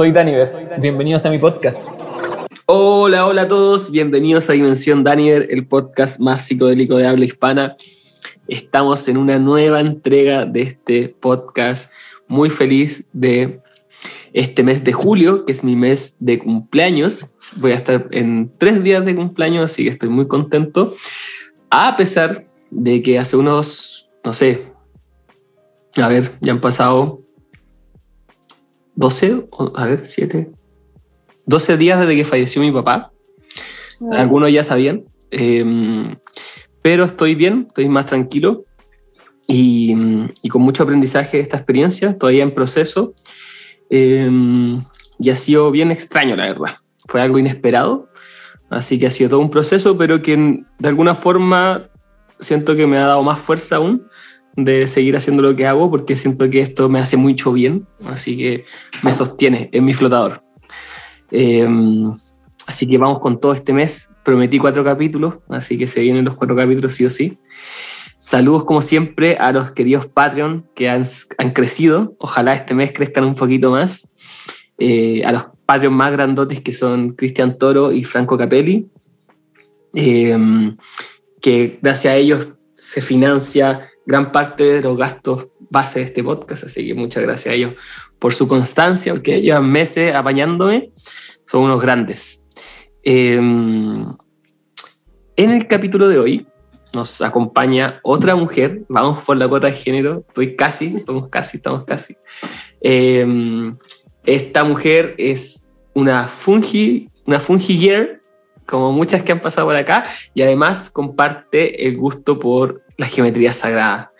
[0.00, 0.48] soy Daniver.
[0.78, 1.86] Bienvenidos a mi podcast.
[2.64, 3.90] Hola, hola a todos.
[3.90, 7.76] Bienvenidos a Dimensión Daniver, el podcast más psicodélico de habla hispana.
[8.48, 11.92] Estamos en una nueva entrega de este podcast.
[12.28, 13.60] Muy feliz de
[14.32, 17.34] este mes de julio, que es mi mes de cumpleaños.
[17.56, 20.94] Voy a estar en tres días de cumpleaños, así que estoy muy contento.
[21.68, 22.40] A pesar
[22.70, 24.62] de que hace unos, no sé,
[25.96, 27.19] a ver, ya han pasado
[29.00, 29.46] 12,
[29.76, 30.50] a ver, 7,
[31.46, 33.10] 12 días desde que falleció mi papá.
[34.12, 35.04] Algunos ya sabían.
[35.30, 36.16] Em,
[36.82, 38.64] pero estoy bien, estoy más tranquilo
[39.48, 39.96] y,
[40.42, 43.14] y, con mucho aprendizaje de esta experiencia, todavía en proceso.
[43.88, 44.82] Em,
[45.18, 46.76] y ha sido bien extraño, la verdad.
[47.08, 48.08] Fue algo inesperado,
[48.68, 50.36] así que ha sido todo un proceso, pero que
[50.78, 51.88] de alguna forma
[52.38, 54.06] siento que me ha dado más fuerza aún
[54.56, 58.36] de seguir haciendo lo que hago, porque siento que esto me hace mucho bien, así
[58.36, 58.64] que
[59.02, 60.42] me sostiene, en mi flotador.
[61.30, 62.10] Em,
[62.66, 64.14] así que vamos con todo este mes.
[64.24, 67.38] Prometí cuatro capítulos, así que se vienen los cuatro capítulos sí o sí.
[68.18, 71.04] Saludos como siempre a los queridos Patreon que han,
[71.54, 72.16] crecido.
[72.18, 74.10] Ojalá este mes crezcan un poquito más.
[74.78, 78.88] Eh, a los Patreon más grandotes que son Cristian Toro y Franco Capelli.
[79.94, 80.36] Eh,
[81.40, 86.64] que gracias a ellos se financia gran parte de los gastos base de este podcast.
[86.64, 87.74] Así que muchas gracias a ellos
[88.18, 90.90] por su constancia, porque llevan meses apañándome.
[91.44, 92.48] Son unos grandes.
[93.04, 94.16] Eh, en
[95.36, 96.46] el capítulo de hoy
[96.92, 98.82] nos acompaña otra mujer.
[98.88, 100.24] Vamos por la cuota de género.
[100.26, 102.16] Estoy casi, estamos casi, estamos casi.
[102.80, 103.24] Eh,
[104.24, 108.20] esta mujer es una fungi, una fungi girl,
[108.66, 110.04] como muchas que han pasado por acá,
[110.34, 114.12] y además comparte el gusto por la geometría sagrada.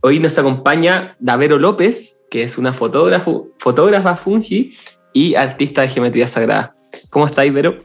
[0.00, 4.74] Hoy nos acompaña Davero López, que es una fotógrafa, fotógrafa fungi
[5.12, 6.74] y artista de geometría sagrada.
[7.10, 7.84] ¿Cómo estáis, Vero?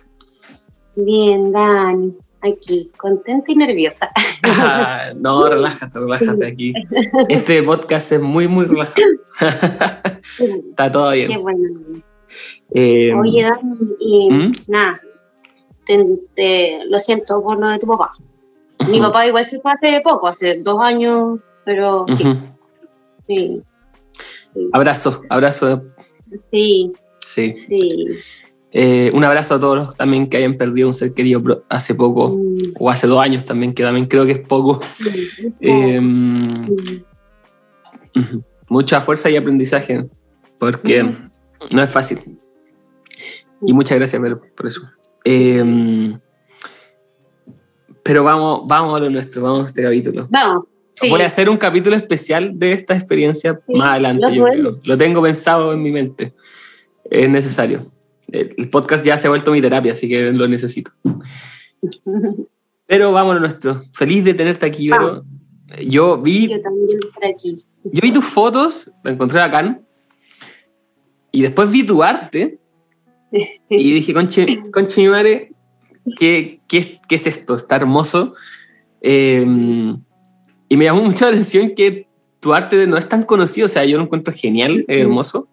[0.95, 4.09] Bien, Dani aquí, contenta y nerviosa.
[4.47, 6.71] Ah, no, relájate, relájate aquí.
[7.27, 9.05] Este podcast es muy, muy relajado.
[10.69, 11.27] Está todo bien.
[11.27, 11.69] Qué bueno.
[12.73, 14.51] Eh, Oye, Dani, y ¿Mm?
[14.67, 15.01] nada,
[15.85, 18.11] te, lo siento por lo de tu papá.
[18.89, 22.23] Mi papá igual se fue hace poco, hace dos años, pero sí.
[23.27, 23.63] sí.
[24.53, 24.69] sí.
[24.73, 25.83] Abrazo, abrazo.
[26.51, 26.93] Sí.
[27.25, 27.53] Sí.
[27.53, 28.07] Sí.
[28.71, 32.29] Eh, un abrazo a todos los también que hayan perdido un ser querido hace poco,
[32.29, 32.73] mm.
[32.77, 34.79] o hace dos años también, que también creo que es poco.
[35.61, 36.01] Eh,
[38.67, 40.05] mucha fuerza y aprendizaje,
[40.59, 41.05] porque
[41.71, 42.37] no es fácil.
[43.65, 44.21] Y muchas gracias
[44.55, 44.81] por eso.
[45.23, 46.17] Eh,
[48.05, 50.27] pero vamos, vamos a lo nuestro, vamos a este capítulo.
[50.29, 50.67] Vamos.
[51.09, 54.41] Voy a hacer un capítulo especial de esta experiencia más adelante.
[54.83, 56.33] Lo tengo pensado en mi mente.
[57.09, 57.81] Es necesario
[58.27, 60.91] el podcast ya se ha vuelto mi terapia, así que lo necesito.
[62.87, 63.81] Pero vámonos nuestro.
[63.93, 65.23] Feliz de tenerte aquí, Vero.
[65.87, 66.47] Yo vi.
[66.47, 66.99] Yo también
[67.33, 67.65] aquí.
[67.83, 69.79] Yo vi tus fotos, la encontré acá.
[71.31, 72.59] Y después vi tu arte.
[73.69, 75.51] y dije, conche, conche mi madre,
[76.17, 77.55] ¿qué, qué, qué es esto?
[77.55, 78.33] Está hermoso.
[79.01, 79.97] Em,
[80.67, 82.07] y me llamó mucho la atención que
[82.39, 83.65] tu arte no es tan conocido.
[83.67, 85.47] O sea, yo lo encuentro genial, es hermoso.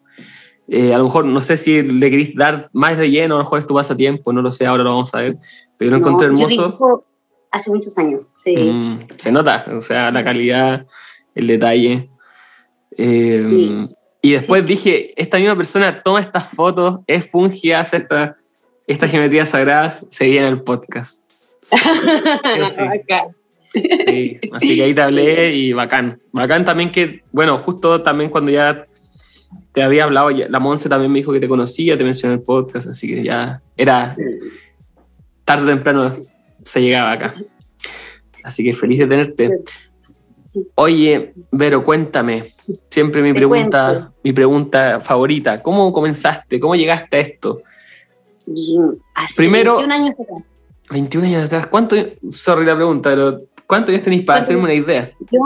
[0.69, 3.45] Eh, a lo mejor no sé si le queréis dar más de lleno, a lo
[3.45, 5.37] mejor es tu pasatiempo, no lo sé, ahora lo vamos a ver.
[5.77, 7.05] Pero yo lo encontré hermoso.
[7.51, 8.57] hace muchos años, sí.
[8.57, 10.87] Mm, se nota, o sea, la calidad,
[11.35, 12.09] el detalle.
[12.97, 13.87] Eh,
[14.23, 18.37] y después dije, esta misma persona toma estas fotos, es fungi, hace esta,
[18.87, 21.31] esta geometría sagrada, se viene el podcast.
[23.73, 26.21] sí, así que ahí te hablé y bacán.
[26.33, 28.87] Bacán también que, bueno, justo también cuando ya
[29.73, 32.45] te había hablado, la Monse también me dijo que te conocía, te mencionó en el
[32.45, 34.17] podcast, así que ya era
[35.45, 36.13] tarde o temprano
[36.65, 37.35] se llegaba acá.
[38.43, 39.51] Así que feliz de tenerte.
[40.75, 42.53] Oye, Vero, cuéntame,
[42.91, 46.61] siempre mi pregunta, mi pregunta favorita, ¿cómo comenzaste?
[46.61, 47.63] ¿Cómo llegaste a esto?
[49.15, 50.43] Hace Primero, 21 años atrás.
[50.91, 51.67] 21 años atrás.
[51.69, 51.97] ¿Cuánto,
[52.31, 55.13] sorry la pregunta, pero ¿cuántos años tenéis para hacerme una idea?
[55.31, 55.41] Yo,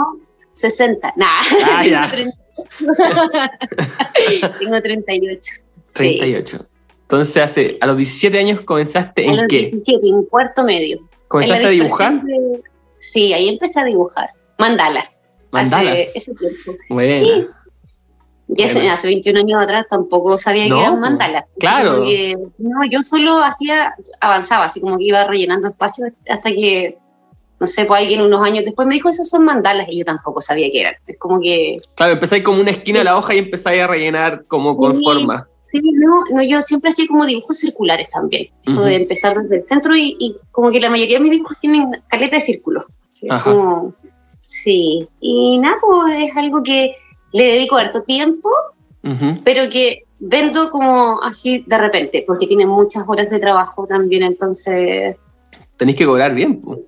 [0.51, 1.13] 60.
[1.15, 1.25] Nah.
[1.71, 2.11] Ah, ya.
[4.59, 5.51] Tengo 38.
[5.93, 6.65] 38.
[7.03, 9.69] Entonces, hace, a los 17 años comenzaste en a los qué?
[9.71, 10.99] 17, en cuarto medio.
[11.27, 12.21] ¿Comenzaste a dibujar?
[12.97, 14.31] Sí, ahí empecé a dibujar.
[14.57, 15.23] Mandalas.
[15.51, 15.93] Mandalas.
[15.93, 16.75] Hace ese tiempo.
[16.89, 17.25] Bueno.
[17.25, 17.47] Sí.
[18.49, 21.43] Y hace, hace, 21 años atrás tampoco sabía que eran mandalas.
[21.59, 22.05] Claro.
[22.57, 26.97] no, yo solo hacía, avanzaba, así como que iba rellenando espacio hasta que
[27.59, 30.41] no sé, pues alguien unos años después me dijo, esos son mandalas, y yo tampoco
[30.41, 30.93] sabía qué eran.
[31.07, 31.79] Es como que...
[31.95, 35.47] Claro, empezáis como una esquina de la hoja y empezáis a rellenar como con forma.
[35.63, 38.49] Sí, no, no, yo siempre hacía como dibujos circulares también.
[38.63, 41.91] Esto de empezar desde el centro y, como que la mayoría de mis dibujos tienen
[42.07, 42.85] caleta de círculos.
[43.11, 43.27] ¿sí?
[44.41, 46.95] sí, y nada, pues es algo que
[47.33, 48.49] le dedico harto tiempo,
[49.43, 55.15] pero que vendo como así de repente, porque tiene muchas horas de trabajo también, entonces...
[55.77, 56.79] Tenéis que cobrar bien, pues.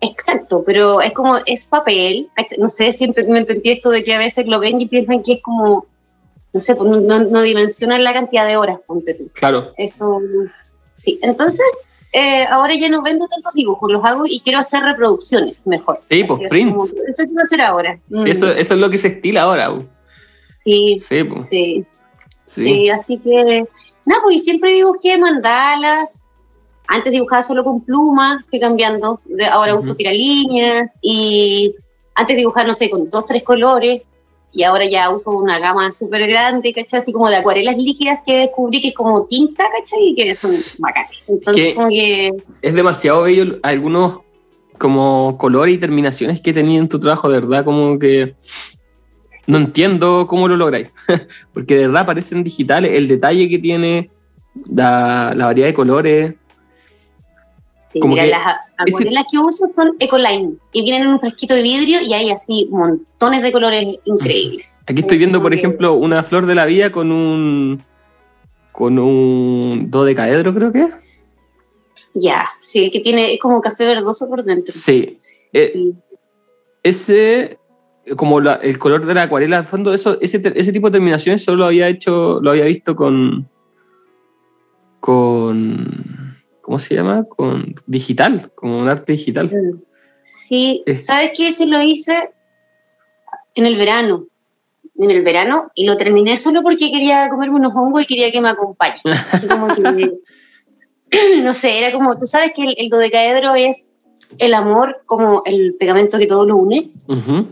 [0.00, 4.18] Exacto, pero es como, es papel, no sé, siempre me entendí esto de que a
[4.18, 5.86] veces lo ven y piensan que es como,
[6.52, 9.28] no sé, no, no dimensionan la cantidad de horas, ponte tú.
[9.34, 9.72] Claro.
[9.76, 10.20] Eso,
[10.94, 11.66] sí, entonces,
[12.12, 15.98] eh, ahora ya no vendo tantos dibujos, los hago y quiero hacer reproducciones mejor.
[16.08, 16.94] Sí, pues prints.
[17.06, 17.98] eso quiero hacer ahora.
[18.10, 19.74] Sí, eso, eso, es lo que se estila ahora.
[20.64, 21.86] Sí, sí, sí,
[22.44, 22.90] sí.
[22.90, 23.64] así que,
[24.04, 26.22] nada, pues siempre dibujé mandalas,
[26.86, 29.20] antes dibujaba solo con plumas, estoy cambiando,
[29.52, 31.74] ahora uso tiralíneas y
[32.14, 34.02] antes dibujaba, no sé, con dos, tres colores
[34.52, 37.00] y ahora ya uso una gama súper grande, ¿cachai?
[37.00, 40.08] Así como de acuarelas líquidas que descubrí que es como tinta, ¿cachai?
[40.08, 41.10] Y que son bacanas.
[41.26, 42.32] Entonces, como que...
[42.62, 44.20] Es demasiado bello algunos
[44.78, 48.36] como colores y terminaciones que tenía en tu trabajo, de verdad, como que
[49.46, 50.88] no entiendo cómo lo lográis,
[51.52, 54.10] porque de verdad parecen digitales, el detalle que tiene,
[54.70, 56.34] la, la variedad de colores,
[58.06, 62.12] mira, las acuarelas que uso son Ecoline y vienen en un frasquito de vidrio y
[62.12, 64.78] hay así montones de colores increíbles.
[64.86, 67.82] Aquí estoy viendo, por ejemplo, una flor de la vida con un
[68.72, 70.88] con un dodecaedro, creo que.
[72.14, 74.72] Ya, sí, el que tiene es como café verdoso por dentro.
[74.72, 75.16] Sí.
[75.52, 75.92] Eh,
[76.82, 77.58] ese
[78.16, 81.58] como el color de la acuarela, al fondo, eso, ese, ese tipo de terminaciones solo
[81.58, 83.48] lo había hecho, lo había visto con
[85.00, 86.17] con
[86.68, 87.24] ¿cómo se llama?
[87.24, 89.46] Con digital, como un arte digital.
[89.46, 89.80] Mm.
[90.22, 91.48] Sí, ¿sabes qué?
[91.48, 92.30] Ese lo hice
[93.54, 94.26] en el verano.
[94.98, 98.42] En el verano y lo terminé solo porque quería comerme unos hongos y quería que
[98.42, 99.00] me acompañe.
[101.42, 103.96] no sé, era como, tú sabes que el, dodecaedro es
[104.36, 106.90] el amor como el pegamento que todo lo une,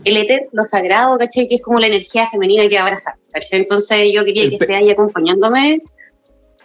[0.03, 1.47] el éter, lo sagrado, ¿cachai?
[1.47, 3.17] Que es como la energía femenina que abraza.
[3.51, 5.81] Entonces yo quería que esté ahí acompañándome.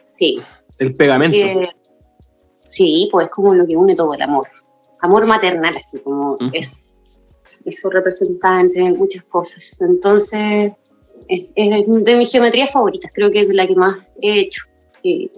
[0.04, 0.38] Sí.
[0.78, 1.38] El pegamento.
[2.72, 4.48] Sí, pues es como lo que une todo el amor.
[5.00, 6.82] Amor maternal, así como es.
[7.66, 9.76] Eso representa entre muchas cosas.
[9.78, 10.72] Entonces,
[11.28, 14.62] es, de mis geometrías favoritas, creo que es la que más he hecho.
[14.88, 15.30] Sí.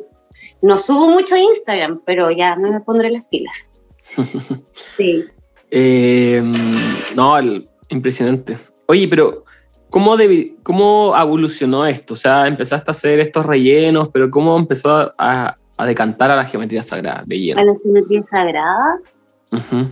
[0.62, 3.68] No subo mucho a Instagram, pero ya me pondré las pilas.
[4.96, 5.24] sí.
[5.72, 6.52] Em,
[7.16, 7.34] no,
[7.88, 8.56] impresionante.
[8.86, 9.42] Oye, pero
[9.90, 10.16] ¿cómo,
[10.62, 12.14] ¿cómo evolucionó esto?
[12.14, 16.44] O sea, empezaste a hacer estos rellenos, pero ¿cómo empezó a, a decantar a la
[16.44, 17.60] geometría sagrada de lleno.
[17.60, 19.00] A la geometría sagrada,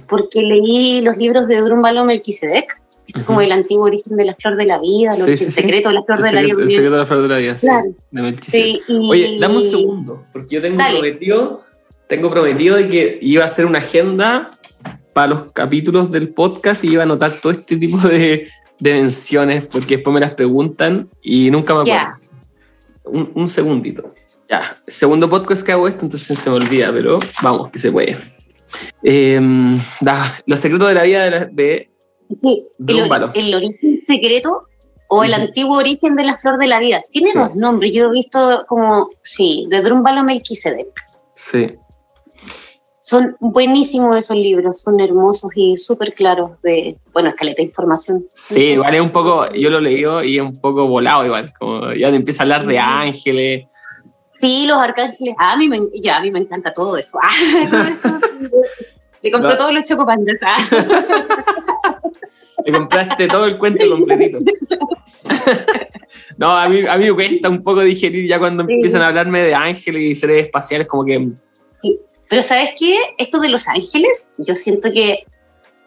[0.09, 4.35] porque leí los libros de Drumbalo Melquisedec, esto es como el antiguo origen de la
[4.35, 6.55] flor de la vida, el secreto de la flor de la vida.
[6.59, 7.95] El secreto de la flor de la vida, claro.
[8.11, 8.83] de Melquisedec.
[8.89, 11.65] Oye, dame un segundo, porque yo tengo prometido,
[12.07, 14.51] tengo prometido de que iba a hacer una agenda
[15.13, 18.49] para los capítulos del podcast y iba a anotar todo este tipo de,
[18.79, 22.19] de menciones, porque después me las preguntan y nunca me acuerdo.
[23.05, 24.15] Un, un segundito.
[24.53, 28.19] Ya, segundo podcast que hago esto, entonces se me olvida, pero vamos, que se puede.
[29.03, 29.81] Em,
[30.45, 31.91] los secretos de la vida de, de
[32.35, 34.69] sí, el, origen secreto
[35.09, 37.03] o el antiguo origen de la flor de la vida.
[37.11, 41.01] Tiene dos nombres, yo he visto como, sí, de Drumbalo Melquisedec.
[41.33, 41.75] Sí.
[43.01, 48.29] Son buenísimos esos libros, son hermosos y súper claros de, bueno, escaleta de información.
[48.35, 51.91] Sí, igual es un poco, yo lo leí y es un poco volado igual, como
[51.95, 53.65] ya empieza a hablar de ángeles,
[54.35, 55.35] Sí, los arcángeles.
[55.39, 57.19] Ah, a mí me, ya, a mí me encanta todo eso.
[57.23, 57.31] Ah,
[57.71, 58.09] todo eso.
[59.23, 60.41] Le compré todos los chocopandas.
[60.45, 61.99] Ah.
[62.65, 64.39] Le compraste todo el cuento completito.
[66.37, 69.43] no, a mí, a mí me cuesta un poco digerir ya cuando empiezan a hablarme
[69.43, 71.29] de ángeles y seres espaciales, como que...
[71.75, 71.99] Sí,
[72.29, 72.99] pero ¿sabes qué?
[73.19, 75.27] Esto de los ángeles, yo siento que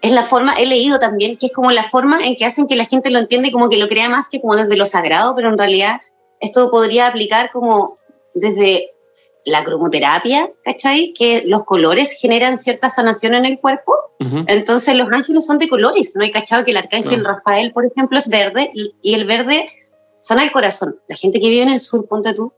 [0.02, 2.75] es la forma, he leído también, que es como la forma en que hacen que
[2.75, 5.50] la gente lo entiende como que lo crea más que como desde lo sagrado, pero
[5.50, 6.02] en realidad
[6.40, 7.96] esto podría aplicar como
[8.36, 8.92] desde
[9.46, 11.13] la cromoterapia, ¿cachai?
[11.13, 13.94] Que los colores generan cierta sanación en el cuerpo.
[14.48, 16.24] Entonces los ángeles son de colores, ¿no?
[16.24, 19.70] Hay cachado que el arcángel Rafael, por ejemplo, es verde y el verde
[20.18, 21.00] sana el corazón.
[21.08, 22.51] La gente que vive en el sur, ponte tú,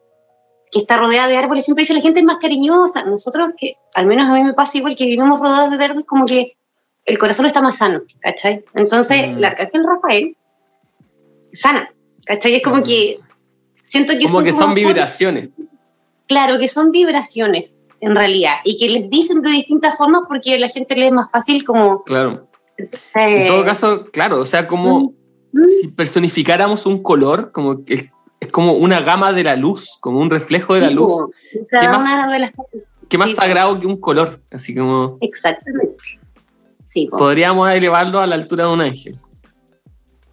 [0.71, 3.03] que está rodeada de árboles, siempre dice la gente es más cariñosa.
[3.03, 6.25] Nosotros, que al menos a mí me pasa igual que vivimos rodeados de verdes, como
[6.25, 6.55] que
[7.05, 8.63] el corazón está más sano, ¿cachai?
[8.75, 9.37] Entonces mm.
[9.37, 10.37] el arcángel Rafael
[11.51, 11.91] sana,
[12.25, 12.55] ¿cachai?
[12.55, 13.19] Es como que
[13.81, 14.25] siento que...
[14.25, 15.49] Como que son vibraciones.
[16.27, 17.75] Claro, que son vibraciones.
[17.99, 21.11] en realidad, y que les dicen de distintas formas porque a la gente le es
[21.11, 22.03] más fácil como...
[22.03, 22.47] Claro.
[23.15, 25.69] en todo caso, claro, o sea, como mm, mm.
[25.81, 30.29] si personificáramos un color, como que es como una gama de la luz, como un
[30.29, 31.11] reflejo de la luz.
[31.51, 32.51] ¿Qué más,
[33.09, 34.41] ¿qué más sagrado que un color?
[34.51, 35.17] Así como...
[35.21, 36.19] Exactamente.
[36.85, 39.15] Sí, podríamos elevarlo a la altura de un ángel.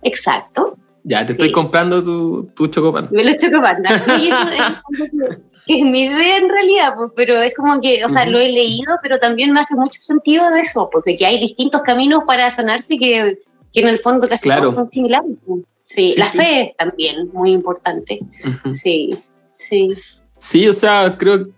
[0.02, 0.76] Exacto.
[1.02, 3.10] Ya, te estoy comprando tu, tu chocopanda.
[3.10, 4.02] Me lo chocopanda.
[4.18, 8.08] Y eso es, que es mi idea en realidad, pues, pero es como que, o
[8.08, 11.26] sea, lo he leído, pero también me hace mucho sentido de eso, porque pues, que
[11.26, 13.38] hay distintos caminos para sanarse que,
[13.72, 15.30] que en el fondo casi todos son similares.
[15.46, 15.62] Pues.
[15.84, 18.20] Sí, la fe es también muy importante.
[18.68, 19.10] Sí,
[19.52, 19.88] sí.
[20.36, 21.52] Sí, o sea, creo que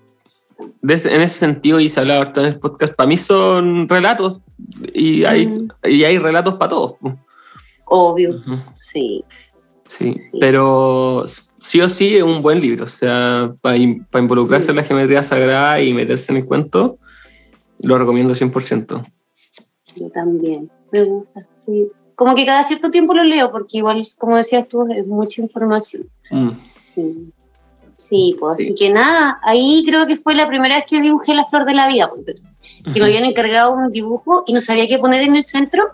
[0.83, 4.41] en ese sentido, y se hablaba ahorita en el podcast, para mí son relatos
[4.93, 6.95] y hay, y hay relatos para todos.
[7.87, 8.41] Obvio,
[8.79, 9.25] sí.
[9.85, 10.15] sí.
[10.41, 11.25] pero
[11.61, 12.85] sí o sí es un buen libro.
[12.85, 16.99] O sea, para, involucrarse en la geometría sagrada y meterse en el cuento,
[17.81, 19.05] lo recomiendo 100%.
[19.97, 21.89] Yo también, me gusta, sí.
[22.15, 26.09] Como que cada cierto tiempo lo leo, porque igual, como decías tú, es mucha información.
[26.31, 26.51] Mm.
[26.81, 27.33] Sí.
[27.97, 31.47] Sí, pues así que nada, ahí creo que fue la primera vez que dibujé la
[31.47, 32.11] flor de la vida,
[32.93, 35.93] que me habían encargado un dibujo y no sabía qué poner en el centro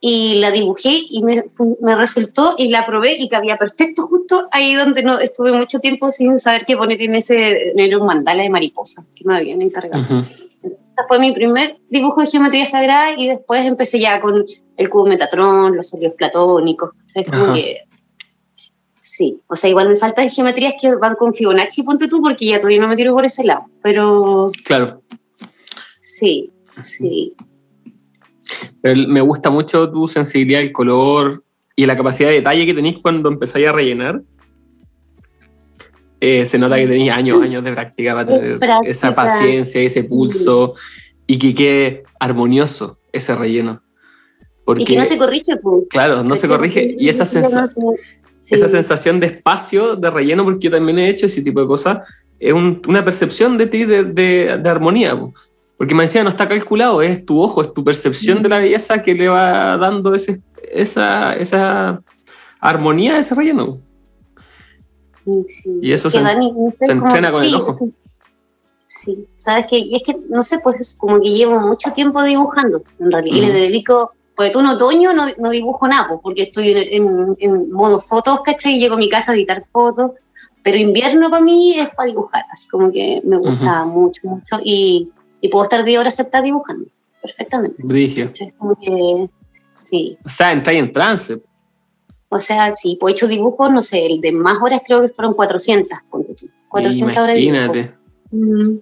[0.00, 1.44] y la dibujé y me,
[1.80, 6.10] me, resultó y la probé y cabía perfecto justo ahí donde no estuve mucho tiempo
[6.10, 10.20] sin saber qué poner en ese en un mandala de mariposa que me habían encargado.
[10.20, 10.58] Ese
[11.08, 14.44] fue mi primer dibujo de geometría sagrada y después empecé ya con
[14.76, 17.82] el cubo Metatron, los celios platónicos, es como que
[19.02, 22.58] sí, o sea, igual me faltan geometrías que van con Fibonacci, ponte tú, porque ya
[22.58, 24.50] todavía no me tiro por ese lado, pero...
[24.64, 25.00] Claro.
[26.00, 26.50] Sí,
[26.80, 27.34] sí
[28.82, 31.42] me gusta mucho tu sensibilidad al color
[31.74, 34.22] y la capacidad de detalle que tenéis cuando empezáis a rellenar.
[36.20, 40.74] Eh, se nota que tenéis años, años de práctica para tener esa paciencia, ese pulso
[41.26, 43.82] y que quede armonioso ese relleno.
[44.64, 45.56] Porque, y que no se corrige.
[45.56, 45.84] Pues.
[45.90, 46.96] Claro, no se corrige.
[46.98, 51.60] Y esa, esa sensación de espacio, de relleno, porque yo también he hecho ese tipo
[51.60, 55.16] de cosas, es una percepción de ti de, de, de armonía.
[55.76, 59.02] Porque me decía, no está calculado, es tu ojo, es tu percepción de la belleza
[59.02, 60.40] que le va dando ese,
[60.72, 62.02] esa, esa
[62.60, 63.78] armonía a ese relleno.
[65.82, 67.90] Y eso se, entrena con el ojo.
[68.88, 72.82] Sí, sabes que, y es que, no sé, pues como que llevo mucho tiempo dibujando,
[72.98, 76.42] en realidad, y le dedico, pues tú en otoño no, no dibujo nada, pues, porque
[76.44, 78.74] estoy en, en, modo fotos, ¿cachai?
[78.74, 80.12] Y llego a mi casa a editar fotos,
[80.62, 85.10] pero invierno para mí es para dibujar, así como que me gusta mucho, mucho, y
[85.40, 86.88] y puedo estar 10 horas sentada dibujando,
[87.22, 87.82] perfectamente.
[87.84, 88.30] Brigio.
[89.76, 90.18] sí.
[90.24, 91.40] O sea, entra en trance.
[92.28, 95.08] O sea, sí, pues he hecho dibujos, no sé, el de más horas creo que
[95.08, 96.48] fueron 400, ponte tú.
[96.68, 97.94] 400 horas de Imagínate.
[98.30, 98.78] Mm.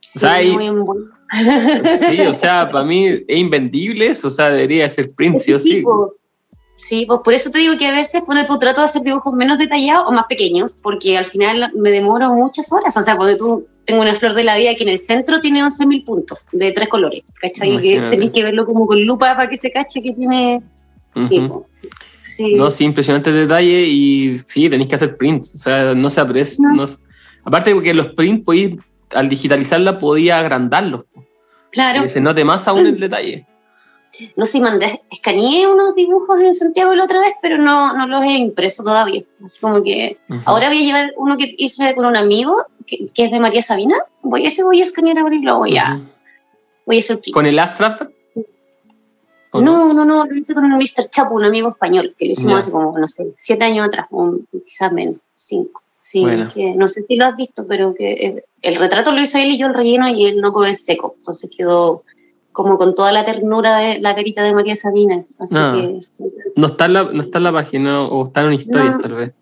[0.00, 0.40] Sí, o sea,
[2.10, 5.82] sí, o sea, para mí es invendible o sea, debería ser print, sí o sí.
[6.76, 9.32] Sí, pues por eso te digo que a veces pone tu trato de hacer dibujos
[9.32, 12.96] menos detallados o más pequeños, porque al final me demoro muchas horas.
[12.96, 15.62] O sea, pone tú tengo una flor de la vida que en el centro tiene
[15.62, 17.80] 11.000 puntos de tres colores, ¿cachai?
[17.80, 20.62] Que tenéis que verlo como con lupa para que se cache que tiene...
[22.18, 22.54] sí.
[22.56, 26.66] No, sí, impresionante detalle y sí, tenéis que hacer prints, o sea, no se aprecia.
[26.74, 26.84] No.
[27.44, 28.44] aparte porque los prints,
[29.10, 31.04] al digitalizarla, podía agrandarlos.
[31.70, 32.02] Claro.
[32.02, 33.46] Que se note más aún el detalle.
[34.36, 38.22] No sé, mandé, escaneé unos dibujos en Santiago la otra vez, pero no, no los
[38.24, 39.22] he impreso todavía.
[39.44, 42.56] Así como que ahora voy a llevar uno que hice con un amigo
[42.86, 45.76] que, es de María Sabina, voy a, ese voy a escanear ahora y lo voy
[45.76, 46.00] a,
[46.86, 47.20] voy a hacer.
[47.32, 48.10] ¿Con el Astrap?
[49.52, 51.08] No, no, no, lo hice con un Mr.
[51.10, 54.08] Chapo, un amigo español, que lo hicimos hace como, no sé, siete años atrás,
[54.66, 55.82] quizás menos, cinco.
[55.96, 59.52] Sí, que no sé si lo has visto, pero que el retrato lo hizo él
[59.52, 62.02] y yo el relleno y el loco es seco, entonces quedó
[62.54, 65.24] como con toda la ternura de la carita de María Sabina.
[65.40, 65.72] Así ah.
[65.74, 66.00] que,
[66.54, 69.14] no, está en la, no está en la página o está en una historia, tal
[69.14, 69.32] vez.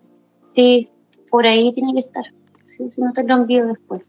[0.49, 0.88] Sí,
[1.31, 2.25] por ahí tiene que estar.
[2.64, 4.00] Sí, si no te lo envío después.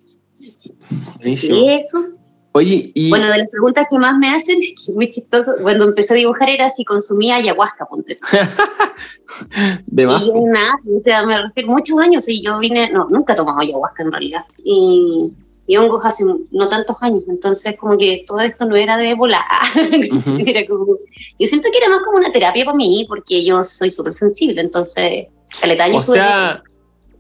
[1.22, 2.06] Y eso.
[2.54, 3.10] Oye, y...
[3.10, 6.18] Bueno, de las preguntas que más me hacen, que es muy chistoso, cuando empecé a
[6.18, 8.18] dibujar era si consumía ayahuasca, ponte
[9.88, 10.24] ¿De más?
[10.24, 13.60] Y nada, o sea, me refiero muchos años y yo vine, no, nunca he tomado
[13.60, 14.46] ayahuasca en realidad.
[14.64, 15.34] Y,
[15.66, 19.44] y hongos hace no tantos años, entonces como que todo esto no era de volar.
[20.46, 20.98] era como,
[21.40, 24.62] yo siento que era más como una terapia para mí, porque yo soy súper sensible,
[24.62, 25.28] entonces,
[25.60, 26.00] caletaño.
[26.00, 26.62] O sea...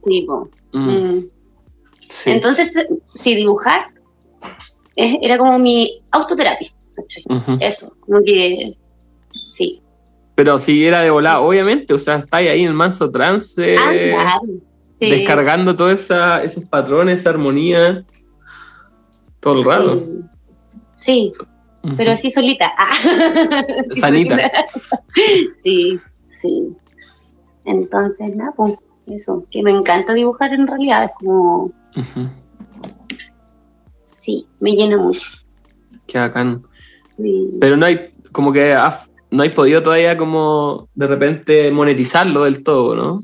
[0.05, 0.89] Tipo, Mm.
[0.89, 1.29] Mm.
[2.25, 3.87] Entonces, sí, dibujar
[4.95, 6.69] era como mi autoterapia.
[7.59, 8.75] Eso, como que
[9.45, 9.81] sí.
[10.35, 14.41] Pero si era de volar, obviamente, o sea, estáis ahí en el manso trance, ah,
[14.99, 16.11] descargando todos
[16.43, 18.03] esos patrones, esa armonía.
[19.43, 20.07] Todo el rato.
[20.93, 21.31] Sí,
[21.97, 22.71] pero así solita.
[23.91, 24.37] Sanita.
[25.63, 26.73] sí, sí.
[27.65, 31.71] Entonces, nada, pues eso, que me encanta dibujar en realidad, es como...
[34.05, 35.39] Sí, me llena mucho.
[36.07, 36.63] Qué bacán.
[37.59, 38.75] Pero no hay, como que
[39.31, 43.19] no hay podido todavía como de repente monetizarlo del todo, ¿no?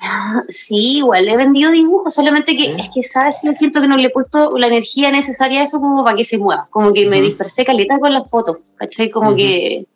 [0.48, 3.36] Sí, igual he vendido dibujos, solamente que es que, ¿sabes?
[3.42, 6.24] Yo siento que no le he puesto la energía necesaria a eso como para que
[6.24, 6.68] se mueva.
[6.70, 9.10] Como que me dispersé caleta con las fotos, ¿cachai?
[9.10, 9.86] Como que.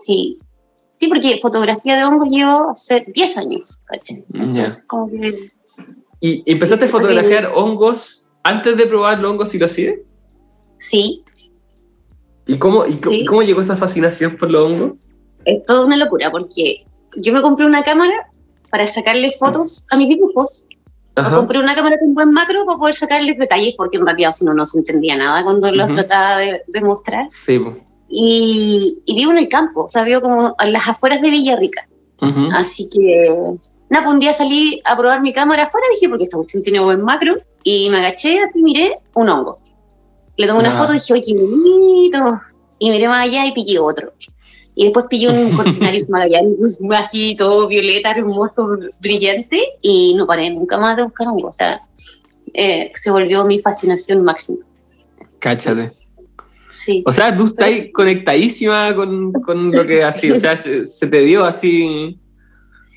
[0.00, 0.38] Sí.
[0.94, 4.24] Sí, porque fotografía de hongos llevo hace 10 años, ¿cachai?
[4.32, 5.52] Entonces, como que.
[6.20, 10.04] ¿Y empezaste a fotografiar hongos antes de probar los hongos sigue?
[10.78, 11.22] Sí.
[12.46, 14.92] ¿Y, cómo, y cómo llegó esa fascinación por los hongos?
[15.44, 16.78] Es toda una locura, porque
[17.16, 18.28] yo me compré una cámara
[18.70, 20.66] para sacarle fotos a mis dibujos.
[21.14, 24.64] Compré una cámara con buen macro para poder sacarles detalles, porque en realidad si no,
[24.64, 27.26] se entendía nada cuando los trataba de, mostrar.
[27.30, 27.60] Sí.
[28.08, 31.88] Y, y, vivo en el campo, o sea, vivo como a las afueras de Villarrica.
[32.52, 33.36] Así que,
[33.90, 36.80] nada, pues un día salí a probar mi cámara afuera, dije, porque esta cuestión tiene
[36.80, 37.34] buen macro,
[37.64, 39.58] y me agaché así, miré un hongo.
[40.36, 42.40] Le tomé una foto y dije, oye, qué bonito.
[42.78, 44.12] Y miré más allá y pillé otro.
[44.78, 50.78] Y después pillé un Cortinarius Magallanicus así todo violeta, hermoso, brillante, y no paré nunca
[50.78, 51.48] más de buscar hongo.
[51.48, 51.80] O sea,
[52.54, 54.58] eh, se volvió mi fascinación máxima.
[55.40, 55.90] Cáchate.
[56.72, 57.02] Sí.
[57.04, 61.44] O sea, tú estás conectadísima con, con lo que así, o sea, se, te dio
[61.44, 62.16] así.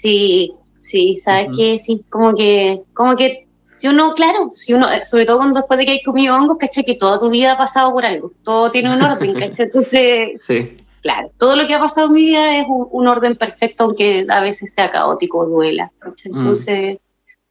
[0.04, 5.26] Sí, sí, sabes que sí, como que, como que si uno, claro, si uno, sobre
[5.26, 6.84] todo cuando después de que hay comido hongos, ¿cachai?
[6.84, 9.66] Que toda tu vida ha pasado por algo, todo tiene un orden, ¿cachai?
[9.66, 10.78] Entonces, sí.
[11.02, 14.42] Claro, todo lo que ha pasado en mi vida es un, orden perfecto, aunque a
[14.42, 15.92] veces sea caótico o duela.
[16.04, 16.38] Mm.
[16.38, 16.98] Entonces,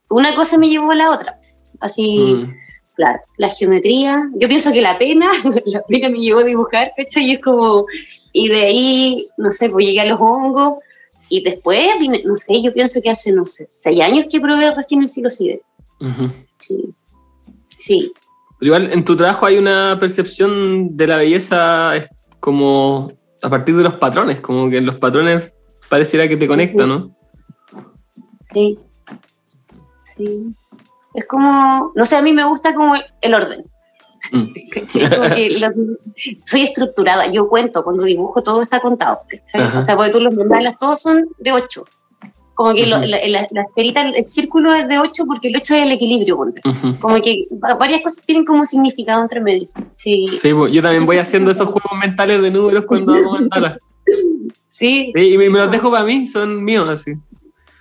[0.08, 1.36] una cosa me llevó a la otra.
[1.80, 2.54] Así, mm.
[2.94, 4.30] claro, la geometría.
[4.34, 5.30] Yo pienso que la pena,
[5.66, 7.24] la pena me llevó a dibujar, ¿cachai?
[7.24, 7.86] Y es como,
[8.32, 10.74] y de ahí, no sé, pues llegué a los hongos.
[11.28, 11.88] Y después,
[12.24, 15.62] no sé, yo pienso que hace, no sé, seis años que probé recién el psilocibe.
[16.58, 16.94] Sí.
[17.76, 18.12] Sí.
[18.58, 21.94] Pero igual, en tu trabajo hay una percepción de la belleza
[22.40, 25.52] como a partir de los patrones, como que los patrones
[25.88, 27.16] pareciera que te conectan, ¿no?
[28.40, 28.78] Sí,
[30.00, 30.54] sí.
[31.14, 33.64] Es como, no sé, a mí me gusta como el orden.
[34.32, 34.52] Mm.
[36.44, 39.22] soy estructurada, yo cuento, cuando dibujo todo está contado.
[39.76, 41.84] O sea, porque tú los mandalas todos son de ocho.
[42.60, 43.06] Como que la,
[43.62, 46.36] esferita, el círculo es de 8 porque el 8 es el equilibrio.
[46.98, 47.46] Como que
[47.78, 49.66] varias cosas tienen como significado entre medio.
[49.94, 53.78] Sí, sí yo también voy haciendo esos juegos mentales de números cuando hago mandalas.
[54.62, 55.10] sí.
[55.16, 57.14] Y me, los dejo para mí, son míos así.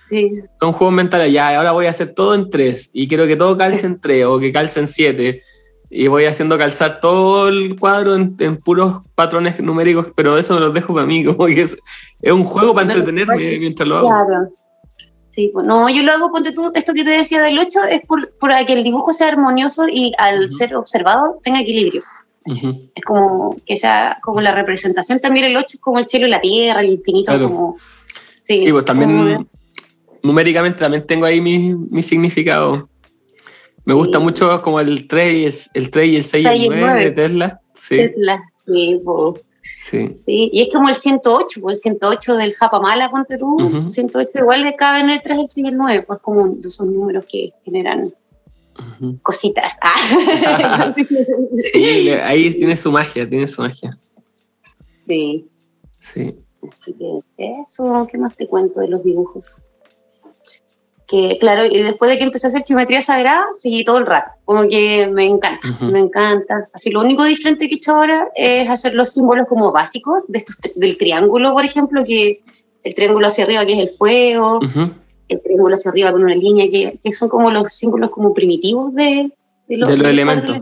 [0.08, 0.30] Sí.
[0.58, 3.58] Son juegos mentales, ya, ahora voy a hacer todo en 3 y quiero que todo
[3.58, 5.42] calce en 3 o que calce en 7
[5.90, 10.72] y voy haciendo calzar todo el cuadro en, puros patrones numéricos, pero eso me los
[10.72, 11.76] dejo para mí, como que es,
[12.22, 14.08] es un juego para entretenerme mientras lo hago.
[14.08, 14.50] Claro.
[15.34, 18.00] Sí, pues, no, yo lo hago, ponte tú, esto que te decía del 8 es
[18.06, 18.28] por,
[18.66, 22.02] que el dibujo sea armonioso y al ser observado tenga equilibrio.
[22.46, 26.30] Es como que sea como la representación también el 8 es como el cielo y
[26.30, 27.38] la tierra, el infinito.
[27.38, 27.76] Como,
[28.44, 29.46] sí, pues también
[30.22, 32.88] numéricamente también tengo ahí mi, mi significado.
[33.84, 37.04] Me gusta mucho como el 3, el, el 3 y el 6 y el 9,
[37.04, 37.60] de Tesla.
[37.74, 37.96] Sí.
[37.96, 39.42] Tesla, sí, pues.
[39.82, 40.14] Sí.
[40.14, 40.50] sí.
[40.52, 44.62] Y es como el 108, pues el 108 del Japamala, ponte tú, uh 108 igual
[44.62, 47.54] le cabe en el 3, el 6 y el 9, pues como son números que
[47.64, 48.12] generan
[49.22, 49.76] cositas.
[49.80, 50.92] Ah.
[51.72, 53.98] sí, ahí tiene su magia, tiene su magia.
[55.06, 55.48] Sí.
[55.98, 56.34] Sí.
[56.70, 59.62] Así que eso, ¿qué más te cuento de los dibujos?
[61.10, 64.30] Que claro, y después de que empecé a hacer geometría sagrada, seguí todo el rato,
[64.44, 66.68] como que me encanta, me encanta.
[66.72, 70.38] Así lo único diferente que he hecho ahora es hacer los símbolos como básicos de
[70.38, 72.42] estos, del triángulo, por ejemplo, que
[72.84, 74.60] el triángulo hacia arriba que es el fuego,
[75.28, 78.94] el triángulo hacia arriba con una línea, que, que, son como los símbolos como primitivos
[78.94, 79.32] de,
[79.66, 80.58] de los, elementos.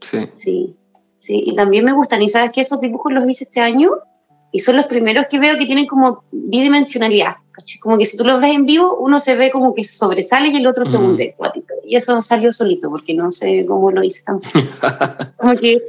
[0.00, 0.18] Sí.
[0.34, 0.76] sí.
[1.16, 3.90] Sí, y también me gustan, y sabes que esos dibujos los hice este año,
[4.50, 7.36] y son los primeros que veo que tienen como bidimensionalidad.
[7.80, 10.56] Como que si tú los ves en vivo, uno se ve como que sobresale y
[10.56, 11.34] el otro se hunde.
[11.84, 14.58] Y eso salió solito, porque no sé cómo lo hice tampoco.
[15.36, 15.80] como que,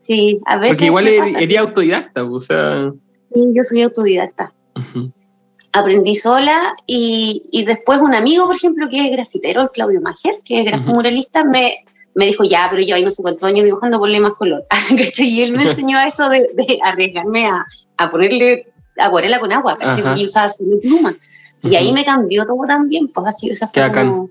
[0.00, 0.76] sí, a veces.
[0.76, 2.92] Porque igual eres autodidacta, o sea.
[3.32, 4.54] Sí, yo soy autodidacta.
[5.72, 10.40] Aprendí sola y, y, después un amigo, por ejemplo, que es grafitero, el Claudio Mager,
[10.42, 11.84] que es grafomuralista, me,
[12.16, 14.66] me dijo, ya, pero yo ahí no sé cuántos años dibujando, ponle más color.
[15.18, 17.58] y él me enseñó esto de, de arriesgarme a,
[17.98, 18.66] a ponerle
[18.98, 19.78] acuarela con agua,
[20.16, 21.14] Y usaba su pluma.
[21.62, 24.30] Y ahí me cambió todo también, pues así, esa fue como...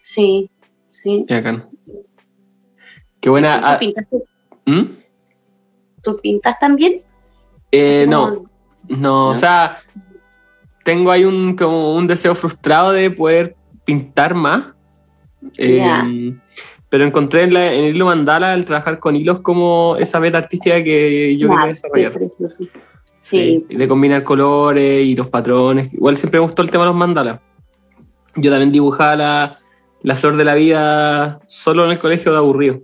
[0.00, 0.48] Sí,
[0.88, 1.24] sí.
[1.28, 1.62] Qué
[3.20, 3.58] Qué buena.
[3.60, 4.16] ¿Tú, ah, pintaste,
[4.66, 4.82] ¿Mm?
[6.02, 7.02] ¿Tú pintas también?
[7.72, 8.50] Eh, no, como-
[8.88, 9.78] no, o sea,
[10.84, 14.74] tengo ahí un, como un deseo frustrado de poder pintar más.
[15.58, 16.06] Eh, Ya.
[16.90, 20.38] Pero encontré en, la, en el hilo mandala el trabajar con hilos como esa beta
[20.38, 22.12] artística que yo quería Claro, sí, desarrollar.
[22.12, 22.64] precioso.
[23.16, 25.92] Sí, y de combinar colores y los patrones.
[25.94, 27.40] Igual siempre me gustó el tema de los mandalas.
[28.36, 29.58] Yo también dibujaba la,
[30.02, 32.80] la flor de la vida solo en el colegio de aburrido,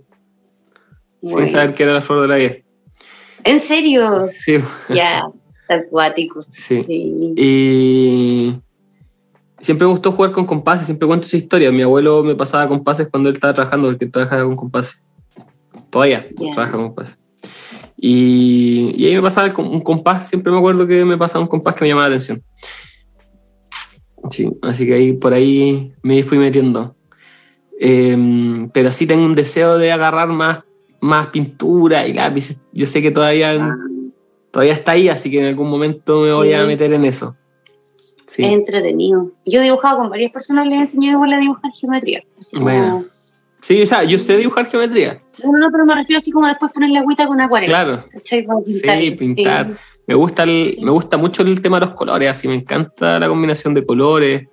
[1.21, 1.39] bueno.
[1.39, 2.55] sin saber qué era la flor de la vida.
[3.43, 4.17] ¿En serio?
[4.19, 4.59] Sí,
[4.93, 5.25] Ya,
[5.69, 6.43] acuático.
[6.49, 6.83] sí.
[6.83, 7.33] Sí.
[7.35, 8.61] Y
[9.67, 11.69] siempre me gustó jugar con compases, siempre cuento esa historia.
[11.73, 15.07] Mi abuelo me pasaba compases cuando él estaba trabajando, porque trabajaba con compases.
[15.91, 16.51] Todavía Ya.
[16.53, 17.19] trabaja con compases.
[17.97, 21.49] Y, y ahí me pasaba el un compás, siempre me acuerdo que me pasaba un
[21.49, 22.41] compás que me llamaba la atención.
[24.31, 26.95] Sí, así que ahí por ahí me fui metiendo.
[27.79, 30.59] Eh, pero sí tengo un deseo de agarrar más,
[31.01, 32.61] más pintura y lápices.
[32.71, 33.75] Yo sé que todavía, Ah,
[34.51, 36.67] todavía está ahí, así que en algún momento me voy a Sí.
[36.67, 37.35] meter en eso.
[38.27, 38.43] Sí.
[38.43, 39.31] Es entretenido.
[39.45, 42.23] Yo he dibujado con varias personas, les enseñé igual a dibujar geometría.
[42.39, 43.05] Así como- Bueno.
[43.61, 45.21] Sí, o sea, yo sé dibujar geometría.
[45.43, 47.71] No, no, pero me refiero así como después ponerle agüita con acuarela.
[47.71, 48.03] Claro.
[48.23, 49.77] Sí, pintar.
[50.05, 53.27] Me gusta, el, me gusta mucho el tema de los colores, así me encanta la
[53.27, 54.43] combinación de colores.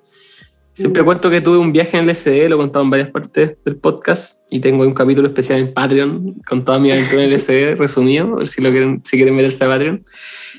[0.73, 1.05] Siempre Mm.
[1.05, 3.77] cuento que tuve un viaje en el LSD, lo he contado en varias partes del
[3.77, 7.77] podcast y tengo un capítulo especial en Patreon con toda mi aventura en el LSD
[7.79, 10.03] resumido, a ver si, lo quieren, si quieren meterse a Patreon.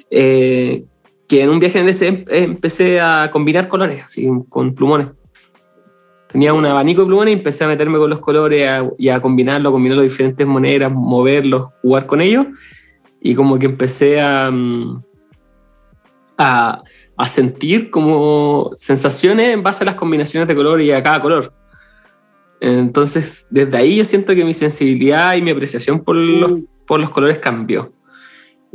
[0.09, 0.85] Eh,
[1.27, 5.07] que en un viaje en el LSD em- empecé a combinar colores, así con plumones.
[6.27, 9.19] Tenía un abanico de plumones y empecé a meterme con los colores a- y a
[9.21, 12.45] combinarlo, a combinarlo de diferentes maneras, moverlos, jugar con ellos.
[13.21, 15.01] Y como que empecé a, mm,
[16.37, 16.83] a,
[17.17, 21.53] a sentir como sensaciones en base a las combinaciones de color y a cada color.
[22.59, 26.63] Entonces, desde ahí yo siento que mi sensibilidad y mi apreciación por los, Mm.
[26.85, 27.91] por los colores cambió.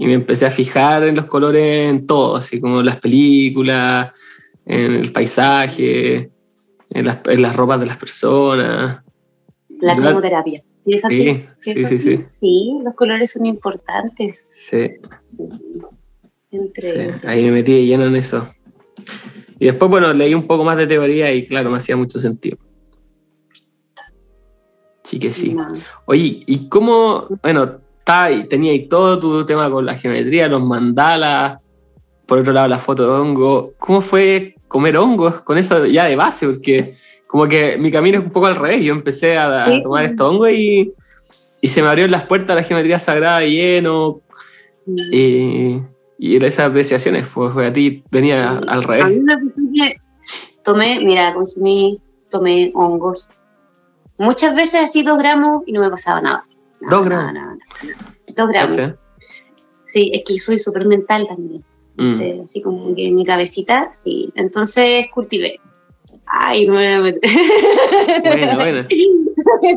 [0.01, 4.11] Y me empecé a fijar en los colores en todo, así como las películas,
[4.65, 6.31] en el paisaje,
[6.89, 9.05] en las, en las ropas de las personas.
[9.79, 10.59] La cromoterapia.
[10.87, 10.99] ¿Sí?
[11.07, 11.99] Sí, ¿Sí sí, sí, así?
[11.99, 12.25] sí.
[12.27, 14.49] Sí, los colores son importantes.
[14.55, 14.89] Sí,
[16.51, 18.49] Entre sí, ahí me metí de lleno en eso.
[19.59, 22.57] Y después, bueno, leí un poco más de teoría y claro, me hacía mucho sentido.
[25.05, 25.53] Sí que sí.
[25.53, 25.67] No.
[26.07, 30.63] Oye, ¿y cómo, bueno, está ahí, tenía ahí todo tu tema con la geometría, los
[30.63, 31.59] mandalas,
[32.27, 33.73] por otro lado la foto de hongo.
[33.79, 36.47] ¿Cómo fue comer hongos con eso ya de base?
[36.47, 38.83] Porque como que mi camino es un poco al revés.
[38.83, 40.93] Yo empecé a, a tomar estos hongos y,
[41.61, 44.21] y se me abrieron las puertas a la geometría sagrada de lleno
[45.13, 45.79] y,
[46.19, 49.11] y esas apreciaciones, pues, a ti venía al A revés.
[49.11, 49.97] mí me pasó que
[50.65, 53.29] tomé, mira, consumí, tomé hongos.
[54.19, 56.45] Muchas veces así dos gramos y no me pasaba nada.
[56.81, 57.33] Nada, Dos gramos.
[57.33, 57.59] nada, nada.
[58.37, 58.77] Dos gramos.
[58.77, 58.95] ¿Cachai?
[59.87, 61.65] Sí, es que soy súper mental también.
[61.97, 62.15] Mm.
[62.15, 64.33] Sí, así como que en mi cabecita, sí.
[64.37, 65.61] Entonces cultivé.
[66.27, 67.31] Ay, no me voy a meter.
[68.23, 68.89] Buena, buena.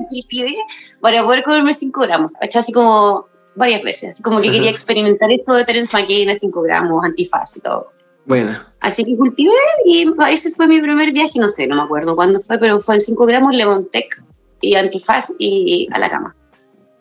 [0.09, 0.55] cultivé
[1.01, 2.31] para poder comerme 5 gramos.
[2.39, 2.61] ¿cachai?
[2.61, 4.11] Así como varias veces.
[4.11, 4.53] Así como que Ajá.
[4.57, 7.91] quería experimentar esto de Terence McKenna, 5 gramos, antifaz y todo.
[8.25, 8.65] Buena.
[8.79, 9.51] Así que cultivé
[9.85, 12.95] y ese fue mi primer viaje, no sé, no me acuerdo cuándo fue, pero fue
[12.95, 14.23] en 5 gramos Levontec
[14.61, 16.35] y antifaz y a la cama.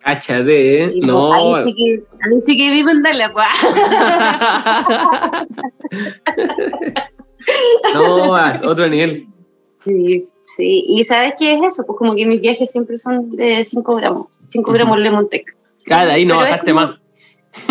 [0.03, 0.91] Cáchate, ¿eh?
[0.95, 1.31] Y No.
[1.33, 3.45] Ahí sí que, ahí sí que vivo en Dala, pues.
[7.93, 8.31] no,
[8.69, 9.27] otro nivel.
[9.83, 10.83] Sí, sí.
[10.87, 11.83] Y ¿sabes qué es eso?
[11.85, 14.27] Pues como que mis viajes siempre son de 5 gramos.
[14.47, 14.73] 5 Ujú.
[14.77, 15.55] gramos Lemontec.
[15.85, 16.97] Cada Ah, ahí no Pero bajaste como- más.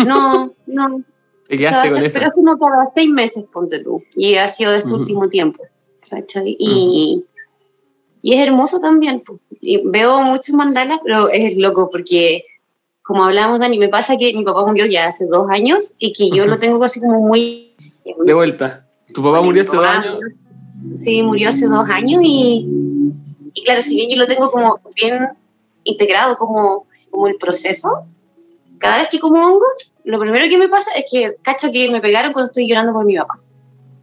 [0.07, 1.01] No, no.
[1.47, 2.13] Te quedaste con eso.
[2.15, 4.01] Pero es como cada seis meses, ponte tú.
[4.15, 5.01] Y ha sido de este Ujú.
[5.01, 5.63] último tiempo.
[6.09, 6.55] ¿cachai?
[6.59, 7.23] Y,
[8.23, 9.21] y es hermoso también.
[9.61, 12.45] Y veo muchos mandalas, pero es loco porque,
[13.03, 16.29] como hablamos, Dani, me pasa que mi papá murió ya hace dos años y que
[16.29, 16.53] yo Ujú.
[16.53, 17.75] lo tengo así como muy...
[18.25, 18.87] De vuelta.
[19.13, 20.19] Tu papá murió hace dos años.
[20.95, 22.65] Sí, murió hace dos años y,
[23.53, 25.29] y claro, si bien yo lo tengo como bien
[25.83, 28.05] integrado como, como el proceso,
[28.77, 31.99] cada vez que como hongos, lo primero que me pasa es que cacho que me
[31.99, 33.35] pegaron cuando estoy llorando por mi papá.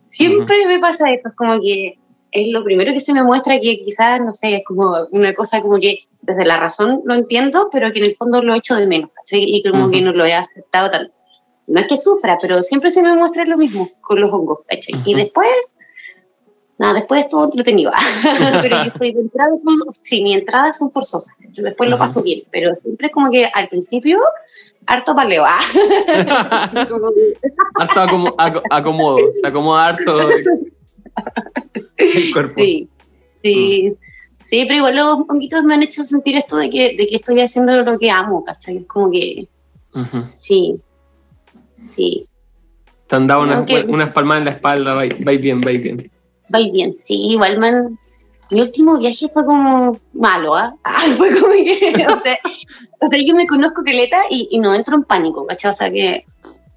[0.04, 1.99] Siempre me pasa eso, es como que
[2.32, 5.60] es lo primero que se me muestra que quizás, no sé, es como una cosa
[5.62, 8.86] como que desde la razón lo entiendo, pero que en el fondo lo echo de
[8.86, 9.42] menos, ¿cachai?
[9.42, 9.90] Y como Ujú.
[9.92, 11.10] que no lo he aceptado tanto.
[11.66, 14.94] No es que sufra, pero siempre se me muestra lo mismo con los hongos, ¿cachai?
[15.06, 15.22] Y Ujú.
[15.24, 15.74] después,
[16.78, 17.90] nada, después es todo entretenido.
[18.62, 19.50] pero yo soy de entrada,
[20.00, 22.04] sí, mi entrada son forzosas, yo después lo Ajá.
[22.06, 24.18] paso bien, pero siempre es como que al principio,
[24.86, 25.60] harto paleo, ah.
[27.78, 29.18] Harto acomo- aco- acomodo.
[29.40, 30.16] Se acomoda harto
[32.14, 32.54] el cuerpo.
[32.54, 32.88] Sí,
[33.42, 33.96] sí,
[34.50, 37.40] Sí, pero igual los honguitos me han hecho sentir esto de que, de que estoy
[37.40, 38.78] haciendo lo que amo, ¿cachai?
[38.78, 39.46] Es como que.
[40.36, 40.74] Sí.
[41.86, 42.28] Sí.
[43.06, 46.10] Te han dado unas, unas palmadas en la espalda, vais bien, vais bien.
[46.48, 47.84] Vais bien, sí, igual man.
[48.50, 50.74] Mi último viaje fue como malo, ¿ah?
[51.16, 51.94] fue como que.
[53.00, 55.70] o, sea, yo me conozco Caleta y, y no entro en pánico, ¿cachai?
[55.70, 56.24] O sea que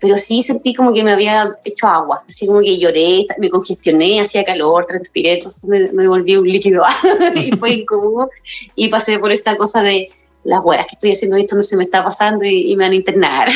[0.03, 4.19] pero sí sentí como que me había hecho agua, así como que lloré, me congestioné,
[4.19, 5.63] hacía calor, transpiré, entonces
[5.93, 6.83] me, volví un líquido
[7.35, 8.29] y fue incómodo
[8.75, 10.07] y pasé por esta cosa de
[10.43, 12.95] las huevas que estoy haciendo esto no se me está pasando y, me van a
[12.95, 13.47] internar.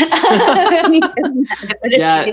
[1.97, 2.25] ya,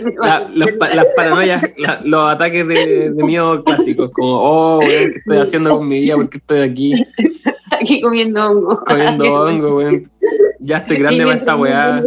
[0.54, 1.60] las paranoias,
[2.04, 6.14] los ataques de, miedo clásicos, como, oh, ¿qué estoy haciendo con mi vida?
[6.14, 7.04] ¿Por qué estoy aquí?
[7.72, 8.84] Aquí comiendo hongo.
[8.86, 9.80] Comiendo hongo,
[10.60, 12.04] Ya estoy grande para esta weá.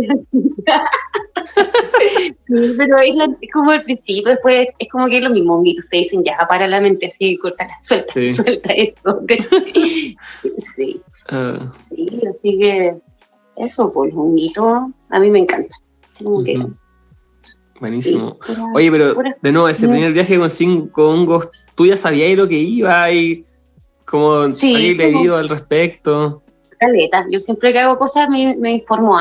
[2.48, 3.16] Sí, pero es,
[3.52, 6.82] como el principio, después es como que es lo mismo, te dicen ya, para la
[6.82, 9.22] mente así, corta, suelta, suelta esto.
[10.76, 11.02] sí.
[11.32, 11.58] Uh.
[11.82, 12.98] sí, así que
[13.58, 15.76] eso, pues, honguito, a mí me encanta.
[17.80, 18.38] Buenísimo.
[18.74, 22.58] Oye, pero de nuevo, ese primer viaje con cinco hongos, ¿tú ya sabías lo que
[22.58, 23.46] iba y
[24.06, 26.42] cómo sí, habías leído al respecto?
[26.80, 29.18] Caleta, yo siempre que hago cosas me, me informo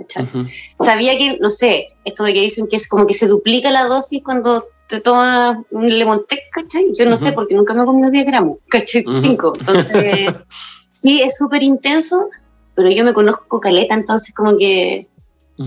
[0.00, 0.44] harto.
[0.80, 3.84] Sabía que, no sé, esto de que dicen que es como que se duplica la
[3.84, 6.92] dosis cuando te tomas un lemonté, ¿cachai?
[6.98, 9.04] Yo no sé porque nunca me comí 10 gramos, ¿cachai?
[9.08, 9.52] 5.
[9.60, 10.34] Entonces,
[10.90, 12.30] sí, es súper intenso,
[12.74, 15.06] pero yo me conozco caleta, entonces como que,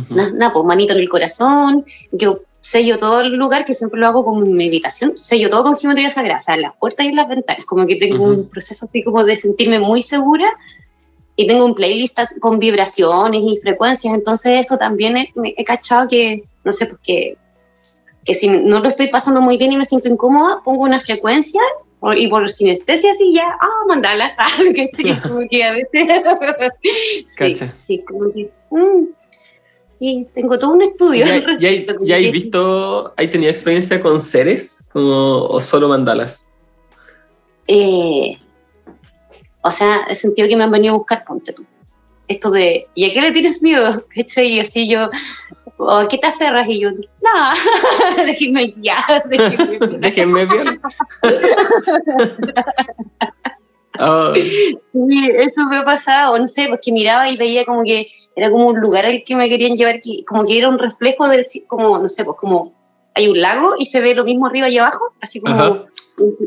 [0.10, 4.26] nada, pues manito en el corazón, yo sello todo el lugar, que siempre lo hago
[4.26, 7.86] con meditación, sello todo con geometría sagrada, o sea, las puertas y las ventanas, como
[7.86, 10.46] que tengo un proceso así como de sentirme muy segura
[11.36, 16.44] y tengo un playlist con vibraciones y frecuencias, entonces eso también he, he cachado que,
[16.64, 17.38] no sé, porque
[18.26, 21.62] que si no lo estoy pasando muy bien y me siento incómoda, pongo una frecuencia
[22.16, 24.34] y por sinestesia así ya, ah, mandalas,
[24.76, 26.08] que estoy como que a veces...
[27.26, 28.50] sí, sí, como que...
[28.70, 29.06] Mm,
[30.04, 31.28] y tengo todo un estudio.
[31.60, 31.70] ¿Ya,
[32.02, 36.52] ya, hay visto, hay tenido experiencia con seres como, o solo mandalas?
[37.68, 38.36] Eh,
[39.64, 41.66] o sea, he sentido que me han venido a buscar, ponte tú.
[42.28, 44.06] Esto de, ¿y a qué le tienes miedo?
[44.16, 45.10] Y así yo,
[45.90, 46.68] ¿a qué te aferras?
[46.68, 47.54] Y yo, nada,
[48.26, 48.98] déjenme ya,
[50.00, 50.82] déjenme bien.
[54.00, 54.34] oh.
[54.94, 58.68] Y eso me ha pasado, no sé, porque miraba y veía como que era como
[58.68, 62.08] un lugar al que me querían llevar, como que era un reflejo del, como, no
[62.08, 62.74] sé, pues como
[63.14, 65.86] hay un lago y se ve lo mismo arriba y abajo, así como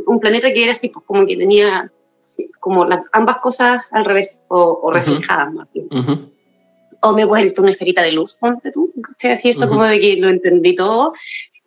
[0.07, 1.93] un, planeta que era así, pues como que tenía
[2.61, 5.89] como las, ambas cosas al revés o, reflejadas más bien.
[7.01, 8.93] O me he vuelto una esferita de luz, ponte tú.
[9.11, 11.13] Usted decía esto como de que lo entendí todo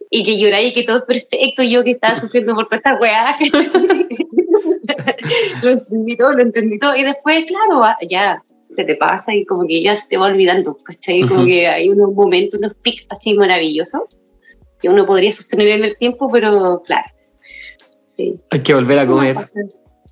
[0.10, 3.00] y que lloré y que todo es perfecto, yo que estaba sufriendo por toda esta
[3.00, 3.36] weá.
[5.62, 6.96] lo entendí todo, lo entendí todo.
[6.96, 10.76] Y después, claro, ya se te pasa y como que ya se te va olvidando,
[10.84, 11.28] ¿cachai?
[11.28, 14.04] Como que hay unos momentos, unos pics así maravillosos
[14.82, 17.08] que uno podría sostener en el tiempo, pero claro.
[18.06, 18.40] Sí.
[18.50, 19.36] Hay que volver a comer.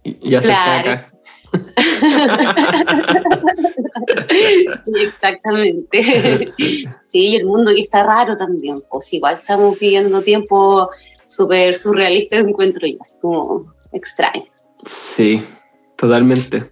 [0.06, 1.02] Y ya claro.
[4.30, 4.68] sí,
[5.02, 6.04] exactamente.
[6.58, 8.78] Sí, y el mundo que está raro también.
[8.90, 10.90] Pues igual estamos viviendo tiempos
[11.26, 14.70] súper surrealistas, encuentro yo, como extraños.
[14.86, 15.44] Sí,
[15.96, 16.70] totalmente.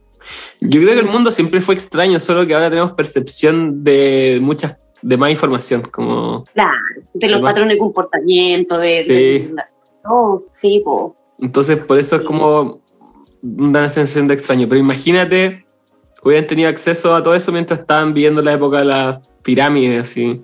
[0.61, 4.77] Yo creo que el mundo siempre fue extraño, solo que ahora tenemos percepción de muchas,
[5.01, 6.45] de más información, como...
[6.53, 6.77] Claro,
[7.15, 9.03] de los patrones de comportamiento, de...
[9.03, 9.51] Sí.
[10.51, 11.13] sí, pues.
[11.39, 12.82] Entonces, por eso es como
[13.43, 14.67] una sensación de extraño.
[14.67, 15.65] Pero imagínate,
[16.23, 20.41] hubieran tenido acceso a todo eso mientras estaban viviendo la época de las pirámides, así.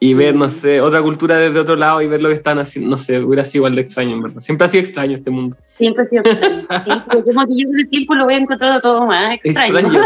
[0.00, 2.90] Y ver, no sé, otra cultura desde otro lado y ver lo que están haciendo,
[2.90, 4.40] no sé, hubiera sido igual de extraño, en verdad.
[4.40, 5.56] Siempre ha sido extraño este mundo.
[5.76, 6.66] Siempre ha sido extraño.
[6.84, 9.88] Sí, como que yo con el tiempo lo voy a encontrar todo más extraño.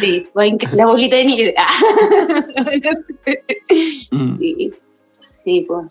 [0.00, 0.22] sí,
[0.72, 1.54] la bolita de nieve.
[4.12, 4.36] Mm.
[4.36, 4.72] sí,
[5.20, 5.86] sí, pues.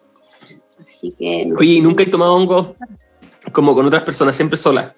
[0.99, 1.49] Así que.
[1.57, 2.75] Oye, ¿y nunca he tomado hongo
[3.53, 4.93] como con otras personas, siempre sola?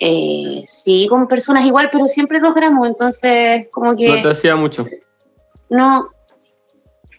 [0.00, 4.08] Eh, sí, con personas igual, pero siempre dos gramos, entonces como que...
[4.08, 4.86] No te hacía mucho.
[5.68, 6.08] No,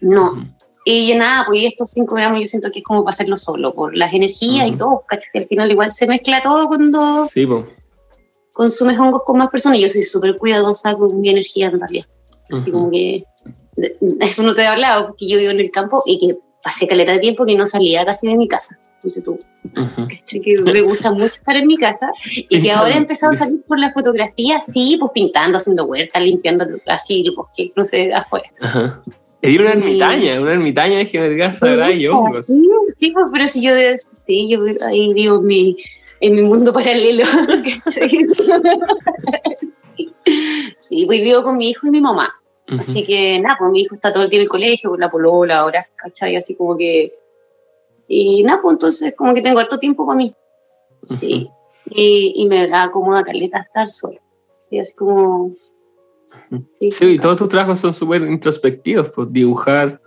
[0.02, 0.48] no.
[0.86, 3.96] Y nada, pues estos cinco gramos yo siento que es como para hacerlo solo, por
[3.96, 5.00] las energías y todo,
[5.32, 7.86] que al final igual se mezcla todo cuando sí, pues.
[8.54, 9.80] consumes hongos con más personas.
[9.80, 12.08] Yo soy súper cuidadosa con mi energía en realidad.
[12.52, 13.24] Así como que
[14.20, 17.14] eso no te he hablado, porque yo vivo en el campo y que hace caleta
[17.14, 18.78] de tiempo que no salía casi de mi casa.
[19.24, 19.40] tú.
[20.28, 23.62] Que me gusta mucho estar en mi casa y que ahora he empezado a salir
[23.64, 28.50] por la fotografía, sí, pues pintando, haciendo huerta, limpiando así el bosque, no sé, afuera.
[29.42, 32.48] Era una ermitaña, una ermitaña de geometría sagrada y hongos.
[32.48, 33.72] Sí, pues, pero si yo,
[34.12, 35.78] sí, yo ahí vivo mi,
[36.22, 37.26] en mi mundo paralelo.
[40.78, 42.34] sí, pues vivo con mi hijo y mi mamá.
[42.68, 45.10] Así que nada, pues mi hijo está todo el día en el colegio, con la
[45.10, 46.36] polola, ahora, ¿cachai?
[46.36, 47.18] Así como que.
[48.08, 50.36] Y nada, pues entonces como que tengo harto tiempo para mí.
[51.10, 51.50] Sí.
[51.86, 54.20] Y, y me da cómoda caleta estar sola.
[54.60, 55.54] Sí, así como.
[56.72, 60.02] Sí, sí y todos tus trabajos son súper introspectivos, pues dibujar,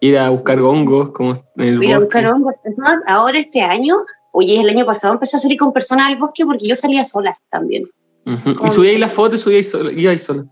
[0.00, 2.54] ir a buscar hongos, como en el Ir a buscar hongos.
[2.64, 3.96] Es más, ahora este año,
[4.32, 7.34] oye, el año pasado empecé a salir con personas al bosque porque yo salía sola
[7.50, 7.88] también.
[8.26, 10.44] Y subí ahí las fotos y subí ahí sola.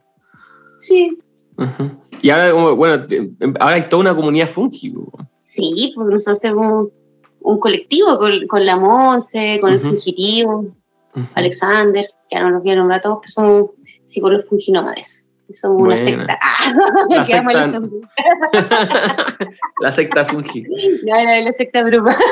[0.80, 1.16] Sí.
[2.22, 3.06] Y ahora, bueno,
[3.60, 4.94] ahora hay toda una comunidad fungi.
[5.40, 6.88] Sí, porque nosotros tenemos
[7.40, 10.66] un colectivo con, con la Monse, con el fungitivo,
[11.34, 13.70] Alexander, que ahora no los voy a nombrar a todos, pero somos
[14.08, 15.26] sí, por los funginómades.
[15.52, 16.38] Somos una secta.
[17.08, 17.80] La, secta
[19.80, 20.62] la secta fungi.
[21.04, 22.14] No, no, la secta bruma.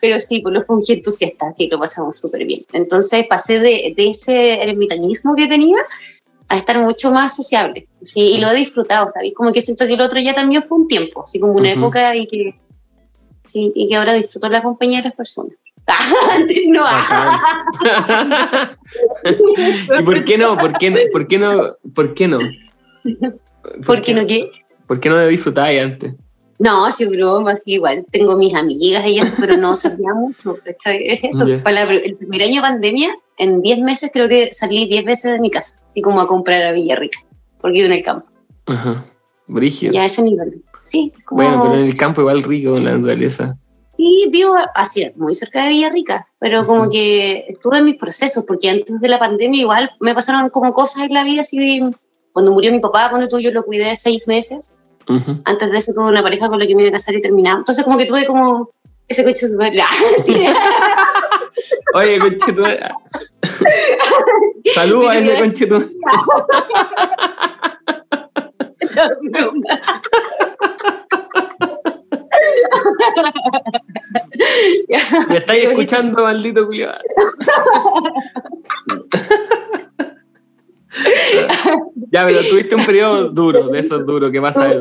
[0.00, 2.62] Pero sí, por los fungi entusiastas, sí, lo pasamos súper bien.
[2.72, 5.78] Entonces pasé de, de, ese ermitañismo que tenía
[6.48, 7.88] a estar mucho más sociable.
[8.02, 9.34] Sí, y lo he disfrutado, ¿sabes?
[9.34, 12.14] Como que siento que el otro ya también fue un tiempo, así como una época
[12.16, 12.58] y que,
[13.42, 15.54] sí, y que ahora disfruto la compañía de las personas.
[16.68, 16.84] no.
[20.00, 20.56] ¿Y por qué no?
[20.56, 20.98] ¿Por qué no?
[21.12, 21.76] ¿Por qué no?
[21.94, 22.38] ¿Por qué no?
[23.84, 24.50] ¿Por, qué no qué?
[24.86, 26.14] ¿Por qué no disfrutar antes?
[26.58, 28.06] No, sí, broma, sí, igual.
[28.10, 30.58] Tengo mis amigas, ellas, pero no salía mucho.
[30.64, 35.32] Eso, para el primer año de pandemia, en 10 meses creo que salí 10 veces
[35.32, 37.18] de mi casa, así como a comprar a Villarrica,
[37.60, 38.26] porque vivo en el campo.
[38.66, 39.04] Ajá.
[39.46, 39.92] Brigio.
[39.92, 40.62] Ya a ese nivel.
[40.80, 41.42] Sí, como...
[41.42, 43.56] Bueno, pero en el campo igual rico, en la naturaleza.
[43.96, 48.70] Sí, vivo así, muy cerca de Villarrica, pero como que estuve en mis procesos, porque
[48.70, 51.80] antes de la pandemia igual me pasaron como cosas en la vida, así,
[52.32, 54.74] cuando murió mi papá, cuando tú yo lo cuidé seis meses,
[55.44, 57.60] antes de eso tuve una pareja con la que me iba a casar y terminamos,
[57.60, 58.70] entonces como que tuve como
[59.06, 59.72] ese coche super...
[61.94, 62.64] Oye, conchetu...
[64.74, 65.90] Saludos a ese conchetu...
[75.28, 76.90] Me estáis escuchando, maldito Julio.
[82.10, 84.68] ya, pero tuviste un periodo duro, de esos duros, ¿qué pasa?
[84.68, 84.80] De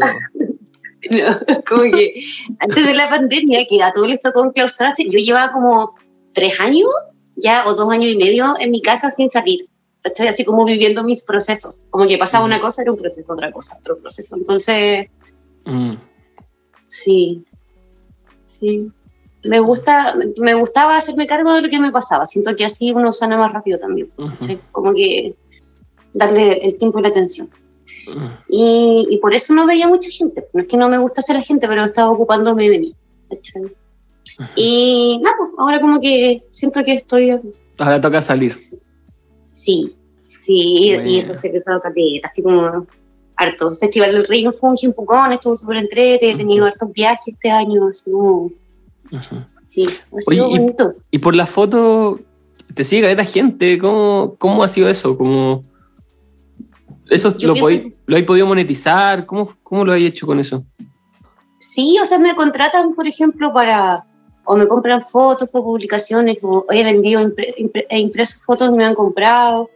[1.11, 2.13] no, como que
[2.59, 5.95] antes de la pandemia, que a todos les tocó enclaustrarse, yo llevaba como
[6.33, 6.89] tres años
[7.35, 9.67] ya o dos años y medio en mi casa sin salir.
[10.03, 11.85] Estoy así como viviendo mis procesos.
[11.89, 14.35] Como que pasaba una cosa, era un proceso, otra cosa, otro proceso.
[14.35, 15.07] Entonces,
[15.65, 15.93] mm.
[16.85, 17.45] sí,
[18.43, 18.91] sí.
[19.49, 22.25] Me, gusta, me gustaba hacerme cargo de lo que me pasaba.
[22.25, 24.11] Siento que así uno sana más rápido también.
[24.71, 25.35] Como que
[26.13, 27.49] darle el tiempo y la atención.
[28.49, 30.47] y, y, por eso no veía mucha gente.
[30.53, 32.95] No es que no me gusta ser la gente, pero estaba ocupándome de mí.
[34.55, 37.31] Y nada, pues ahora como que siento que estoy...
[37.77, 38.57] Ahora toca salir.
[39.51, 39.95] Sí,
[40.37, 42.85] sí, y eso se ha cruzado caleta, así como
[43.35, 43.75] harto.
[43.75, 47.87] Festival del Reino Fungi en Pucón, estuvo súper entrete, he tenido hartos viajes este año,
[47.87, 48.51] así como...
[49.69, 50.95] Sí, ha sido bonito.
[51.11, 52.19] Y, por la foto,
[52.73, 55.17] te sigue caleta gente, ¿cómo, cómo ha sido eso?
[55.17, 55.63] ¿Cómo...
[57.09, 57.55] ¿Eso lo,
[58.05, 59.25] lo hay podido monetizar?
[59.25, 60.65] ¿Cómo, ¿Cómo lo hay hecho con eso?
[61.59, 64.05] Sí, o sea, me contratan, por ejemplo, para
[64.45, 67.31] o me compran fotos por publicaciones, o he vendido,
[67.89, 69.69] he impreso fotos y me han comprado.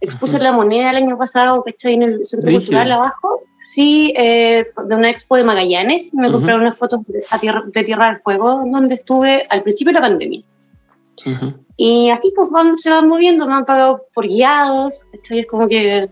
[0.00, 4.66] Expuse la moneda el año pasado, que estoy en el Centro Cultural abajo, sí, eh,
[4.86, 8.62] de una expo de Magallanes, me compraron unas fotos de, tierra, de Tierra del Fuego,
[8.70, 10.42] donde estuve al principio de la pandemia.
[11.76, 15.68] Y así pues van, se van moviendo, me han pagado por guiados, esto es como
[15.68, 16.08] que,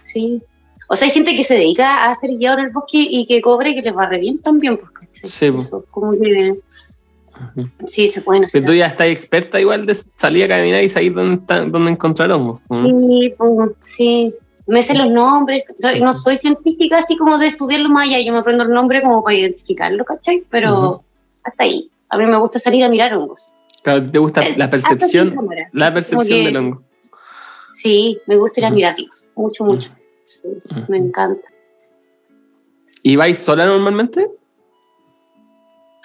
[0.00, 0.42] sí.
[0.88, 3.40] O sea, hay gente que se dedica a hacer guiado en el bosque y que
[3.42, 4.90] cobre y que les va re bien también, pues,
[5.22, 5.70] Sí, pues.
[5.90, 6.58] como que...
[7.84, 8.60] Sí, se pueden hacer.
[8.60, 12.32] Pero tú ya estás experta igual de salir a caminar y saber dónde, dónde encontrar
[12.32, 12.62] hongos.
[12.62, 14.34] Sí, pues, sí.
[14.66, 15.64] Me sé los nombres.
[16.00, 18.20] No soy científica así como de estudiarlo más allá.
[18.20, 20.44] Yo me aprendo el nombre como para identificarlo, ¿cachai?
[20.50, 21.04] Pero
[21.44, 21.90] hasta ahí.
[22.10, 23.52] A mí me gusta salir a mirar hongos.
[23.82, 25.36] Claro, ¿te gusta la percepción,
[25.72, 26.82] la percepción del hongo?
[27.74, 29.28] Sí, me gusta ir a mirarlos.
[29.36, 29.92] Mucho, mucho.
[30.28, 30.46] Sí,
[30.88, 31.48] me encanta.
[33.02, 34.30] ¿Y vais sola normalmente?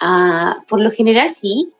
[0.00, 1.70] Ah, por lo general sí,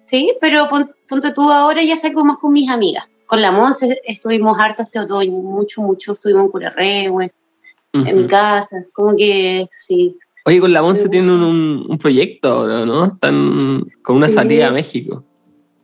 [0.00, 3.08] sí, pero ponte tú ahora ya salgo más con mis amigas.
[3.26, 8.84] Con la Monse estuvimos hartos este otoño, mucho, mucho, estuvimos en Curarre, en mi casa,
[8.92, 10.18] como que sí.
[10.46, 13.04] Oye, con la Monse tienen un, proyecto ahora, ¿no?
[13.04, 15.22] Están con una salida a México.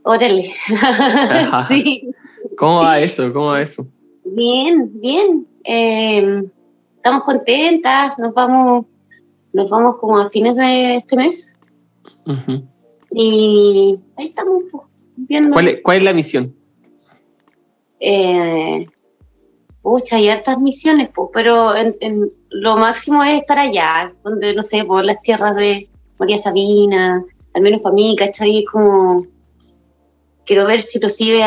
[0.03, 0.53] Órale.
[1.69, 2.11] sí.
[2.57, 3.33] ¿Cómo va eso?
[3.33, 3.87] ¿Cómo va eso?
[4.27, 5.47] Bien, bien.
[5.65, 6.43] Eh,
[6.97, 8.87] estamos contentas, nos vamos,
[9.53, 11.57] nos vamos como a fines de este mes.
[13.13, 14.85] Y ahí estamos pues,
[15.17, 15.53] viendo.
[15.53, 16.55] ¿Cuál es, ¿Cuál es la misión?
[18.01, 18.87] Eh,
[19.87, 24.85] Pucha, hay hartas misiones, pues, pero en, lo máximo es estar allá, donde, no sé,
[24.85, 27.25] por las tierras de María Sabina,
[27.55, 28.59] al menos para mí, ¿cachai?
[28.59, 29.25] Es como.
[30.47, 31.43] Quiero ver si los cibe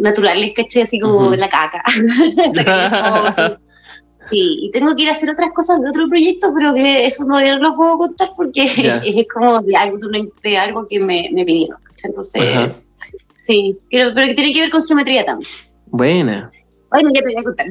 [0.00, 0.82] naturales, ¿cachai?
[0.82, 1.82] Así como en la caca.
[4.30, 7.24] sí, y tengo que ir a hacer otras cosas de otro proyecto, pero que eso
[7.24, 8.62] no, lo puedo contar porque
[9.04, 9.98] es como de algo,
[10.42, 12.10] de algo que me, me pidieron, ¿cachai?
[12.10, 12.80] Entonces,
[13.34, 15.50] sí, pero, pero que tiene que ver con geometría también.
[15.86, 16.50] Buena.
[16.90, 17.66] Bueno, ya te voy a contar.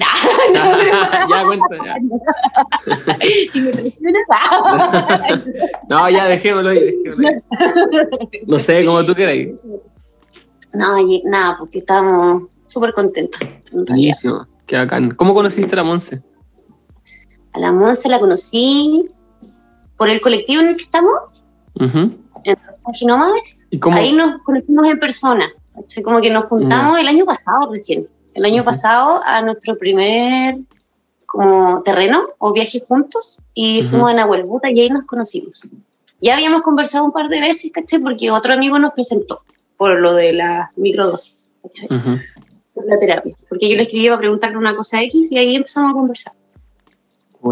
[0.53, 1.95] No, ya cuento, ya.
[3.49, 4.23] si me presionas.
[5.89, 8.43] no, ya dejémoslo ahí, dejémoslo ahí.
[8.47, 9.37] No sé, como tú quieras.
[10.73, 10.95] No,
[11.25, 13.39] nada, porque estábamos súper contentos.
[13.71, 15.11] Buenísimo, qué bacán.
[15.11, 16.21] ¿Cómo conociste a la Monse?
[17.53, 19.05] A la Monse la conocí
[19.97, 21.15] por el colectivo en el que estamos,
[21.79, 23.67] en los Nómades.
[23.69, 23.97] ¿Y cómo?
[23.97, 25.49] Ahí nos conocimos en persona.
[26.03, 30.57] Como que nos juntamos el año pasado recién el año pasado a nuestro primer
[31.25, 35.69] como terreno o viaje juntos y fuimos a Nahuelbuta y ahí nos conocimos.
[36.21, 37.99] Ya habíamos conversado un par de veces, ¿cachai?
[37.99, 39.43] Porque otro amigo nos presentó
[39.77, 42.21] por lo de la microdosis, ¿cachai?
[42.75, 43.35] La terapia.
[43.47, 46.33] Porque yo le escribí para preguntarle una cosa X y ahí empezamos a conversar.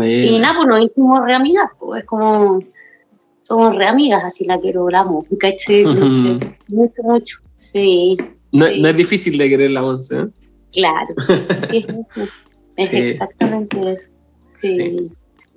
[0.04, 2.64] Y nada, pues nos hicimos re amigas, pues es como,
[3.42, 5.86] somos re amigas, así la quiero, la amo, ¿cachai?
[5.86, 8.18] mucho, mucho, sí.
[8.54, 10.28] No, no, es difícil de querer la once, ¿eh?
[10.72, 11.14] Claro,
[11.70, 11.86] sí,
[12.78, 14.12] es, exactamente eso.
[14.46, 15.12] Sí.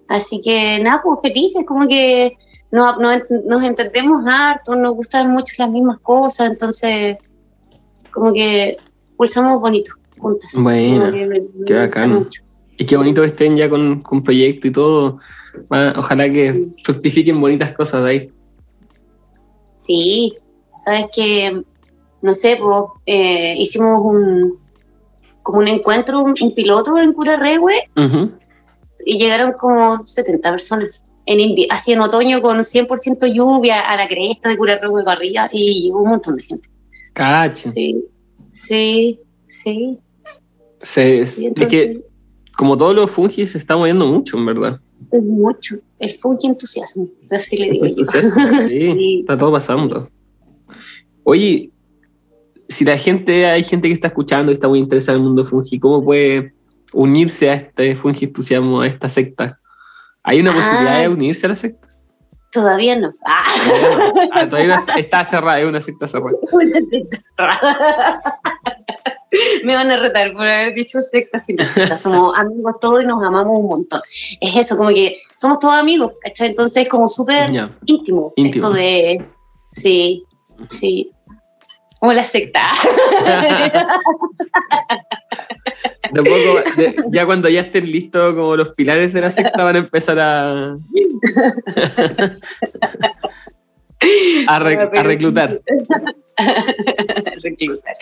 [0.09, 2.37] Así que nada, pues felices, como que
[2.75, 7.19] nos, nos, entendemos harto, nos gustan mucho las mismas cosas, entonces
[8.11, 8.77] como que
[9.17, 10.51] pulsamos bonito juntas.
[10.57, 11.13] Bueno,
[11.67, 12.29] qué bacán.
[12.77, 15.19] Y qué bonito estén ya con, con proyecto y todo.
[15.69, 18.33] Ojalá que fructifiquen bonitas cosas de ahí.
[19.79, 20.35] Sí,
[20.85, 21.63] sabes que,
[22.23, 24.59] no sé, pues eh, hicimos un,
[25.43, 27.39] como un encuentro, un, piloto en Cura
[29.07, 31.04] y llegaron como 70 personas.
[31.27, 35.85] En así en otoño con 100% lluvia a la cresta de Cura Regue Barriga y
[35.85, 36.69] llegó un montón de gente.
[37.15, 37.71] Cacho.
[37.71, 38.05] Sí,
[38.53, 39.99] sí, sí.
[40.81, 42.03] es que
[42.57, 44.81] como todos los fungis se está moviendo mucho, en verdad.
[45.13, 45.77] Mucho.
[45.99, 48.05] El fungi entusiasmo, así le digo yo.
[48.69, 50.09] sí, está todo pasando.
[51.23, 51.71] Oye,
[52.69, 55.45] si la gente, hay gente que está escuchando y está muy interesada en el mundo
[55.45, 56.53] fungi, ¿cómo puede
[56.93, 59.61] unirse a este fungi entusiasmo, a esta secta?
[60.25, 61.89] ¿Hay una posibilidad de unirse a la secta?
[62.51, 63.15] Todavía no.
[63.27, 64.47] Ah.
[64.49, 66.37] todavía está cerrada, es una secta cerrada.
[66.51, 68.41] Una secta cerrada.
[69.65, 71.97] Me van a retar por haber dicho secta sin secta.
[71.97, 74.01] Somos amigos todos y nos amamos un montón.
[74.41, 76.51] Es eso, como que somos todos amigos, ¿cachai?
[76.51, 77.51] Entonces es como súper
[77.87, 78.67] íntimo, íntimo.
[78.67, 79.29] Esto de.
[79.69, 80.25] Sí,
[80.69, 81.11] sí.
[81.99, 82.71] Como la secta.
[87.11, 90.77] ya cuando ya estén listos como los pilares de la secta van a empezar a,
[94.49, 95.61] a, reclutar.
[97.43, 97.97] reclutar.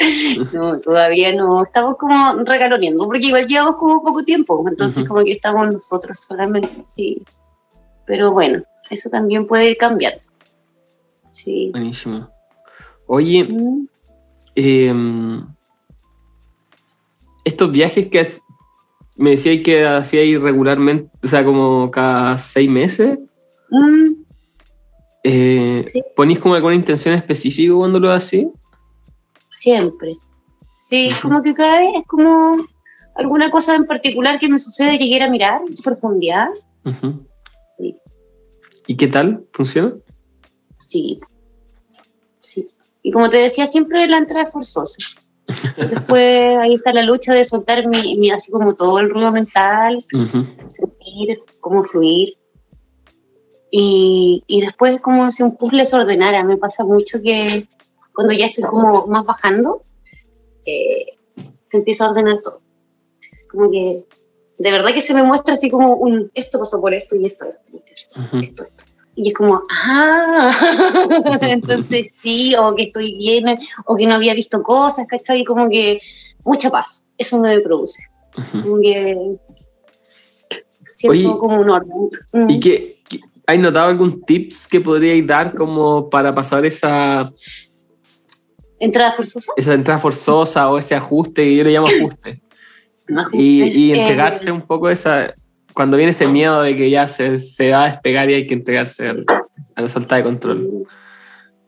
[0.53, 1.63] No, todavía no.
[1.63, 6.83] Estamos como recaloneando, porque igual llevamos como poco tiempo, entonces como que estamos nosotros solamente,
[6.87, 7.23] sí.
[8.07, 10.23] Pero bueno, eso también puede ir cambiando.
[11.31, 11.71] Sí.
[11.73, 12.29] Buenísimo.
[13.07, 13.49] Oye.
[14.55, 15.47] Em,
[17.45, 18.27] estos viajes que
[19.17, 23.19] me decía que hacía irregularmente, o sea, como cada seis meses.
[23.71, 24.23] Mm.
[25.25, 25.85] Eh,
[26.17, 28.47] ¿Ponís como alguna intención específica cuando lo haces?
[29.49, 30.17] Siempre.
[30.77, 32.57] Sí, como que cada vez es como
[33.15, 36.49] alguna cosa en particular que me sucede que quiera mirar profundidad.
[37.77, 37.97] Sí.
[38.87, 39.47] ¿Y qué tal?
[39.53, 39.95] ¿Funciona?
[40.79, 41.21] Sí.
[42.41, 42.69] Sí.
[43.03, 45.21] Y como te decía, siempre la entrada es forzosa.
[45.77, 50.03] Después ahí está la lucha de soltar mi, así como todo el ruido mental,
[50.69, 52.37] sentir, cómo fluir.
[53.71, 56.45] Y, y, después como si un puzzle se ordenara.
[56.45, 57.67] Me pasa mucho que
[58.15, 59.83] cuando ya estoy como más bajando,
[60.67, 61.07] eh,
[61.71, 62.61] se empieza a ordenar todo.
[63.51, 64.05] Como que
[64.59, 67.47] de verdad que se me muestra así como un esto pasó por esto y esto,
[67.47, 67.63] esto,
[67.95, 68.85] esto, esto, esto.
[69.15, 70.51] Y es como, ah,
[71.43, 73.45] entonces sí, o que estoy bien,
[73.87, 75.45] o que no había visto cosas, ¿cachai?
[75.45, 76.01] Como que
[76.45, 78.03] mucha paz, eso me produce.
[78.53, 79.37] Como que
[80.91, 82.11] siento como un orden.
[82.49, 83.03] ¿Y qué,
[83.47, 87.31] hay notado algún tips que podríais dar como para pasar esa...
[88.79, 89.53] ¿Entrada forzosa?
[89.57, 92.43] Esa entrada forzosa o ese ajuste, yo le llamo ajuste.
[93.33, 95.35] y, y, entregarse un poco esa,
[95.75, 98.55] cuando viene ese miedo de que ya se, se va a despegar y hay que
[98.55, 100.87] entregarse a la solta de control.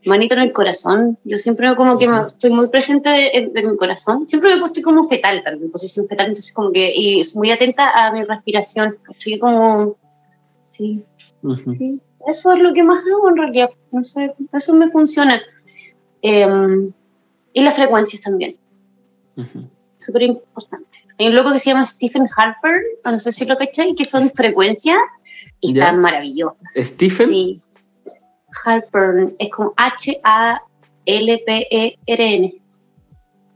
[0.06, 1.18] Manito en el corazón.
[1.24, 4.28] Yo siempre como que estoy muy presente de, mi corazón.
[4.28, 7.90] Siempre me puesto como fetal, tal, en posición fetal, entonces como que, y muy atenta
[7.90, 8.98] a mi respiración.
[9.10, 9.96] Estoy como,
[10.70, 11.02] sí,
[11.78, 12.00] sí.
[12.26, 13.70] Eso es lo que más hago en realidad.
[13.92, 15.40] No sé, eso me funciona.
[16.22, 16.92] Em,
[17.52, 18.56] y las frecuencias también.
[19.98, 21.03] Súper importante.
[21.18, 24.28] Hay un loco que se llama Stephen Harper, no sé si lo cacháis, que son
[24.30, 24.98] frecuencias
[25.60, 26.60] y están maravillosas.
[26.74, 27.28] ¿Stephen?
[27.28, 27.60] Sí.
[28.64, 30.64] Harper, es como H-A-L-P-E-R-N.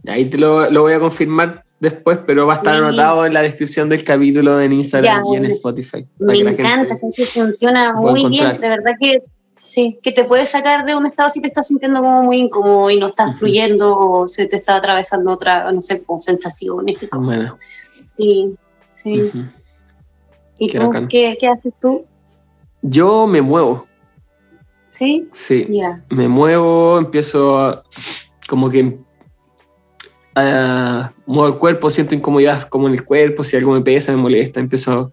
[0.07, 3.43] Ahí te lo, lo, voy a confirmar después, pero va a estar anotado en la
[3.43, 6.07] descripción del capítulo en Instagram y en Spotify.
[6.19, 9.23] Me encanta, que funciona muy bien, de verdad que
[9.61, 12.91] sí, que te puede sacar de un estado si te estás sintiendo como muy incómodo
[12.91, 17.07] y no estás fluyendo o se te está atravesando otra, no sé, con sensaciones y
[17.07, 17.37] cosas.
[17.37, 17.59] Bueno.
[18.07, 18.55] Sí,
[18.91, 19.31] sí.
[20.59, 22.05] ¿Y tú ¿qué, qué, haces tú?
[22.83, 23.87] Yo me muevo.
[24.89, 25.29] ¿Sí?
[25.33, 25.67] Sí.
[26.11, 27.83] Me muevo, empiezo
[28.49, 28.99] como que
[31.27, 34.61] muevo el cuerpo, siento incomodidad como en el cuerpo, si algo me pesa, me molesta,
[34.61, 35.13] empiezo...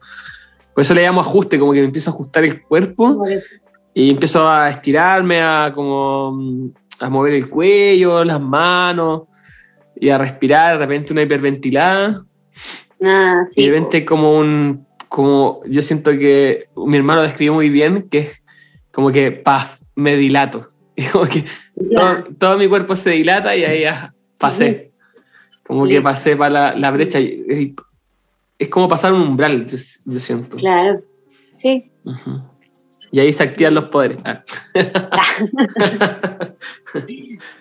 [0.74, 3.24] Por eso le llamo ajuste, como que me empiezo a ajustar el cuerpo
[3.98, 6.38] y empiezo a estirarme, a como
[7.00, 9.24] a mover el cuello, las manos
[9.96, 12.26] y a respirar, de repente una hiperventilada.
[13.02, 13.62] Ah, sí.
[13.62, 18.20] Y de repente como un, como yo siento que mi hermano describió muy bien, que
[18.20, 18.44] es
[18.92, 20.68] como que, paz, me dilato.
[20.98, 21.44] Y como que
[22.40, 24.92] todo, mi cuerpo se dilata y ahí ya pasé.
[25.68, 27.20] Como que pasé para la, brecha.
[27.20, 30.56] es como pasar un umbral, yo, siento.
[30.56, 31.02] Claro,
[31.52, 31.92] sí.
[33.12, 34.18] Y ahí se activan los poderes.
[34.26, 34.44] Ah.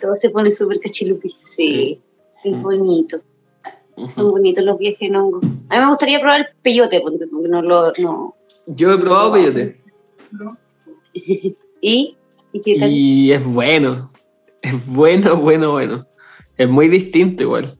[0.01, 1.30] Todo se pone súper cachilupi.
[1.45, 2.01] Sí,
[2.42, 3.20] es bonito.
[4.11, 5.40] Son bonitos los viajes en hongo.
[5.68, 7.92] A mí me gustaría probar el peyote, porque no lo.
[7.99, 8.34] No.
[8.66, 9.76] Yo he probado peyote.
[11.80, 12.16] ¿Y?
[12.53, 12.90] ¿Y qué tal?
[12.90, 14.11] Y es bueno.
[14.62, 16.07] Es bueno, bueno, bueno.
[16.57, 17.78] Es muy distinto igual.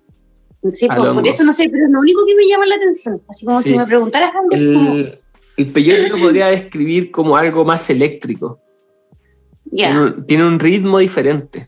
[0.73, 3.21] Sí, por, eso no sé, pero es lo único que me llama la atención.
[3.29, 5.24] Así como si me preguntaras algo, el, como...
[5.57, 8.61] el peyote lo podría describir como algo más eléctrico.
[10.27, 11.67] Tiene, un, ritmo diferente.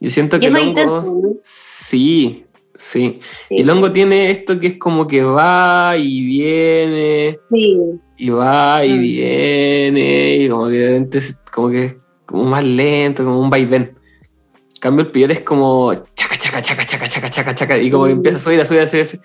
[0.00, 1.38] Yo siento que el hongo...
[1.42, 2.44] sí,
[2.74, 3.58] sí, sí.
[3.58, 7.38] El hongo tiene esto que es como que va y viene.
[7.48, 7.78] Sí
[8.16, 9.00] y va y mm.
[9.00, 11.10] viene, y como que
[11.52, 13.82] como que como más lento, como un vaivén.
[13.82, 18.04] En cambio, el peyote es como chaca, chaca, chaca, chaca, chaca, chaca, chaca, y como
[18.04, 18.16] que mm.
[18.16, 19.20] empieza a subir, a subir, a subir,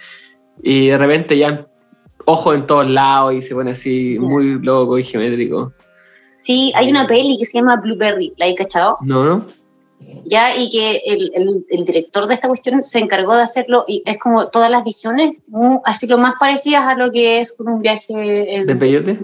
[0.61, 1.67] y de repente ya
[2.29, 5.73] ojo en todos lados y se pone así muy loco y geométrico.
[6.37, 8.97] Sí, hay una peli que se llama Blueberry, ¿la he cachado?
[9.01, 9.45] No, no
[10.25, 14.17] ya y que el, el, director de esta cuestión se encargó de hacerlo y es
[14.17, 15.33] como todas las visiones,
[15.85, 19.19] así lo más parecidas a lo que es un viaje ¿De peyote?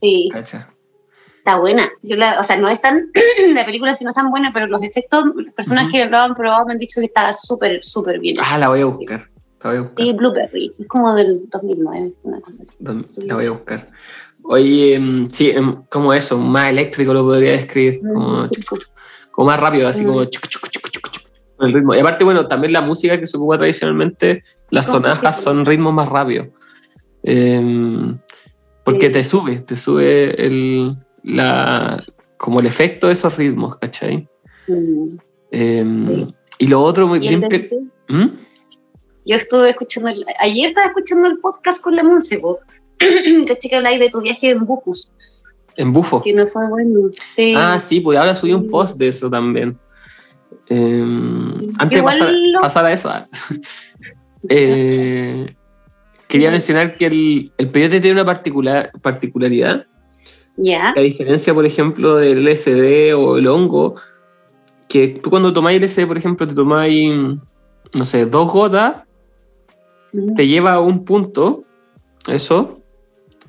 [0.00, 0.30] Sí.
[0.34, 1.88] Está buena.
[2.02, 3.10] Yo o sea, no es tan,
[3.54, 6.34] la película sí no es tan buena, pero los efectos, las personas que lo han
[6.34, 8.36] probado me han dicho que está súper, súper bien.
[8.40, 9.28] Ah, la voy a buscar.
[9.62, 10.06] La voy a buscar.
[10.06, 12.76] Sí, Blueberry, es como del 2009, una cosa así.
[13.26, 13.88] La voy a buscar.
[14.44, 18.00] Oye, em, sí, em, como eso, más eléctrico lo podría describir.
[18.00, 18.48] Como
[19.40, 20.28] o más rápido, así como mm.
[21.60, 21.94] el ritmo.
[21.94, 26.08] Y aparte, bueno, también la música que se ocupa tradicionalmente, las sonajas son ritmos más
[26.08, 26.48] rápidos.
[27.22, 28.18] Em,
[28.84, 31.98] porque te sube, te sube el, la,
[32.36, 34.28] como el efecto de esos ritmos, ¿cachai?
[34.66, 35.04] Mm.
[35.52, 37.46] Em, y lo otro muy bien...
[38.08, 38.28] ¿Mm?
[39.28, 40.10] Yo estuve escuchando,
[40.40, 42.40] ayer estaba escuchando el podcast con la Monse,
[43.46, 43.70] ¿cachai?
[43.70, 45.12] Que habláis de tu viaje en Bufus.
[45.76, 46.22] En Bufo.
[46.22, 47.10] Que no fue bueno.
[47.26, 47.52] Sí.
[47.54, 49.78] Ah, sí, pues ahora subí un post de eso también.
[50.66, 52.02] Em, antes de
[52.58, 53.28] pasar, a eso, ah.
[54.48, 55.54] eh,
[56.26, 59.86] quería mencionar que el, el peyote tiene una particular, particularidad.
[60.56, 60.94] Ya.
[60.96, 63.94] A diferencia, por ejemplo, del LSD o el hongo,
[64.88, 67.12] que tú cuando tomáis LSD, por ejemplo, te tomáis,
[67.92, 69.02] no sé, dos gotas,
[70.36, 71.64] te lleva a un punto,
[72.28, 72.72] eso,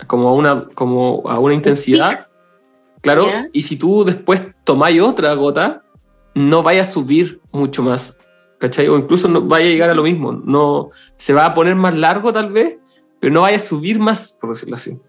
[0.08, 2.28] como a una, como a una intensidad,
[3.02, 5.84] claro, y si tú después tomáis otra gota,
[6.36, 8.20] no vaya a subir mucho más,
[8.58, 8.88] ¿cachai?
[8.88, 11.98] O incluso no vaya a llegar a lo mismo, no, se va a poner más
[11.98, 12.78] largo tal vez,
[13.20, 15.00] pero no vaya a subir más, por decirlo así.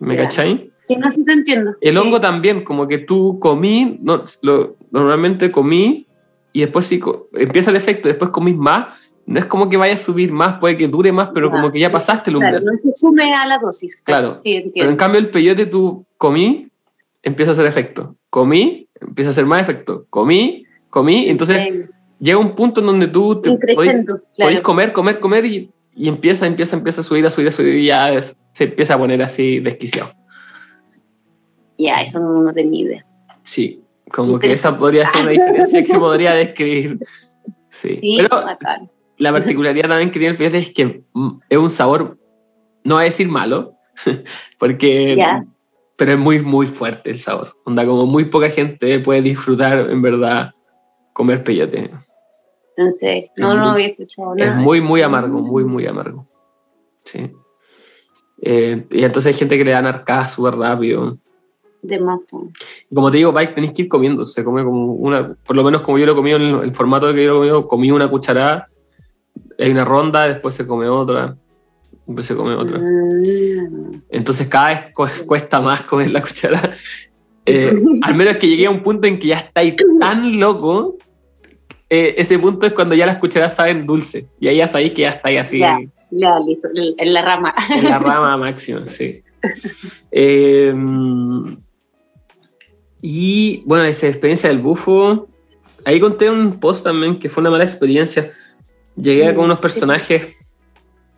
[0.00, 0.72] ¿Me cachai?
[0.74, 1.76] Sí, no sí te entiendo.
[1.80, 6.08] El hongo también, como que tú comí, no, lo, normalmente comí
[6.52, 7.00] y después sí
[7.34, 8.98] empieza el efecto, después comís más,
[9.32, 11.78] no es como que vaya a subir más, puede que dure más, pero como que
[11.78, 12.60] ya pasaste el umbral.
[12.60, 14.02] Claro, no se sume a la dosis.
[14.02, 16.68] Claro, pero en cambio el peyote tú comí,
[17.22, 18.14] empieza a hacer efecto.
[18.28, 20.04] Comí, empieza a hacer más efecto.
[20.10, 24.04] Comí, comí, entonces llega un punto en donde tú te podés,
[24.60, 27.86] comer, comer, comer y, y, empieza, empieza, empieza a subir, a subir, a subir y
[27.86, 30.12] ya se empieza a poner así desquiciado.
[31.78, 33.06] Ya, eso no, tenía idea.
[33.44, 36.98] Sí, como que esa podría ser una diferencia que podría describir.
[37.70, 38.44] Sí, pero
[39.18, 41.02] la particularidad también que tiene el fiesta es que
[41.48, 42.18] es un sabor,
[42.84, 43.74] no voy a decir malo,
[44.58, 45.16] porque...
[45.94, 47.54] Pero es muy, muy fuerte el sabor.
[47.64, 50.50] Onda, como muy poca gente puede disfrutar en verdad
[51.12, 51.90] comer peyote.
[52.76, 54.50] En serio, no, no había escuchado nada.
[54.50, 56.24] Es muy, muy amargo, muy, muy amargo.
[57.04, 57.30] Sí.
[58.40, 61.16] Eh, y entonces hay gente que le dan arcadas súper rápido.
[61.82, 62.20] De más.
[62.92, 64.24] Como te digo, Bike, tenéis que ir comiendo.
[64.24, 67.12] Se come como una, por lo menos como yo lo he comido en el, formato
[67.12, 68.68] que yo lo he comido, comí una cucharada,
[69.58, 71.36] hay una ronda, después se come otra,
[72.06, 72.78] después se come otra.
[72.78, 74.02] Mm.
[74.10, 76.74] Entonces cada vez cuesta más comer la cucharada.
[77.44, 77.72] Eh,
[78.02, 80.96] al menos que llegué a un punto en que ya estáis tan loco
[81.94, 84.26] eh, ese punto es cuando ya las cucharadas saben dulce.
[84.40, 85.58] Y ahí ya sabéis que ya estáis así.
[85.58, 85.78] Ya,
[86.10, 87.54] ya, listo, en la rama.
[87.68, 89.22] En la rama máxima, sí.
[90.10, 90.74] Eh,
[93.02, 95.28] y bueno, esa experiencia del bufo.
[95.84, 98.32] Ahí conté un post también que fue una mala experiencia.
[98.96, 100.36] Llegué con unos personajes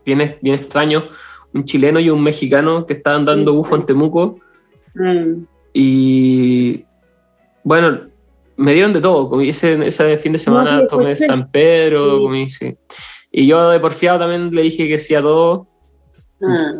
[0.04, 1.04] bien, bien extraños,
[1.52, 4.38] un chileno y un mexicano que estaban dando bufo en Temuco.
[4.94, 5.44] Mm.
[5.72, 6.84] Y
[7.62, 8.00] bueno,
[8.56, 9.28] me dieron de todo.
[9.28, 12.76] Comí ese, ese fin de semana, tomé San Pedro, comí, sí.
[13.30, 15.66] Y yo de porfiado también le dije que sí a todo.
[16.42, 16.72] Ah.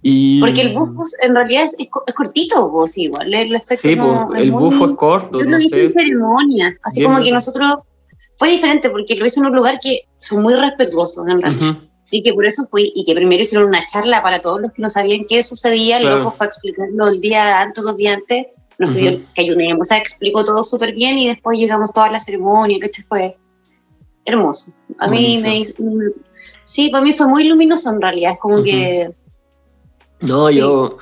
[0.00, 0.40] Y...
[0.40, 3.34] Porque el bufo en realidad es, cortito, vos igual.
[3.34, 5.40] El sí, pues, el bufo es corto.
[5.40, 6.78] Yo lo hice en ceremonia.
[6.82, 7.80] Así como que nosotros.
[8.34, 11.78] Fue diferente porque lo hice en un lugar que son muy respetuosos, en realidad.
[12.10, 14.82] Y que por eso fui, y que primero hicieron una charla para todos los que
[14.82, 16.00] no sabían qué sucedía.
[16.00, 18.46] Luego loco fue a explicarlo el día antes, dos días antes
[18.78, 22.20] nos pidió que ayudemos, o sea, explicó todo súper bien y después llegamos toda la
[22.20, 23.36] ceremonia, que fue
[24.24, 24.72] hermoso.
[24.98, 25.74] A mí me hizo,
[26.64, 29.10] sí, para mí fue muy luminoso en realidad, es como que...
[30.20, 30.98] No, yo...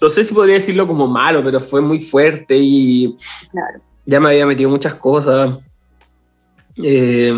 [0.00, 3.18] No sé si podría decirlo como malo, pero fue muy fuerte y
[4.10, 5.58] ya me había metido muchas cosas.
[6.76, 7.32] Eh,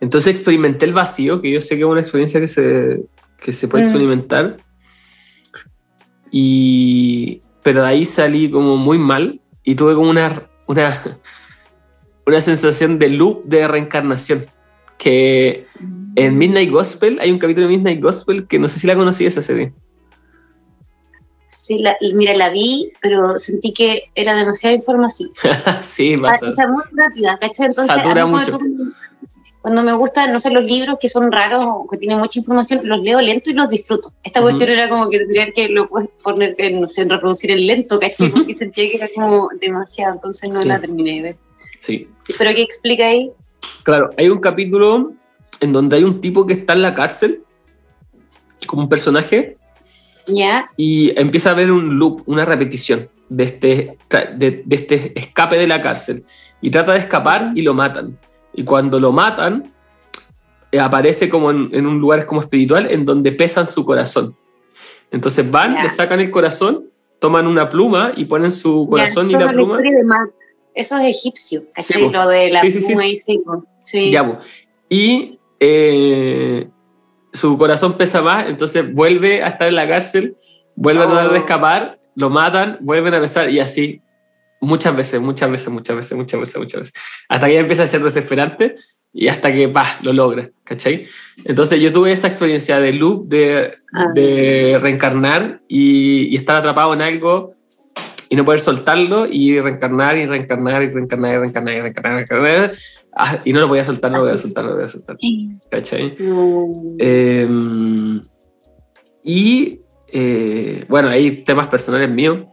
[0.00, 3.04] entonces experimenté el vacío, que yo sé que es una experiencia que se,
[3.38, 3.86] que se puede mm.
[3.86, 4.56] experimentar.
[6.32, 11.00] Y, pero de ahí salí como muy mal y tuve como una, una,
[12.26, 14.44] una sensación de loop de reencarnación.
[14.98, 15.66] Que
[16.16, 19.26] en Midnight Gospel, hay un capítulo de Midnight Gospel que no sé si la conocí
[19.26, 19.72] esa serie.
[21.52, 25.30] Sí, la, mira, la vi, pero sentí que era demasiada información.
[25.82, 26.46] sí, pasa.
[26.58, 28.58] Ah, muy rápida, Entonces, Satura mucho
[29.62, 32.80] cuando me gustan, no sé, los libros que son raros o que tienen mucha información,
[32.82, 34.08] los leo lento y los disfruto.
[34.24, 38.00] Esta cuestión era como que tendría que lo puedes poner, no sé, reproducir en lento,
[38.00, 38.28] ¿cachai?
[38.32, 41.36] Porque sentía que era como demasiado, entonces no la terminé de ver.
[41.78, 42.08] Sí.
[42.36, 43.30] ¿Pero qué explica ahí?
[43.84, 45.12] Claro, hay un capítulo
[45.60, 47.44] en donde hay un tipo que está en la cárcel,
[48.66, 49.58] como un personaje,
[50.26, 50.70] ¿Ya?
[50.76, 53.98] y empieza a ver un loop, una repetición de este,
[54.36, 56.22] de, de este escape de la cárcel.
[56.60, 58.18] Y trata de escapar y lo matan
[58.54, 59.72] y cuando lo matan,
[60.70, 64.36] eh, aparece como en, un lugar como espiritual en donde pesan su corazón.
[65.10, 66.86] Entonces van, le sacan el corazón,
[67.18, 69.78] toman una pluma y ponen su corazón y la pluma.
[70.74, 74.10] Eso es egipcio, sí, lo de la pluma y sí.
[74.10, 74.40] Ya,
[74.88, 75.28] y
[75.60, 76.66] eh,
[77.32, 80.36] su corazón pesa más, entonces vuelve a estar en la cárcel,
[80.74, 81.40] vuelve a tratar de oh.
[81.40, 84.02] escapar, lo matan, vuelven a pesar y así
[84.60, 86.94] muchas veces, muchas veces, muchas veces, muchas veces, muchas veces.
[87.28, 88.76] Hasta que ya empieza a ser desesperante
[89.12, 91.06] y hasta que, pa, lo logra, ¿cachai?
[91.44, 94.06] Entonces yo tuve esa experiencia de loop, de, ah.
[94.14, 97.54] de reencarnar y, y, estar atrapado en algo
[98.30, 102.16] y no poder soltarlo y reencarnar y reencarnar y reencarnar y reencarnar y reencarnar, y,
[102.16, 102.72] reencarnar,
[103.16, 104.84] ah, y no lo voy a soltar, no lo voy a soltar, no lo voy
[104.84, 105.16] a soltar,
[105.70, 106.16] ¿cachai?
[106.98, 108.22] Em,
[109.24, 109.80] y
[110.12, 112.46] eh, bueno, hay temas personales míos.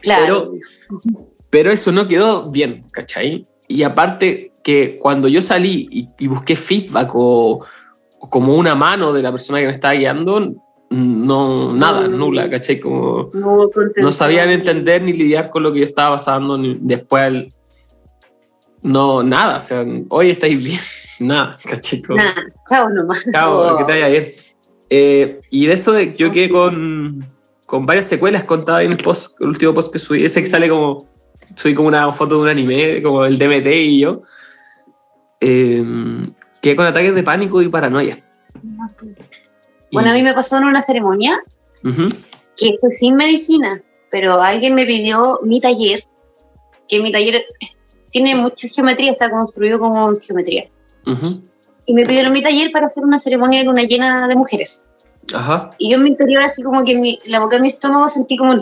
[0.00, 0.50] Claro.
[0.50, 3.46] Pero pero eso no quedó bien, ¿cachai?
[3.68, 7.64] Y aparte que cuando yo salí y, busqué feedback o,
[8.18, 10.54] como una mano de la persona que me estaba guiando,
[10.90, 12.80] no, nada, nula, ¿cachai?
[12.80, 17.46] Como no, sabían entender ni lidiar con lo que yo estaba pasando, ni después
[18.88, 20.80] no, nada, o sea, hoy estáis bien,
[21.20, 22.02] nada, ¿cachai?
[22.08, 22.34] nada,
[22.68, 23.24] chao nomás.
[23.30, 24.32] Chao, que te vaya bien.
[24.90, 27.24] Eh, y de eso de, yo quedé con,
[27.66, 30.70] con varias secuelas contadas en el post, el último post que subí, ese que sale
[30.70, 31.06] como
[31.54, 34.22] soy como una foto de un anime, como el DMT y yo,
[35.40, 35.84] eh,
[36.62, 38.18] que con ataques de pánico y paranoia.
[39.92, 41.38] Bueno, a mí me pasó en una ceremonia
[41.82, 46.04] que fue sin medicina, pero alguien me pidió mi taller,
[46.88, 47.44] que mi taller
[48.10, 50.68] tiene mucha geometría, está construido como geometría.
[51.86, 54.84] Y me pidieron mi taller para hacer una ceremonia de luna llena de mujeres.
[55.32, 55.70] Ajá.
[55.78, 58.36] Y yo en mi interior, así como que en la boca de mi estómago sentí
[58.36, 58.54] como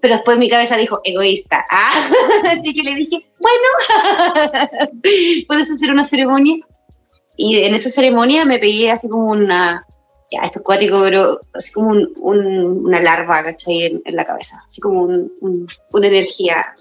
[0.00, 1.64] pero después mi cabeza dijo, egoísta.
[1.70, 4.92] Ah, así que le dije, bueno,
[5.48, 6.56] puedes hacer una ceremonia.
[7.36, 9.86] Y en esa ceremonia me pegué así como una,
[10.30, 11.90] ya, esto es cuático, pero así como
[12.20, 13.84] una larva, ¿cachai?
[13.84, 16.74] En, en, la cabeza, así como una energía.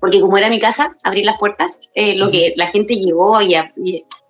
[0.00, 3.56] Porque como era mi casa, abrí las puertas, eh, lo que la gente llegó y,
[3.56, 3.64] o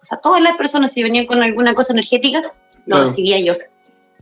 [0.01, 2.43] sea, todas las personas si venían con alguna cosa energética,
[2.87, 3.53] lo recibía yo.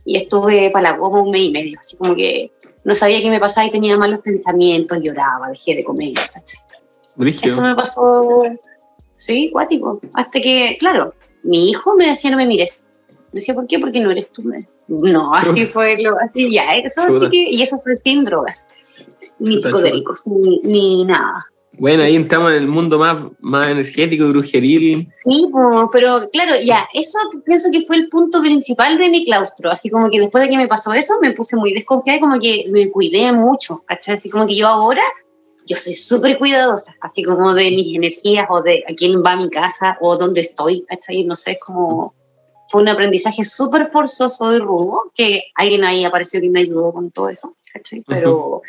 [0.03, 2.51] Y estuve para la goma un mes y medio, así como que
[2.83, 6.13] no sabía qué me pasaba y tenía malos pensamientos, lloraba, dejé de comer.
[7.41, 8.43] Eso me pasó,
[9.15, 9.99] sí, cuático.
[10.13, 12.89] Hasta que, claro, mi hijo me decía, no me mires.
[13.33, 13.79] Me decía, ¿por qué?
[13.79, 14.43] Porque no eres tú.
[14.87, 18.69] No, así fue, lo, así ya, eso, así que, y eso fue sin drogas,
[19.39, 21.45] ni psicodélicos, ni, ni nada.
[21.79, 25.07] Bueno, ahí entramos en el mundo más, más energético, brujeril.
[25.11, 25.47] Sí,
[25.91, 29.69] pero claro, ya, eso pienso que fue el punto principal de mi claustro.
[29.69, 32.39] Así como que después de que me pasó eso, me puse muy desconfiada y como
[32.39, 34.15] que me cuidé mucho, ¿cachai?
[34.15, 35.03] Así como que yo ahora,
[35.67, 39.37] yo soy súper cuidadosa, así como de mis energías o de a quién va a
[39.37, 41.25] mi casa o dónde estoy, ¿cachai?
[41.25, 42.15] No sé, es como.
[42.69, 47.11] Fue un aprendizaje súper forzoso y rudo, que alguien ahí apareció y me ayudó con
[47.11, 48.03] todo eso, ¿cachai?
[48.05, 48.61] Pero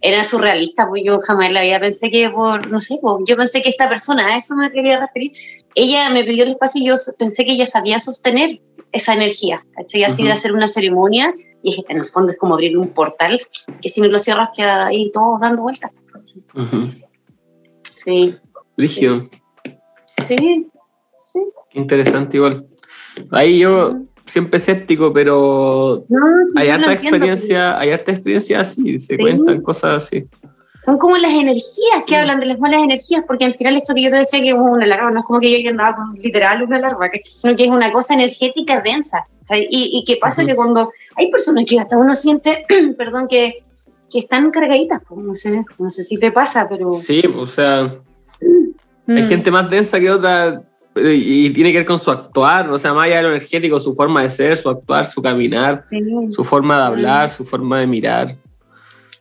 [0.00, 3.36] era surrealista, pues yo jamás en la vida pensé que por, no sé, pues yo
[3.36, 5.32] pensé que esta persona, a eso me quería referir,
[5.74, 8.60] ella me pidió el espacio y yo pensé que ella sabía sostener
[8.92, 10.04] esa energía, ¿cachai?
[10.04, 13.40] Así de hacer una ceremonia, y dije, en el fondo es como abrir un portal,
[13.80, 15.90] que si no lo cierras queda ahí todo dando vueltas.
[17.90, 18.36] Sí.
[18.76, 19.28] Brigio.
[20.22, 20.70] Sí,
[21.16, 21.40] sí.
[21.72, 22.66] Interesante igual.
[23.30, 26.04] Ahí yo siempre escéptico, pero
[26.56, 30.26] hay harta experiencia, hay harta experiencia así, se cuentan cosas así.
[30.84, 34.02] Son como las energías que hablan de las malas energías, porque al final esto que
[34.02, 36.62] yo te decía que es una larva, no es como que yo andaba con literal
[36.62, 39.26] una larva, sino que es una cosa energética densa.
[39.50, 42.66] Y, y que pasa que cuando hay personas que hasta uno siente,
[42.98, 43.64] perdón, que,
[44.10, 46.90] que están cargaditas, pues no sé, no sé si te pasa, pero...
[46.90, 47.90] Sí, o sea,
[49.06, 49.28] hay mm.
[49.28, 50.62] gente más densa que otra
[50.96, 53.94] y tiene que ver con su actuar, o sea, más allá de lo energético, su
[53.94, 55.84] forma de ser, su actuar, su caminar,
[56.30, 58.36] su forma de hablar, su forma de mirar.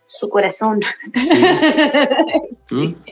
[0.05, 0.79] Su corazón.
[2.71, 2.93] ¿Mm?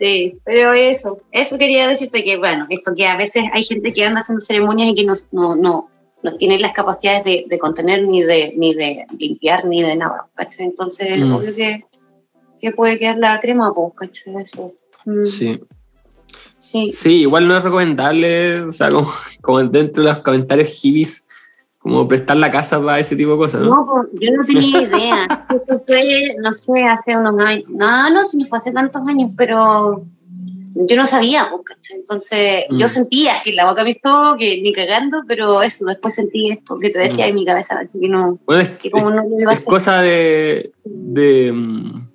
[0.00, 0.34] Sí.
[0.44, 4.20] pero eso, eso quería decirte que, bueno, esto que a veces hay gente que anda
[4.20, 5.88] haciendo ceremonias y que no, no, no,
[6.22, 10.28] no tiene las capacidades de, contener, ni de, ni de limpiar, ni de nada,
[10.58, 11.32] Entonces, mm.
[11.32, 11.84] obvio que,
[12.60, 14.42] que, puede quedar la crema, pues, ¿cachai?
[14.42, 14.74] Eso.
[15.06, 15.22] Mm.
[15.22, 15.60] Sí.
[16.64, 17.20] Sí.
[17.20, 18.90] igual no es recomendable, o sea,
[19.40, 21.26] como, dentro de los comentarios hippies,
[21.78, 23.68] como prestar la casa para ese tipo de cosas, ¿no?
[23.68, 25.46] No, pues, yo no tenía idea.
[25.50, 27.68] Eso fue, no sé, hace unos años.
[27.68, 30.02] No, no, si no fue hace tantos años, pero
[30.74, 32.88] yo no sabía, pues, Entonces, yo mm.
[32.88, 36.90] sentía así la boca me estuvo que ni cagando, pero eso, después sentí esto que
[36.90, 37.28] te decía mm.
[37.28, 38.38] en mi cabeza, que no.
[38.46, 42.08] Bueno, es, que como no es cosa de, de, mm,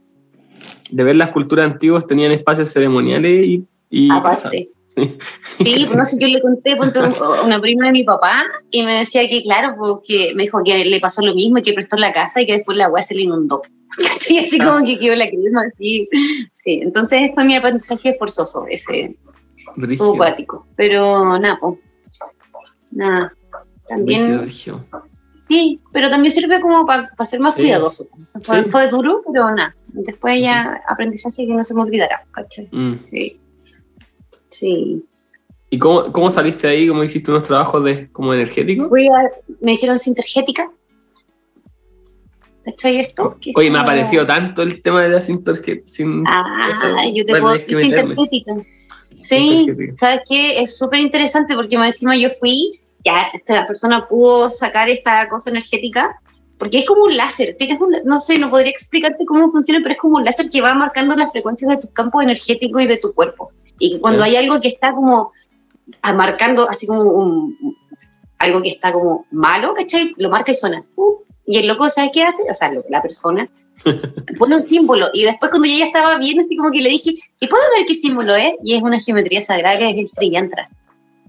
[0.89, 3.68] de ver las culturas antiguas, tenían espacios ceremoniales y
[4.12, 4.72] Aparte.
[5.58, 6.76] Sí, pues no sé, yo le conté a
[7.46, 11.00] una prima de mi papá y me decía que, claro, porque me dijo que le
[11.00, 13.22] pasó lo mismo y que prestó la casa y que después la agua se le
[13.22, 13.62] inundó.
[14.30, 16.08] Y así como que quedó la crema así.
[16.54, 19.18] Sí, entonces fue mi aprendizaje forzoso, ese
[20.00, 20.68] acuático.
[20.76, 21.80] Pero nada, pues.
[22.92, 23.34] Nada.
[23.88, 24.46] También.
[25.34, 28.08] Sí, pero también sirve como para ser más cuidadoso.
[28.44, 29.76] Fue, duro, pero nada.
[29.88, 32.70] Después ya aprendizaje que no se me olvidará, ¿cachai?
[32.72, 33.00] Mm.
[33.02, 33.40] Sí.
[34.50, 35.04] Sí.
[35.70, 36.88] ¿Y cómo, cómo saliste de ahí?
[36.88, 38.89] ¿Cómo hiciste unos trabajos de, como energéticos?
[39.62, 40.70] me hicieron sintergética.
[42.66, 43.38] ¿Cachai esto?
[43.56, 45.84] Oye, me ha parecido tanto el tema de la sintergética.
[46.28, 47.56] ah, yo te puedo...
[47.56, 48.56] Sintergética.
[49.18, 50.62] Sí, ¿sabes qué?
[50.62, 55.50] Es súper interesante porque más encima yo fui, ya esta persona pudo sacar esta cosa
[55.50, 56.20] energética,
[56.58, 57.56] porque es como un láser.
[57.58, 60.62] Tienes un, no sé, no podría explicarte cómo funciona, pero es como un láser que
[60.62, 63.52] va marcando las frecuencias de tus campos energéticos y de tu cuerpo.
[63.80, 65.32] Y cuando hay algo que está como
[66.04, 67.58] marcando, así como un,
[68.38, 70.14] algo que está como malo, ¿cachai?
[70.18, 70.84] Lo marca y suena.
[71.46, 72.44] y el loco, ¿sabes qué hace?
[72.50, 73.50] O sea, la persona
[74.40, 75.10] pone un símbolo.
[75.14, 77.86] Y después, cuando yo ya estaba bien, así como que le dije, ¿y puedo ver
[77.86, 78.54] qué símbolo es?
[78.64, 80.70] Y es una geometría sagrada que es el Sri Yantra.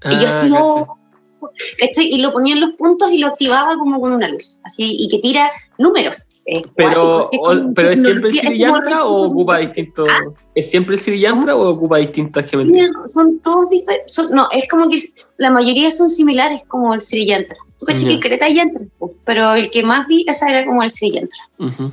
[0.04, 0.96] y yo así, oh,
[1.78, 2.06] ¿cachai?
[2.06, 4.58] Y lo ponía en los puntos y lo activaba como con una luz.
[4.62, 6.29] Así, y que tira números.
[6.74, 7.30] Pero,
[7.74, 10.06] pero ¿es siempre el Siriyantra o ocupa distinto?
[10.08, 10.20] ¿Ah?
[10.54, 12.90] ¿Es siempre el Siriyantra o ocupa distintas geometrías?
[13.12, 14.30] Son todos diferentes.
[14.32, 15.00] No, es como que
[15.36, 17.56] la mayoría son similares, como el Siriyantra.
[17.78, 18.82] Tú caché que Creta y Yantra,
[19.24, 21.38] pero el que más vi esa era como el Siriyantra.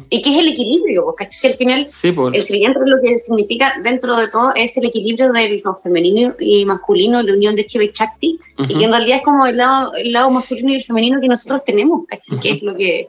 [0.10, 3.74] Y que es el equilibrio, porque si al final sí, el Siriyantra lo que significa
[3.82, 7.92] dentro de todo es el equilibrio del femenino y masculino, la unión de Shiva y
[7.94, 11.22] Chakti, y que en realidad es como el lado, el lado masculino y el femenino
[11.22, 12.06] que nosotros tenemos,
[12.42, 13.08] que es lo que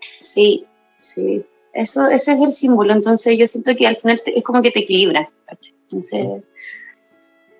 [0.00, 0.64] Sí,
[1.00, 1.44] sí.
[1.72, 2.92] Eso, ese es el símbolo.
[2.92, 5.30] Entonces yo siento que al final es como que te equilibra.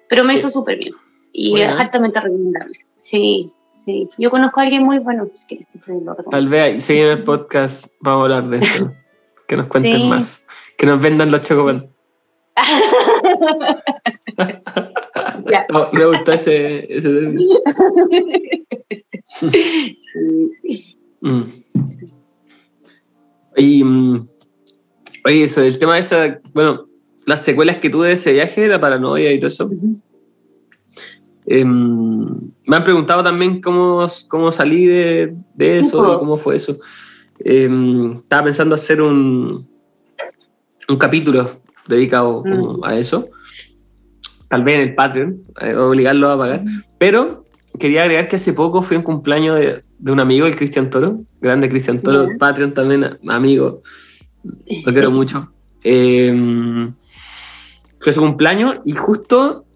[0.09, 0.95] pero me hizo súper bien.
[1.33, 2.79] Y es altamente recomendable.
[2.99, 4.09] Sí, sí.
[4.19, 5.27] Yo conozco a alguien muy bueno.
[5.27, 5.67] Pues, que
[6.31, 8.91] Tal vez si en el podcast vamos a hablar de eso.
[9.47, 10.47] que nos cuenten más.
[10.79, 11.91] Que nos vendan los chocopan.
[15.93, 17.09] me gusta ese, ese
[21.21, 21.43] mm.
[23.57, 24.21] Y, mm,
[25.25, 26.87] oye, eso, el tema de esa, bueno,
[27.27, 29.71] las secuelas que tuve de ese viaje, la paranoia y todo eso.
[31.47, 32.19] Em,
[32.67, 36.79] me han preguntado también cómo, cómo salí de, de eso, cómo fue eso.
[37.39, 39.69] Em, estaba pensando hacer un,
[40.89, 41.51] un capítulo
[41.89, 42.85] dedicado mm.
[42.85, 43.29] a eso.
[44.49, 46.65] Tal vez en el Patreon, eh, obligarlo a pagar.
[46.99, 47.45] Pero
[47.79, 51.23] quería agregar que hace poco fui un cumpleaños de, de un amigo, el Cristian Toro,
[51.41, 53.83] grande Cristian Toro, Patreon también, amigo,
[54.43, 55.53] lo quiero mucho.
[55.89, 56.35] Eh,
[58.01, 59.67] fue su cumpleaños y justo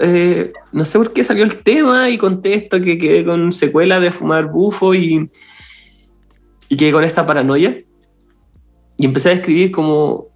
[0.00, 4.00] eh, no sé por qué salió el tema y conté esto que quedé con secuela
[4.00, 5.30] de fumar bufo y,
[6.68, 7.76] y quedé con esta paranoia.
[8.96, 10.28] Y empecé a escribir como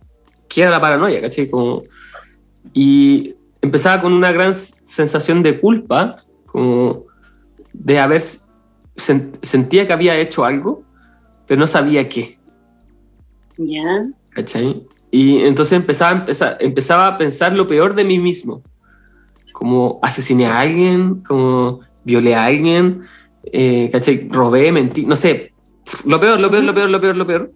[0.49, 1.49] qué era la paranoia, ¿cachai?
[1.49, 1.83] Como,
[2.73, 6.17] y empezaba con una gran sensación de culpa,
[6.47, 7.07] como
[7.73, 8.23] de haber
[8.99, 10.85] sentía que había hecho algo,
[11.47, 12.39] pero no sabía qué.
[13.57, 14.07] Ya.
[14.31, 14.87] ¿Cachai?
[15.11, 16.27] Y entonces empezaba,
[16.61, 18.63] empezaba, a pensar lo peor de mí mismo.
[19.53, 23.03] Como asesiné a alguien, como violé a alguien,
[23.45, 24.29] eh, ¿cachai?
[24.29, 25.53] Robé, mentí, no sé.
[26.05, 27.53] Lo peor, lo peor, lo peor, lo peor, lo peor.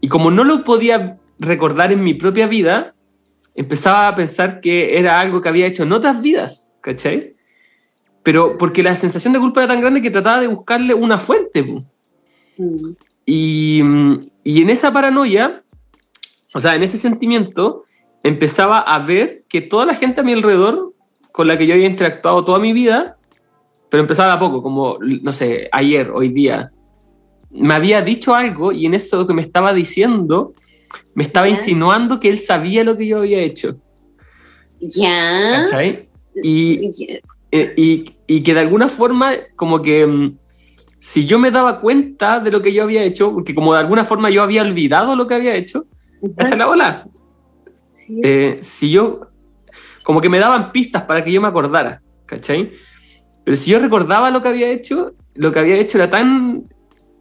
[0.00, 2.94] Y como no lo podía recordar en mi propia vida,
[3.54, 7.33] empezaba a pensar que era algo que había hecho en otras vidas, ¿cachai?
[8.24, 11.62] Pero porque la sensación de culpa era tan grande que trataba de buscarle una fuente.
[12.56, 12.90] Mm.
[13.26, 13.82] Y,
[14.42, 15.62] y, en esa paranoia,
[16.52, 17.84] o sea, en ese sentimiento,
[18.22, 20.94] empezaba a ver que toda la gente a mi alrededor,
[21.30, 23.16] con la que yo había interactuado toda mi vida,
[23.90, 26.72] pero empezaba a poco, como, no sé, ayer, hoy día,
[27.50, 30.54] me había dicho algo y en eso que me estaba diciendo,
[31.14, 33.76] me estaba insinuando que él sabía lo que yo había hecho.
[34.80, 35.64] Ya.
[35.64, 36.08] ¿Cachai?
[36.42, 36.90] Y,
[37.56, 40.38] eh, y, y, que de alguna forma, como que mm,
[40.98, 44.04] si yo me daba cuenta de lo que yo había hecho, porque como de alguna
[44.04, 45.86] forma yo había olvidado lo que había hecho,
[46.36, 47.06] ¿cachai la bola?
[48.24, 49.28] Eh, si yo,
[50.02, 52.72] como que me daban pistas para que yo me acordara, ¿cachai?
[53.44, 56.64] Pero si yo recordaba lo que había hecho, lo que había hecho era tan,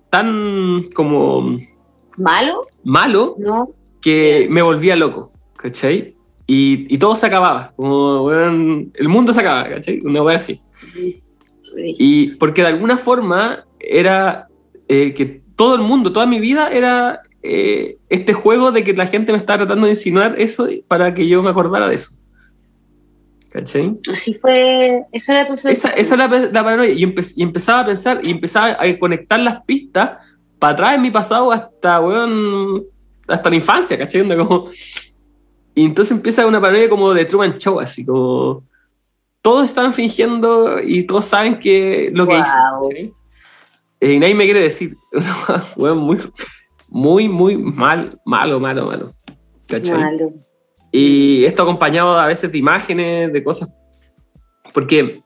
[0.10, 1.58] tan como...
[2.18, 2.66] ¿Malo?
[2.84, 3.70] Malo, no.
[4.02, 6.16] que me volvía loco, ¿cachai?
[6.56, 10.02] Y, todo se acababa, como el mundo se acababa, ¿cachai?
[10.02, 10.60] Una wea así.
[11.76, 14.48] Y porque de alguna forma era
[14.88, 19.08] eh, que todo el mundo, toda mi vida era eh, este juego de que la
[19.08, 22.12] gente me estaba tratando de insinuar eso para que yo me acordara de eso.
[23.50, 23.98] ¿Cachai?
[24.12, 26.92] Así fue, esa era tu Esa, esa era la, paranoia.
[26.92, 27.04] Y,
[27.42, 30.24] empezaba a pensar y empezaba a conectar las pistas
[30.60, 32.84] para atrás en mi pasado hasta, bueno,
[33.28, 34.28] hasta la infancia, ¿cachai?
[34.38, 34.70] Como,
[35.76, 38.64] y entonces empieza una paranoia como de Truman Show, así como
[39.44, 43.14] todos están fingiendo y todos saben que lo que hice.
[44.00, 44.96] Eh, y nadie me quiere decir.
[45.78, 46.18] muy,
[46.88, 49.12] muy, muy mal, malo, malo, malo.
[49.90, 50.34] Malo.
[50.92, 53.74] Y esto acompañado a veces de imágenes, de cosas.
[54.74, 55.20] Porque,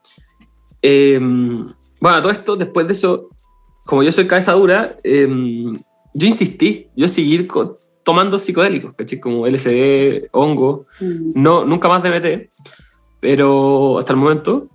[0.82, 1.68] em,
[2.00, 3.30] bueno, todo esto, después de eso,
[3.86, 5.78] como yo soy cabeza dura, em,
[6.14, 7.78] yo insistí, yo seguir con,
[8.08, 9.20] tomando psicodélicos, ¿cachai?
[9.20, 11.34] Como LSD, hongo, mm.
[11.36, 12.52] no, nunca más DMT,
[13.20, 14.70] pero hasta el momento,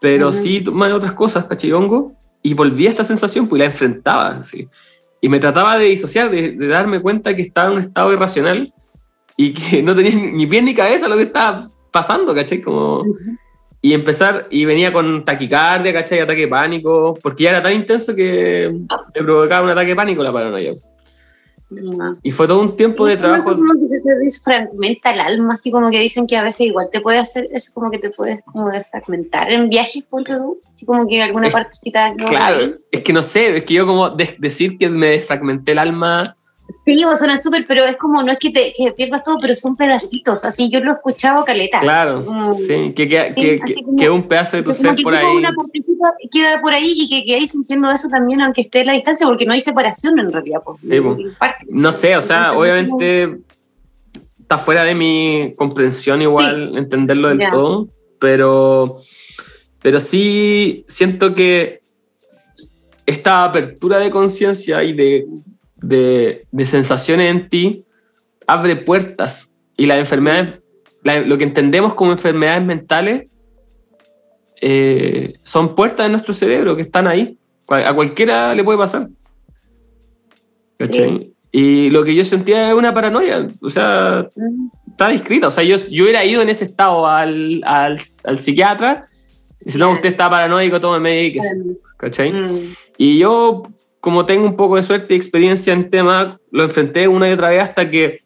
[0.00, 1.70] pero sí tomé otras cosas, ¿cachai?
[1.70, 4.68] Hongo, y volví a esta sensación, pues la enfrentaba, así.
[5.20, 8.74] Y me trataba de disociar, de, darme cuenta que estaba en un estado irracional
[9.36, 12.60] y que no tenía ni pie ni cabeza lo que estaba pasando, ¿cachai?
[12.60, 13.04] Como...
[13.80, 16.18] Y empezar, y venía con taquicardia, ¿cachai?
[16.18, 18.74] Ataque de pánico, porque ya era tan intenso que
[19.14, 20.74] me provocaba un ataque de pánico la paranoia.
[22.22, 23.50] Y fue todo un tiempo de trabajo.
[23.50, 26.66] Es como que se te desfragmenta el alma, así como que dicen que a veces
[26.66, 30.60] igual te puede hacer eso, como que te puedes como desfragmentar en viajes, ponte tú,
[30.68, 32.14] así como que alguna partecita.
[32.14, 36.36] claro, es que no sé, es que yo como decir que me desfragmenté el alma
[36.84, 39.76] Sí, a suena súper, pero es como, no es que te pierdas todo, pero son
[39.76, 41.80] pedacitos, así yo lo he escuchado caleta.
[41.80, 45.26] Claro, sí, que queda que, un pedazo de tu ser por ahí.
[45.26, 45.52] Una
[46.30, 49.46] queda por ahí y que quedáis sintiendo eso también, aunque esté a la distancia, porque
[49.46, 50.60] no hay separación en realidad.
[50.64, 50.80] Pues,
[51.68, 53.38] no sé, o sea, obviamente
[54.40, 57.88] está fuera de mi comprensión igual entenderlo del todo,
[58.20, 58.98] pero,
[59.82, 61.82] pero sí siento que
[63.06, 65.26] esta apertura de conciencia y de
[65.76, 67.84] de, sensaciones en ti
[68.46, 70.60] abre puertas y las enfermedades,
[71.02, 73.26] lo que entendemos como enfermedades mentales,
[74.60, 77.38] eh, son puertas de nuestro cerebro que están ahí.
[77.68, 79.08] A cualquiera le puede pasar.
[81.52, 84.28] Y lo que yo sentía es una paranoia, o sea,
[84.88, 85.48] está descrita.
[85.48, 89.06] O sea, yo, yo hubiera ido en ese estado al, al, al psiquiatra
[89.64, 91.44] y si no, usted está paranoico, tome médico.
[91.96, 92.32] ¿Cachai?
[92.32, 92.74] Mm.
[92.98, 93.64] Y yo
[94.06, 97.50] como tengo un poco de suerte y experiencia en tema, lo enfrenté una y otra
[97.50, 98.20] vez hasta que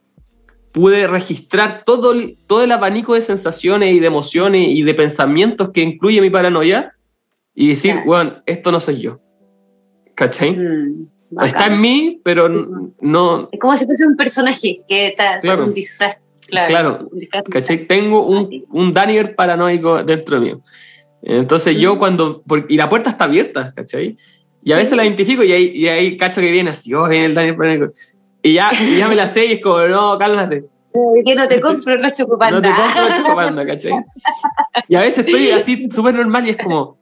[0.72, 5.70] pude registrar todo el, todo el abanico de sensaciones y de emociones y de pensamientos
[5.70, 6.92] que incluye mi paranoia
[7.54, 9.20] y decir, bueno, esto no soy yo.
[10.14, 10.54] ¿Cachai?
[10.54, 11.08] Mm,
[11.44, 12.50] está en mí, pero
[13.00, 13.48] no...
[13.50, 15.64] Es como si fuese un personaje que está claro.
[15.64, 16.20] un disfraz.
[16.46, 17.08] Claro,
[17.50, 17.86] ¿cachai?
[17.86, 20.60] Tengo un, un Daniel paranoico dentro de mí.
[21.22, 21.98] Entonces yo mm.
[21.98, 22.42] cuando...
[22.68, 24.18] y la puerta está abierta, ¿cachai?
[24.62, 27.26] Y a veces la identifico y ahí, y ahí cacho que viene así, oh, viene
[27.26, 27.90] el Daniel.
[28.42, 30.64] Y ya, ya me la sé y es como, no, cálmate.
[31.24, 32.60] Que no te compro los chocopanda.
[32.60, 33.92] No te compro los chocopanda, ¿cachai?
[34.88, 36.98] Y a veces estoy así súper normal y es como...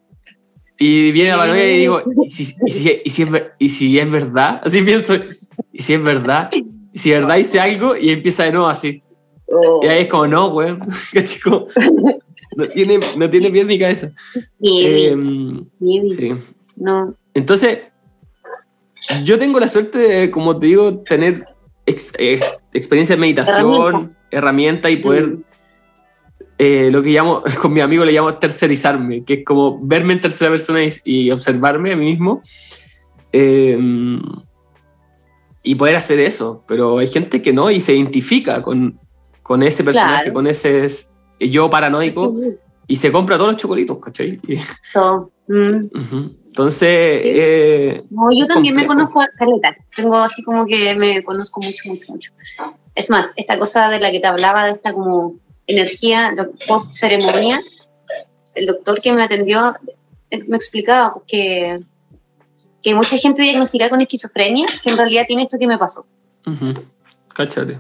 [0.81, 3.29] Y viene la paranoia y digo, ¿y si, y, si, y, si es,
[3.59, 4.61] ¿y si es verdad?
[4.63, 5.15] Así pienso,
[5.73, 6.51] ¿y si es verdad?
[6.53, 7.97] ¿Y si es verdad hice algo?
[7.97, 9.03] Y empieza de nuevo así.
[9.51, 9.81] Oh.
[9.83, 10.77] Y ahí es como, no, güey,
[11.25, 11.67] chico.
[12.57, 14.13] No tiene, no tiene bien mi cabeza.
[14.63, 15.17] Eh,
[16.11, 16.35] sí.
[16.77, 17.15] No.
[17.39, 17.79] Entonces,
[19.23, 21.41] yo tengo la suerte de, como te digo, tener
[21.87, 22.41] eh,
[22.73, 25.45] experiencia de meditación, herramienta, y poder, mm.
[26.59, 30.21] eh, lo que llamo, con mi amigo le llamo tercerizarme, que es como verme en
[30.21, 32.43] tercera persona y, observarme a mí mismo.
[33.33, 34.21] Em,
[35.63, 38.99] y poder hacer eso, pero hay gente que no y se identifica con,
[39.43, 40.89] con ese personaje, con ese
[41.39, 42.35] yo paranoico
[42.89, 44.41] y se compra todos los chocolitos, ¿cachai?
[44.93, 45.31] Todo.
[45.47, 45.89] Mm.
[46.47, 46.89] Entonces.
[46.91, 49.77] Eh, no, yo también me conozco a Caleta.
[49.95, 52.33] Tengo así como que me conozco mucho, mucho, mucho.
[52.95, 55.37] Es más, esta cosa de la que te hablaba, de esta como
[55.67, 56.35] energía
[56.67, 57.61] post ceremonia,
[58.55, 59.75] el doctor que me atendió
[60.31, 61.77] me explicaba que,
[62.83, 66.07] que mucha gente diagnostica con esquizofrenia, que en realidad tiene esto que me pasó.
[67.35, 67.79] Cáchate.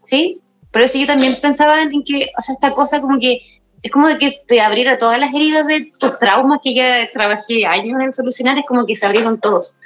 [0.00, 0.40] Sí,
[0.70, 3.40] pero eso yo también pensaba en que, o sea, esta cosa como que
[3.82, 7.66] es como de que te abriera todas las heridas de tus traumas que ya trabajé
[7.66, 9.76] años en solucionar, es como que se abrieron todos.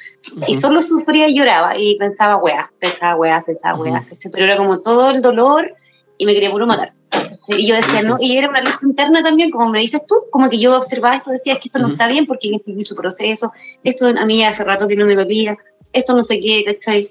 [0.49, 4.80] Y solo sufría y lloraba y pensaba, weá, pensaba, weá, pensaba, weá, pero era como
[4.80, 5.74] todo el dolor
[6.18, 6.92] y me quería puro matar.
[7.47, 10.49] Y yo decía, no, y era una luz interna también, como me dices tú, como
[10.49, 13.53] que yo observaba esto, decía, que esto no está bien porque este su proceso,
[13.84, 15.57] esto a mí hace rato que no me dolía,
[15.92, 17.09] esto no sé qué, ¿cachai?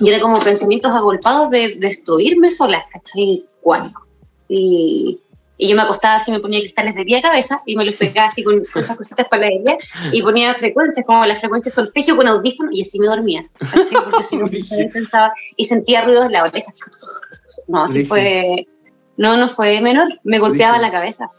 [0.00, 3.44] Y era como pensamientos agolpados de destruirme sola, ¿cachai?
[3.60, 4.06] Cuánico.
[4.48, 5.20] Y,
[5.64, 7.94] y yo me acostaba así, me ponía cristales de pie a cabeza y me los
[7.94, 9.78] pegaba así con, esas cositas para la
[10.12, 13.48] y ponía frecuencias, como la frecuencia solfegio con audífono y así me dormía.
[14.92, 16.70] pensaba, y sentía ruidos en la oreja.
[17.66, 18.66] No, así fue.
[19.16, 21.30] No, no fue menor, me golpeaba la cabeza.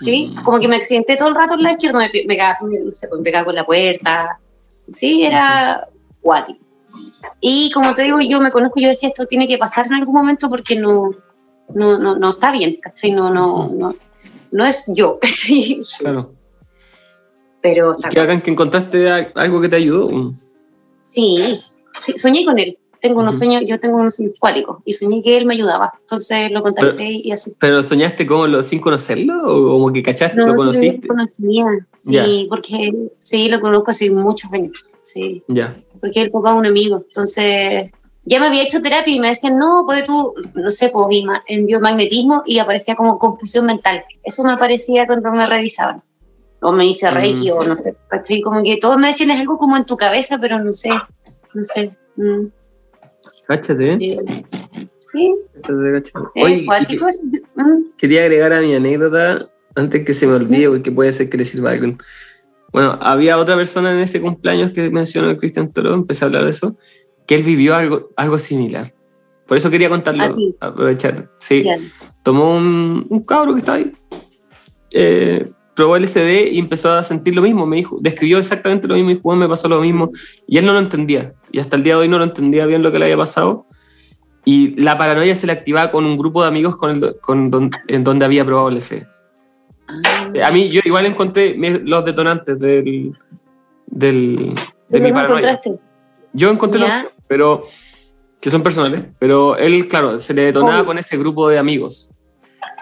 [0.00, 0.44] Sí, mm.
[0.44, 3.06] como que me accidenté todo el rato en la izquierda, me, me, pegaba, no sé,
[3.14, 4.40] me pegaba con la puerta.
[4.90, 5.88] Sí, era
[6.22, 6.64] guático.
[7.42, 10.14] Y como te digo, yo me conozco, yo decía, esto tiene que pasar en algún
[10.14, 11.10] momento porque no,
[11.74, 13.12] no, no, no está bien, ¿cachai?
[13.12, 13.94] No, no, no,
[14.50, 15.80] no es yo, ¿cachai?
[16.00, 16.34] Claro.
[17.60, 20.32] Pero que hagan que encontraste algo que te ayudó.
[21.04, 21.38] Sí,
[22.16, 22.76] soñé con él.
[23.00, 25.92] Tengo unos sueños, yo tengo unos sueños cuáticos y soñé que él me ayudaba.
[26.00, 27.52] Entonces lo contacté y así.
[27.58, 31.06] ¿Pero soñaste como sin conocerlo o como que cachaste, lo conociste?
[31.06, 34.72] lo conocía, sí, porque sí, lo conozco hace muchos años.
[35.04, 35.42] Sí.
[35.48, 35.74] Ya.
[36.00, 37.04] Porque el papá es un amigo.
[37.06, 37.90] Entonces
[38.24, 41.66] ya me había hecho terapia y me decían, no, puede tú, no sé, pues en
[41.66, 44.04] biomagnetismo y aparecía como confusión mental.
[44.22, 45.96] Eso me aparecía cuando me revisaban.
[46.60, 47.14] O me dice mm.
[47.14, 47.96] Reiki o no sé,
[48.44, 50.90] Como que todos me decían es algo como en tu cabeza, pero no sé,
[51.54, 51.96] no sé.
[52.16, 52.46] Mm.
[53.48, 53.96] Cáchate.
[53.96, 54.16] Sí.
[54.98, 55.34] sí.
[56.36, 57.96] Oye, mm.
[57.96, 61.44] quería agregar a mi anécdota antes que se me olvide, porque puede ser que le
[61.44, 61.98] sirva algo.
[62.72, 66.44] Bueno, había otra persona en ese cumpleaños que mencionó el Cristian Toro, empecé a hablar
[66.44, 66.76] de eso,
[67.32, 68.92] que él vivió algo, algo similar.
[69.46, 71.30] Por eso quería contarlo, aprovechar.
[71.38, 71.64] Sí,
[72.22, 73.90] tomó un, un, cabro que estaba ahí,
[74.92, 77.64] eh, probó el SD y empezó a sentir lo mismo.
[77.64, 80.10] Me dijo, describió exactamente lo mismo y Juan me pasó lo mismo.
[80.46, 81.32] Y él no lo entendía.
[81.50, 83.64] Y hasta el día de hoy no lo entendía bien lo que le había pasado.
[84.44, 88.04] Y la paranoia se le activaba con un grupo de amigos con, el, con en
[88.04, 89.06] donde había probado el SD.
[90.44, 93.10] A mí, yo igual encontré los detonantes del,
[93.86, 94.52] del,
[94.90, 95.58] de mi paranoia.
[96.34, 96.90] Yo encontré los,
[97.32, 97.62] pero
[98.42, 102.10] que son personales, pero él, claro, se le detonaba con ese grupo de amigos.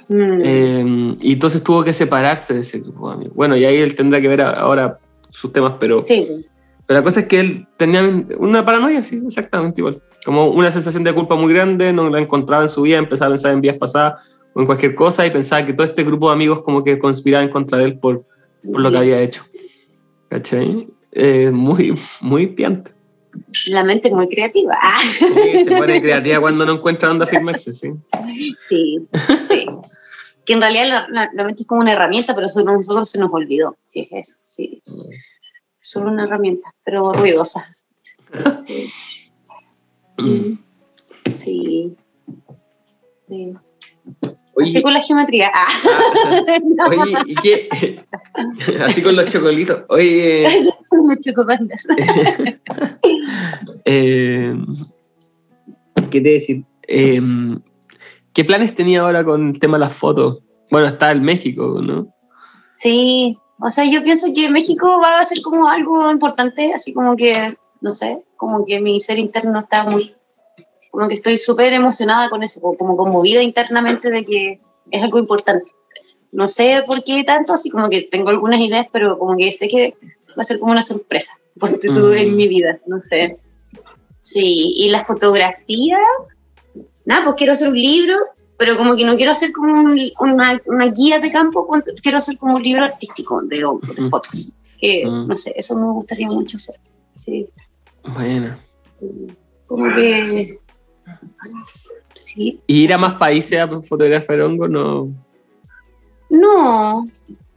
[0.09, 0.41] Mm.
[0.43, 3.37] Eh, y entonces tuvo que separarse de ese grupo de amigos.
[3.37, 4.99] Bueno, y ahí él tendrá que ver ahora
[5.29, 6.27] sus temas, pero, sí.
[6.85, 8.03] pero la cosa es que él tenía
[8.39, 10.03] una paranoia, sí, exactamente igual.
[10.25, 13.35] Como una sensación de culpa muy grande, no la encontraba en su vida, empezaba a
[13.35, 16.35] pensar en vías pasadas o en cualquier cosa y pensaba que todo este grupo de
[16.35, 18.25] amigos como que conspiraba en contra de él por,
[18.65, 19.45] por lo que había hecho.
[20.29, 20.89] ¿Cachai?
[21.13, 22.99] Eh, muy, muy piante.
[23.69, 24.79] La mente es muy creativa.
[25.19, 27.93] Sí, se pone creativa cuando no encuentra dónde afirmarse, sí.
[28.59, 29.07] Sí,
[29.49, 29.67] sí.
[30.45, 33.77] Que en realidad la, mente es como una herramienta, pero a nosotros se nos olvidó.
[33.85, 34.83] Sí, es eso, sí.
[35.79, 37.71] Solo una herramienta, pero ruidosa.
[38.67, 38.93] Sí.
[40.19, 40.59] Mm.
[41.35, 41.97] sí.
[43.29, 43.53] sí.
[44.65, 45.51] Así con la geometría.
[45.55, 45.67] Ah.
[46.81, 47.69] ah oye, ¿y qué?
[48.85, 49.85] así con los chocolitos.
[49.89, 50.49] Oye.
[50.89, 51.87] Son los chocopandas.
[53.85, 54.55] eh,
[56.11, 56.65] ¿Qué te decir?
[56.89, 57.21] Eh,
[58.33, 60.45] ¿Qué planes tenía ahora con el tema de las fotos?
[60.71, 62.09] Bueno, está el México, ¿no?
[62.75, 67.17] Sí, o sea, yo pienso que México va a ser como algo importante, así como
[67.17, 67.47] que,
[67.81, 70.15] no sé, como que mi ser interno está muy
[70.91, 74.61] como que estoy súper emocionada con eso, como conmovida internamente de que
[74.91, 75.71] es algo importante.
[76.33, 79.69] No sé por qué tanto, así como que tengo algunas ideas, pero como que sé
[79.69, 79.97] que
[80.39, 83.39] va a ser como una sorpresa, pues en mi vida, no sé.
[84.23, 85.99] Sí, y la fotografía,
[87.05, 88.17] nada, pues quiero hacer un libro,
[88.57, 89.73] pero como que no quiero hacer como
[90.21, 91.67] una, una, guía de campo,
[92.03, 94.53] quiero hacer como un libro artístico de, de fotos.
[94.79, 96.77] Que, no sé, eso me gustaría mucho hacer.
[97.17, 97.49] Sí.
[98.15, 98.57] Bueno.
[99.67, 100.59] Como que
[102.15, 102.61] Sí.
[102.67, 104.69] ¿Y ir a más países a fotografiar hongo?
[104.69, 105.09] No.
[106.29, 107.09] No,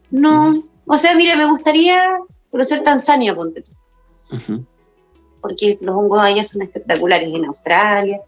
[0.09, 0.51] no.
[0.85, 2.01] O sea, mira, me gustaría
[2.49, 3.71] conocer Tanzania, ponte tú.
[5.41, 8.19] Porque los hongos allá son espectaculares en Australia.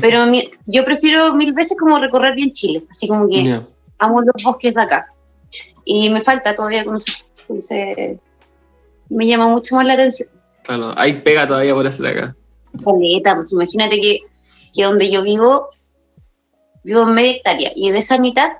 [0.00, 0.24] Pero
[0.66, 3.60] yo prefiero mil veces como recorrer bien Chile, así como que
[3.98, 5.08] amo los bosques de acá.
[5.84, 7.14] Y me falta todavía conocer.
[7.40, 8.18] Entonces,
[9.08, 10.28] me llama mucho más la atención.
[10.62, 12.36] Claro, hay pega todavía por hacer acá.
[12.82, 14.20] pues imagínate que
[14.72, 15.68] que donde yo vivo,
[16.84, 18.58] vivo en media hectárea, y de esa mitad,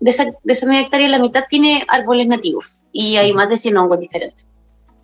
[0.00, 3.56] de esa, de esa media hectárea, la mitad tiene árboles nativos, y hay más de
[3.56, 4.46] 100 hongos diferentes.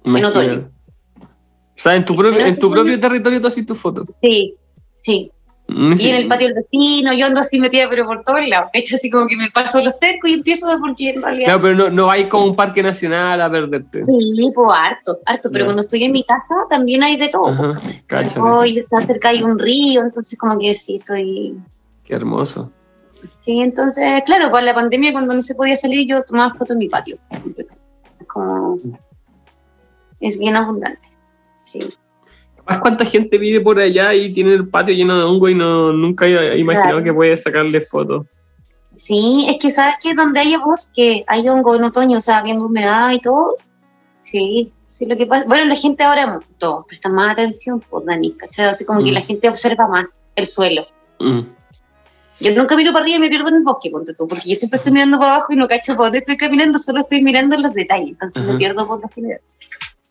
[0.04, 0.70] En otoño.
[1.18, 4.06] O sea, en tu, propio, en tu propio territorio tú haces tus fotos.
[4.20, 4.54] Sí,
[4.96, 5.32] sí.
[5.72, 8.70] Mm, y en el patio del vecino, yo ando así metida, pero por todos lados.
[8.72, 11.46] De hecho, así como que me paso los cercos y empiezo porque en realidad.
[11.46, 14.04] Claro, pero no, no hay como un parque nacional a perderte.
[14.04, 15.48] Sí, pues harto, harto.
[15.52, 17.48] Pero cuando estoy en mi casa también hay de todo.
[17.48, 21.56] Ajá, y está cerca hay un río, entonces como que sí, estoy.
[22.04, 22.72] Qué hermoso.
[23.34, 26.78] Sí, entonces, claro, con la pandemia, cuando no se podía salir, yo tomaba fotos en
[26.78, 27.16] mi patio.
[27.56, 28.78] Es como.
[30.18, 31.08] Es bien abundante.
[31.58, 31.80] Sí
[32.82, 36.26] cuánta gente vive por allá y tiene el patio lleno de hongo y no, nunca
[36.26, 38.26] he imaginado que puede sacarle fotos.
[38.92, 42.66] Sí, es que sabes que donde hay bosque, hay hongo en otoño, o sea, viendo
[42.66, 43.56] humedad y todo.
[44.16, 45.44] Sí, sí, lo que pasa.
[45.46, 48.66] Bueno, la gente ahora todo, presta más atención, pues, Dani, ¿cachai?
[48.66, 49.24] Así como que la mm.
[49.24, 50.86] gente observa más el suelo.
[51.20, 51.40] Mm.
[52.40, 54.54] Yo nunca miro para arriba y me pierdo en el bosque, ponte tú, porque yo
[54.54, 57.56] siempre estoy mirando para abajo y no cacho por dónde estoy caminando, solo estoy mirando
[57.58, 59.40] los detalles, entonces me pierdo por la general.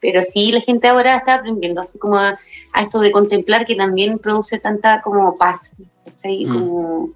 [0.02, 2.34] Pero sí, la gente ahora está aprendiendo así como a,
[2.80, 5.74] esto de contemplar que también produce tanta como paz.
[6.24, 7.12] Mm.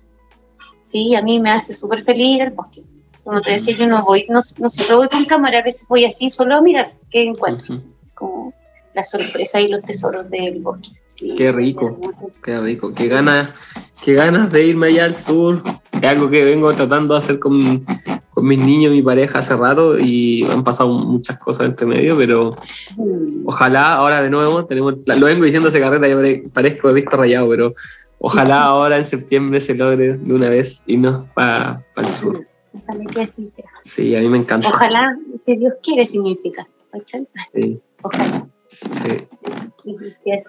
[0.83, 2.83] sí, a mí me hace súper feliz ir al bosque.
[3.23, 6.05] Como te decía, yo no voy, no, no siempre voy con cámara, a veces voy
[6.05, 7.81] así solo a mirar qué encuentro.
[8.13, 8.53] Como
[8.93, 10.89] la sorpresa y los tesoros del bosque.
[11.37, 11.97] qué rico,
[12.43, 12.91] qué rico.
[12.91, 13.51] Qué ganas,
[14.03, 15.61] qué ganas de irme allá al sur.
[15.93, 17.85] Es algo que vengo tratando de hacer con,
[18.33, 22.17] con mis niños y mi pareja hace rato y han pasado muchas cosas entre medio,
[22.17, 22.49] pero
[23.45, 27.47] ojalá ahora de nuevo, tenemos, lo vengo diciendo hace carrera, ya parezco de disco rayado,
[27.49, 27.73] pero
[28.17, 32.45] ojalá ahora en septiembre se logre de una vez irnos para el sur.
[32.73, 33.65] Ojalá que así sea.
[33.83, 34.67] Sí, a mí me encanta.
[34.67, 36.65] Ojalá, si Dios quiere, significa.
[37.53, 37.79] Sí.
[38.01, 38.47] Ojalá.
[38.65, 39.27] Sí.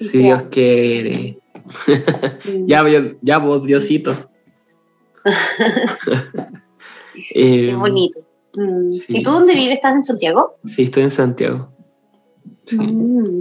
[0.00, 1.38] Si Dios quiere.
[2.66, 2.82] ya,
[3.20, 4.30] ya, vos, Diosito.
[7.14, 8.20] Qué eh, bonito.
[8.54, 8.92] Mm.
[9.08, 9.76] ¿Y tú dónde vives?
[9.76, 10.56] ¿Estás en Santiago?
[10.64, 11.72] Sí, estoy en Santiago.
[12.72, 13.40] Mm.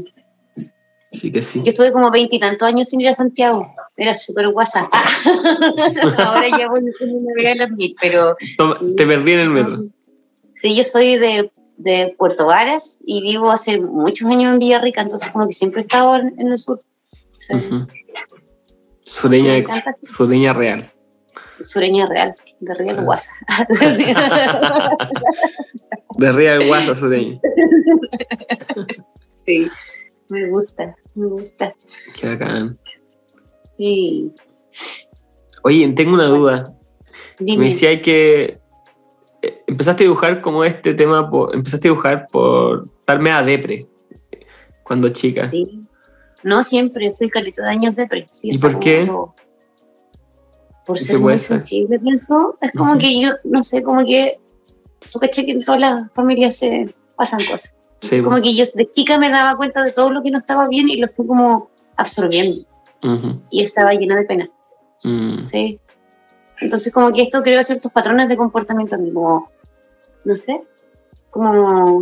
[1.13, 1.59] Sí que sí.
[1.63, 3.71] Yo estuve como veintitantos años sin ir a Santiago.
[3.95, 4.89] Era súper guasa.
[6.17, 6.81] Ahora ya voy
[7.45, 8.35] a las mil, pero...
[8.97, 9.79] te perdí en el metro.
[10.55, 15.29] Sí, yo soy de, de, Puerto Varas y vivo hace muchos años en Villarrica, entonces
[15.29, 16.79] como que siempre he estado en, el sur.
[19.05, 19.65] Sureña,
[20.03, 20.91] sureña real.
[21.59, 23.03] Sureña real, de Real ah.
[23.03, 23.31] Guasa.
[26.17, 27.39] de Real Guasa sureña.
[29.35, 29.69] Sí.
[30.29, 31.73] Me gusta, me gusta.
[32.19, 32.77] Qué bacán.
[33.77, 34.31] Sí.
[35.63, 36.73] Oye, tengo una duda.
[37.39, 38.59] Me decía que
[39.41, 43.87] eh, empezaste a dibujar como este tema, empezaste a dibujar por darme a depre
[44.83, 45.49] cuando chica.
[45.49, 45.81] Sí.
[46.43, 48.27] No siempre, fui caleta de años depre.
[48.43, 49.09] ¿Y por qué?
[50.85, 52.57] Por ser muy sensible, pienso.
[52.61, 54.39] Es como que yo, no sé, como que
[55.11, 57.73] tú caché que en todas las familias se pasan cosas
[58.23, 60.89] como que yo de chica me daba cuenta de todo lo que no estaba bien
[60.89, 62.65] y lo fui como absorbiendo.
[63.49, 64.49] Y estaba llena de pena.
[65.03, 65.43] Mm.
[65.43, 65.79] Sí.
[66.61, 69.49] Entonces como que esto creó ciertos patrones de comportamiento como,
[70.23, 70.61] no sé,
[71.29, 72.01] como...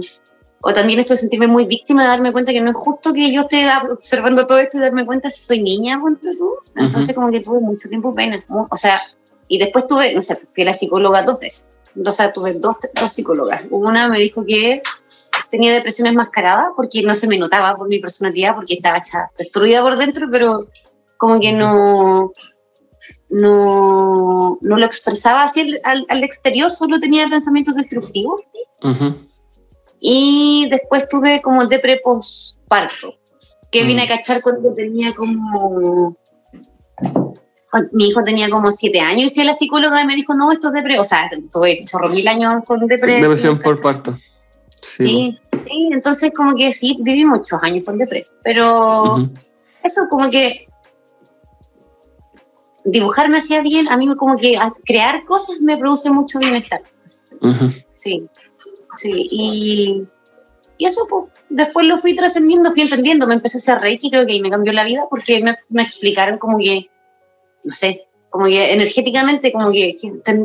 [0.63, 3.31] O también esto de sentirme muy víctima, de darme cuenta que no es justo que
[3.31, 6.53] yo esté observando todo esto y darme cuenta si soy niña, ponte tú.
[6.75, 8.39] Entonces como que tuve mucho tiempo pena.
[8.47, 9.01] O sea,
[9.47, 11.71] y después tuve, no sé, fui a la psicóloga dos veces.
[12.05, 13.63] O sea, tuve dos, dos psicólogas.
[13.69, 14.81] Una me dijo que
[15.49, 19.81] tenía depresión enmascarada porque no se me notaba por mi personalidad, porque estaba hecha destruida
[19.81, 20.59] por dentro, pero
[21.17, 22.31] como que no,
[23.29, 28.41] no, no lo expresaba así al, al, exterior, solo tenía pensamientos destructivos.
[30.03, 33.15] Y después tuve como depre postparto,
[33.71, 34.09] que vine a mm.
[34.09, 36.17] cachar cuando tenía como
[37.93, 40.51] mi hijo tenía como siete años y fui a la psicóloga y me dijo, no,
[40.51, 43.21] esto es depre, o sea, tuve chorro mil años con depresión.
[43.21, 44.17] Depresión por parto.
[44.81, 49.29] Sí, sí, entonces como que sí, viví muchos años con depresión, pero
[49.83, 50.65] eso como que
[52.83, 56.81] dibujar me hacía bien, a mí como que crear cosas me produce mucho bienestar.
[57.93, 58.27] Sí,
[58.93, 60.07] sí, y,
[60.77, 64.25] y eso pues, después lo fui trascendiendo, fui entendiendo, me empecé a hacer reiki, creo
[64.25, 66.89] que ahí me cambió la vida porque me, me explicaron como que,
[67.63, 69.97] no sé, como que energéticamente, como que,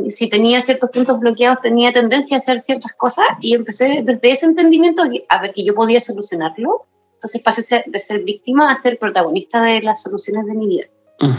[0.09, 4.45] si tenía ciertos puntos bloqueados, tenía tendencia a hacer ciertas cosas y empecé desde ese
[4.45, 6.85] entendimiento a ver que yo podía solucionarlo.
[7.13, 10.83] Entonces pasé de ser víctima a ser protagonista de las soluciones de mi vida.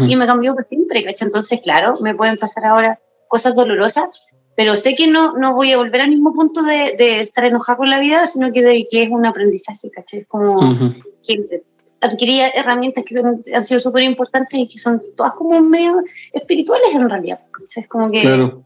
[0.09, 1.05] Y me cambió por siempre.
[1.21, 2.99] Entonces, claro, me pueden pasar ahora
[3.29, 7.21] cosas dolorosas, pero sé que no, no voy a volver al mismo punto de, de
[7.21, 10.25] estar enojada con la vida, sino que, de, que es un aprendizaje, ¿cachai?
[10.25, 10.59] Como
[11.25, 11.63] que
[12.01, 13.15] adquiría herramientas que
[13.55, 16.03] han sido súper importantes y que son todas como medio
[16.33, 17.39] espirituales en realidad.
[17.77, 18.23] Es como que...
[18.23, 18.65] Claro.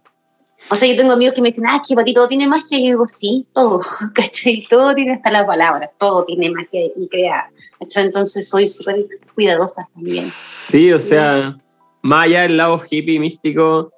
[0.70, 2.78] O sea, yo tengo amigos que me dicen, ah, que para ti todo tiene magia,
[2.78, 3.82] y yo digo, sí, todo,
[4.14, 4.64] ¿cachai?
[4.70, 7.50] Todo tiene hasta la palabra, todo tiene magia y crea,
[7.80, 8.96] Entonces soy súper
[9.34, 10.24] cuidadosa también.
[10.24, 11.54] Sí, o sea,
[12.00, 13.92] más allá del lado hippie, místico,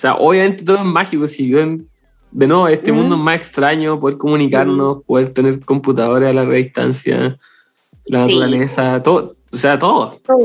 [0.00, 5.02] sea, obviamente todo es mágico, si de nuevo, este mundo es más extraño, poder comunicarnos,
[5.04, 7.36] poder tener computadores a larga distancia,
[8.06, 10.20] la naturaleza, todo, o sea, todo.
[10.24, 10.44] Todo,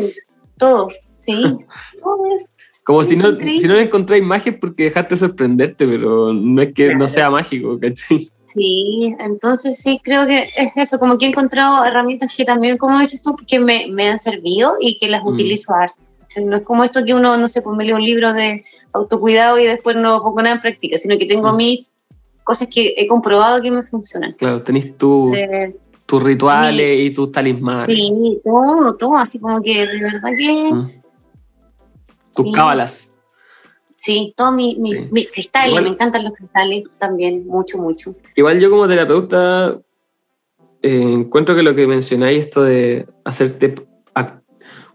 [0.57, 1.34] todo, sí.
[2.02, 2.49] todo es
[2.86, 7.07] como si no, si no encontráis magia porque dejaste sorprenderte, pero no es que no
[7.07, 8.30] sea mágico, ¿cachai?
[8.38, 12.99] Sí, entonces sí, creo que es eso, como que he encontrado herramientas que también, como
[12.99, 15.27] dices tú, que me, me han servido y que las mm.
[15.27, 15.95] utilizo ahora.
[16.45, 18.64] No es como esto que uno, no sé, pues me leo un libro de
[18.95, 21.89] autocuidado y después no pongo nada en práctica, sino que tengo mis
[22.43, 24.34] cosas que he comprobado que me funcionan.
[24.34, 25.34] Claro, tenéis tú
[26.05, 27.88] tus rituales y tus talismanes.
[27.88, 30.73] Sí, todo, todo, así como que de verdad que...
[30.73, 30.89] Mm.
[32.35, 33.17] Tus cábalas.
[33.95, 38.13] Sí, todos mis mi, cristales, me encantan los cristales también, mucho, mucho.
[38.35, 39.80] Igual yo como terapeuta
[40.81, 43.73] eh, encuentro que lo que mencionáis, esto de hacerte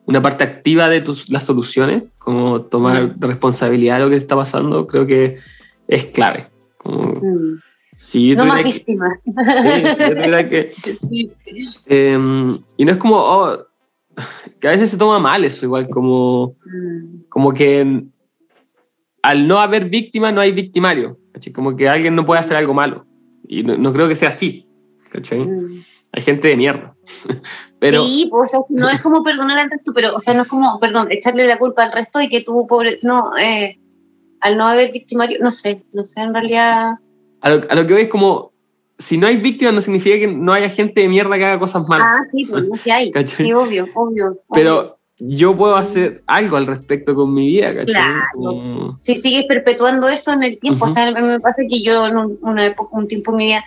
[0.06, 4.86] una parte activa de tus, las soluciones, como tomar responsabilidad de lo que está pasando,
[4.86, 5.38] creo que
[5.88, 6.46] es clave.
[6.78, 7.60] Como, mm
[8.36, 9.18] no más víctimas.
[11.86, 13.58] Em, y no es como, oh,
[14.58, 17.28] que a veces se toma mal eso, igual como, mm.
[17.28, 18.04] como que
[19.22, 21.18] al no haber víctima no hay victimario.
[21.54, 23.06] Como que alguien no puede hacer algo malo.
[23.46, 24.66] Y no, creo que sea así.
[25.12, 25.80] Mm.
[26.12, 26.94] Hay gente de mierda.
[27.80, 30.78] pero, sí, pues, no es como perdonar al resto, pero, o sea, no es como,
[30.78, 33.78] perdón, echarle la culpa al resto y que tú, pobre, no, eh,
[34.40, 36.98] al no haber victimario, no sé, no sé, en realidad
[37.40, 38.52] a lo, a lo que voy es como,
[38.98, 41.88] si no hay víctimas no significa que no haya gente de mierda que haga cosas
[41.88, 42.12] malas.
[42.12, 43.12] Ah, sí, pues no sí hay.
[43.26, 44.38] Sí, obvio, obvio.
[44.52, 47.86] Pero yo puedo hacer algo al respecto con mi vida, ¿cachai?
[47.86, 48.96] Claro.
[48.98, 52.66] Si sigues perpetuando eso en el tiempo, o sea, me pasa que yo en una
[52.66, 53.64] época, un tiempo en mi vida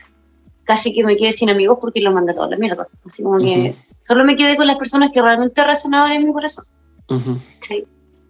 [0.65, 2.87] casi que me quedé sin amigos porque los mandé a toda la mierda.
[3.05, 6.65] Así como que Solo me quedé con las personas que realmente resonaban en mi corazón.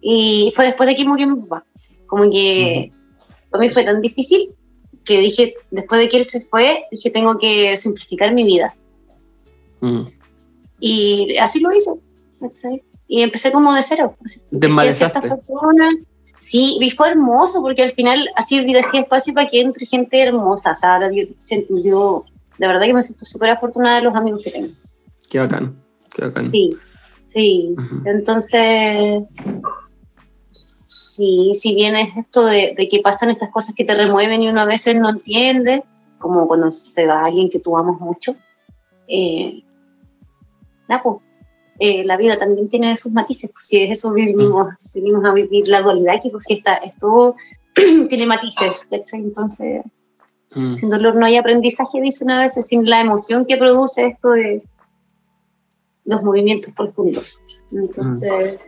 [0.00, 1.64] Y fue después de que murió mi papá.
[2.06, 2.92] Como que
[3.50, 4.54] para mí fue tan difícil
[5.04, 8.74] que dije, después de que él se fue, dije, tengo que simplificar mi vida.
[10.78, 11.90] Y así lo hice.
[13.08, 14.16] Y empecé como de cero.
[14.52, 15.28] Desmalezaste.
[16.38, 20.72] Sí, y fue hermoso porque al final así dejé espacio para que entre gente hermosa.
[20.72, 21.24] O sea, ahora yo,
[21.82, 22.24] yo
[22.58, 24.68] de verdad que me siento súper afortunada de los amigos que tengo.
[25.28, 25.82] Qué bacán,
[26.14, 26.50] qué bacán.
[26.50, 26.76] Sí,
[27.22, 27.74] sí.
[28.04, 29.24] Entonces,
[30.50, 34.60] sí, si bien es esto de, que pasan estas cosas que te remueven y uno
[34.60, 35.84] a veces no entiende,
[36.18, 38.36] como cuando se va alguien que tú amas mucho,
[39.08, 39.62] eh,
[40.86, 41.16] pues,
[41.80, 45.66] eh, la vida también tiene sus matices, pues si es eso vivimos, venimos a vivir
[45.68, 47.34] la dualidad, que pues si está, esto
[48.08, 49.82] tiene matices, Entonces,
[50.54, 50.74] mm.
[50.74, 54.62] sin dolor no hay aprendizaje, dicen a veces, sin la emoción que produce esto de
[56.04, 57.40] los movimientos profundos.
[57.72, 58.60] Entonces...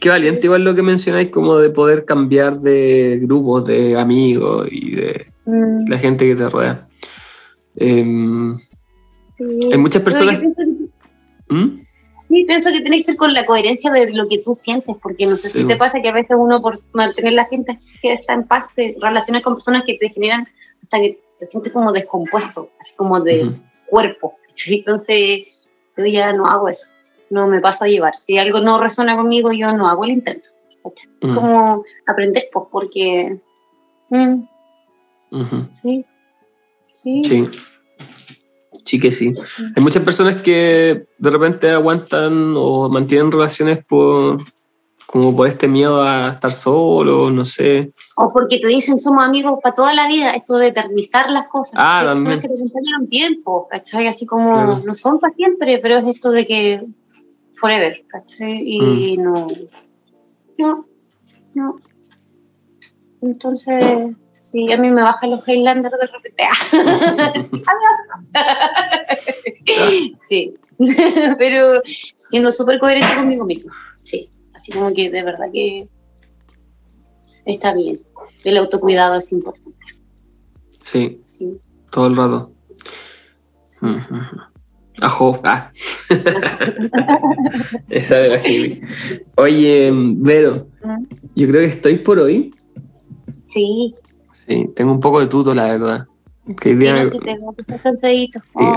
[0.00, 4.94] Qué valiente igual lo que mencionáis, como de poder cambiar de grupos, de amigos y
[4.94, 5.88] de mm.
[5.88, 6.88] la gente que te rodea.
[7.76, 8.56] Em,
[9.38, 10.40] hay muchas personas...
[11.48, 11.80] ¿Mm?
[12.30, 15.26] Sí, pienso que tiene que ser con la coherencia de lo que tú sientes, porque
[15.26, 18.34] no sé si te pasa que a veces uno por mantener la gente que está
[18.34, 20.46] en paz te relacionas con personas que te generan
[20.80, 23.50] hasta que te sientes como descompuesto, así como de
[23.86, 24.36] cuerpo.
[24.66, 26.92] Entonces, yo ya no hago eso,
[27.30, 28.14] no me paso a llevar.
[28.14, 30.48] Si algo no resuena conmigo, yo no hago el intento.
[31.20, 33.38] Como aprender, pues, porque...
[34.08, 34.42] Mm,
[35.70, 36.04] sí.
[36.84, 37.22] Sí.
[37.22, 37.50] Sí.
[38.84, 39.32] Sí que sí.
[39.76, 44.38] Hay muchas personas que de repente aguantan o mantienen relaciones por
[45.10, 47.92] como por este miedo a estar solo, no sé.
[48.16, 51.74] O porque te dicen somos amigos para toda la vida, esto de eternizar las cosas.
[51.76, 52.40] Ah, también.
[52.40, 54.06] que te acompañan tiempo, ¿cachai?
[54.06, 56.86] Así como no son para siempre, pero es esto de que
[57.54, 58.62] forever, ¿cachai?
[58.64, 59.22] Y mm.
[59.22, 59.48] no,
[60.58, 60.86] no,
[61.54, 61.76] no.
[63.22, 66.44] Entonces, Sí, a mí me bajan los Highlanders de repente.
[70.18, 70.54] sí,
[71.38, 71.82] pero
[72.24, 73.70] siendo súper coherente conmigo mismo.
[74.02, 74.30] Sí,
[74.60, 75.88] así como que de verdad que
[77.46, 78.00] está bien.
[78.44, 79.78] El autocuidado es importante.
[80.80, 81.58] Sí, sí.
[81.90, 82.52] todo el rato.
[85.00, 85.72] Ajo, ah.
[87.88, 88.42] Esa de la
[89.36, 91.04] Oye, Vero, ¿Mm?
[91.34, 92.54] yo creo que estoy por hoy.
[93.46, 93.94] Sí.
[94.46, 96.06] Sí, tengo un poco de tuto, la verdad.
[96.60, 97.02] Que hoy día me...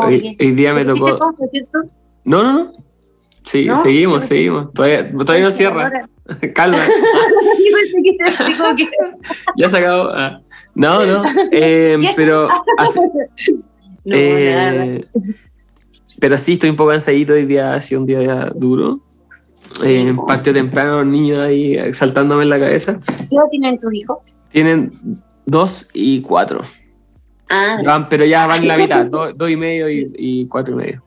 [0.06, 1.20] hoy, día me tocó.
[2.24, 2.72] No, no, no.
[3.46, 4.74] Sí, seguimos, seguimos.
[4.74, 6.08] Todavía, todavía no cierra.
[6.54, 6.78] Calma.
[9.58, 10.10] ya se acabó.
[10.14, 10.42] Ah.
[10.76, 11.24] No, no.
[11.52, 12.48] Eh, pero.
[14.06, 15.06] eh,
[16.20, 17.34] pero sí, estoy un poco cansadito.
[17.34, 19.00] Hoy día ha sido un día duro.
[19.84, 23.00] Eh, partió temprano los niños ahí saltándome en la cabeza.
[23.18, 24.18] ¿Qué tienen tus hijos?
[24.50, 24.92] Tienen
[25.46, 26.62] Dos y cuatro.
[27.50, 29.06] Ah, pero ya van la mitad,
[29.36, 31.02] dos, y medio y, cuatro y medio.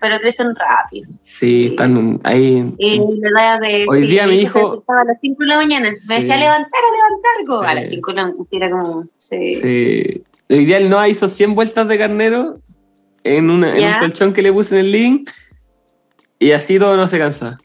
[0.00, 1.10] pero crecen rápido.
[1.20, 2.72] Sí, están ahí.
[2.78, 4.78] Y la de, Hoy día mi hijo.
[4.78, 5.90] Estaba a las 5 de la mañana.
[6.08, 7.70] Me decía levantar, a levantar.
[7.70, 8.44] A las 5 de la mañana.
[8.52, 9.08] Era como.
[9.16, 9.46] Sí.
[9.56, 10.24] sí.
[10.48, 12.60] Hoy día él no hizo 100 vueltas de carnero
[13.24, 15.30] en, una, en un colchón que le puse en el link.
[16.38, 17.58] Y así todo no se cansa.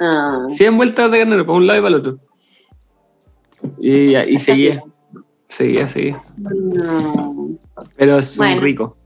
[0.00, 0.46] Ah.
[0.48, 2.18] 100 vueltas de carnero para un lado y para el otro.
[3.78, 4.82] Y, y seguía.
[5.54, 6.20] Seguía, seguía.
[7.96, 8.96] Pero es muy rico.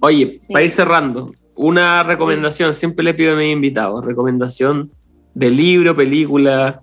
[0.00, 4.86] Oye, para ir cerrando, una recomendación, siempre le pido a mis invitados, recomendación
[5.32, 6.82] de libro, película,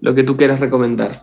[0.00, 1.22] lo que tú quieras recomendar.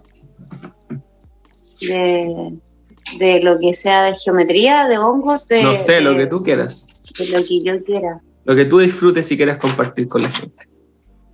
[1.81, 5.63] De, lo que sea de geometría, de hongos, de...
[5.63, 7.03] No sé, lo que tú quieras.
[7.19, 8.21] De lo que yo quiera.
[8.45, 10.63] Lo que tú disfrutes y quieras compartir con la gente.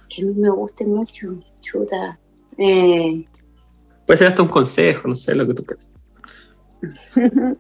[0.09, 2.19] Que a mí me guste mucho, chuta.
[2.57, 3.27] Eh,
[4.07, 5.93] Puede ser hasta un consejo, no sé, lo que tú quieras.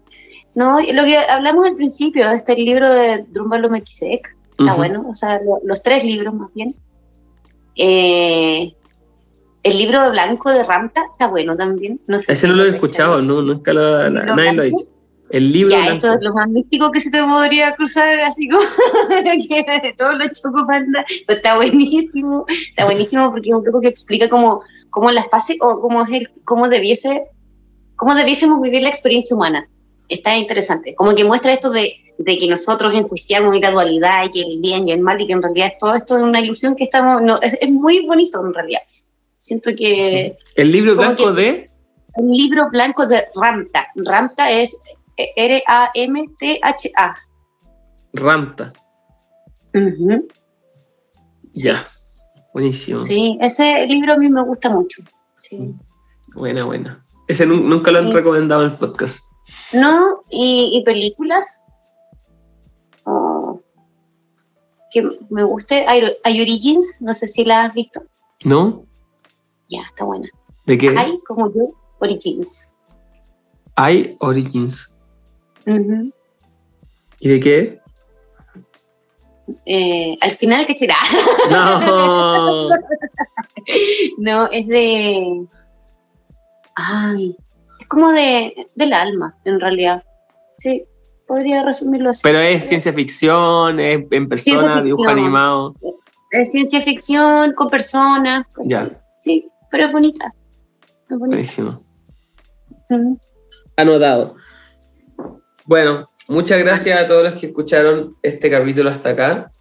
[0.55, 5.39] no, lo que hablamos al principio, este libro de Drumbalo Melchizedek, está bueno, o sea,
[5.63, 6.75] los tres libros más bien.
[7.75, 8.73] Eh,
[9.63, 11.99] el libro de blanco de Ramta está bueno también.
[12.07, 14.85] No sé Ese no lo he escuchado, no, nunca lo, nadie lo ha dicho.
[15.29, 18.63] El libro ya, esto es lo más místico que se te podría cruzar, así como
[19.23, 21.05] que todos los chocopanda.
[21.27, 25.57] Pero está buenísimo, está buenísimo porque es un poco que explica cómo, cómo la fase
[25.61, 27.25] o cómo, es el, cómo debiese
[27.99, 29.69] cómo debiésemos vivir la experiencia humana.
[30.07, 30.95] Está interesante.
[30.95, 34.87] Como que muestra esto de, de que nosotros enjuiciamos la dualidad y que el bien
[34.87, 37.21] y el mal y que en realidad todo esto es una ilusión que estamos...
[37.21, 38.81] No, es, muy bonito en realidad.
[39.37, 40.33] Siento que...
[40.55, 41.69] ¿El libro blanco de...?
[42.15, 43.87] El libro blanco de Ramta.
[43.95, 44.77] Ramta es
[45.35, 47.15] R-A-M-T-H-A.
[48.13, 48.73] Ramta.
[51.53, 51.87] Ya,
[52.53, 52.99] buenísimo.
[52.99, 55.03] Sí, ese libro a mí me gusta mucho.
[55.35, 55.75] Sí.
[56.33, 57.05] Buena, buena.
[57.29, 59.23] Ese nunca lo han recomendado en el podcast.
[59.71, 61.63] No, y, películas.
[64.91, 65.85] que me guste.
[65.87, 68.01] Hay, Origins, no sé si la has visto.
[68.45, 68.83] ¿No?
[69.69, 70.27] Ya, está buena.
[70.65, 70.95] ¿De qué?
[70.97, 72.73] Hay como yo, Origins.
[73.75, 74.99] Hay Origins.
[77.19, 77.79] ¿Y de qué?
[79.67, 80.97] Eh, al final, ¿qué será?
[81.51, 82.69] No.
[84.17, 85.47] no, es de.
[86.81, 87.35] Ay,
[87.79, 90.03] es como de, del alma, en realidad.
[90.55, 90.85] Sí,
[91.27, 92.21] podría resumirlo así.
[92.23, 95.75] Pero es ciencia ficción, es en persona, dibujo animado.
[96.31, 98.45] Es ciencia ficción con personas.
[98.63, 98.89] ya.
[99.17, 100.33] Sí, pero es bonita.
[101.09, 101.83] Buenísimo.
[103.75, 104.35] Anotado.
[105.65, 109.51] Bueno, muchas gracias a todos los que escucharon este capítulo hasta acá.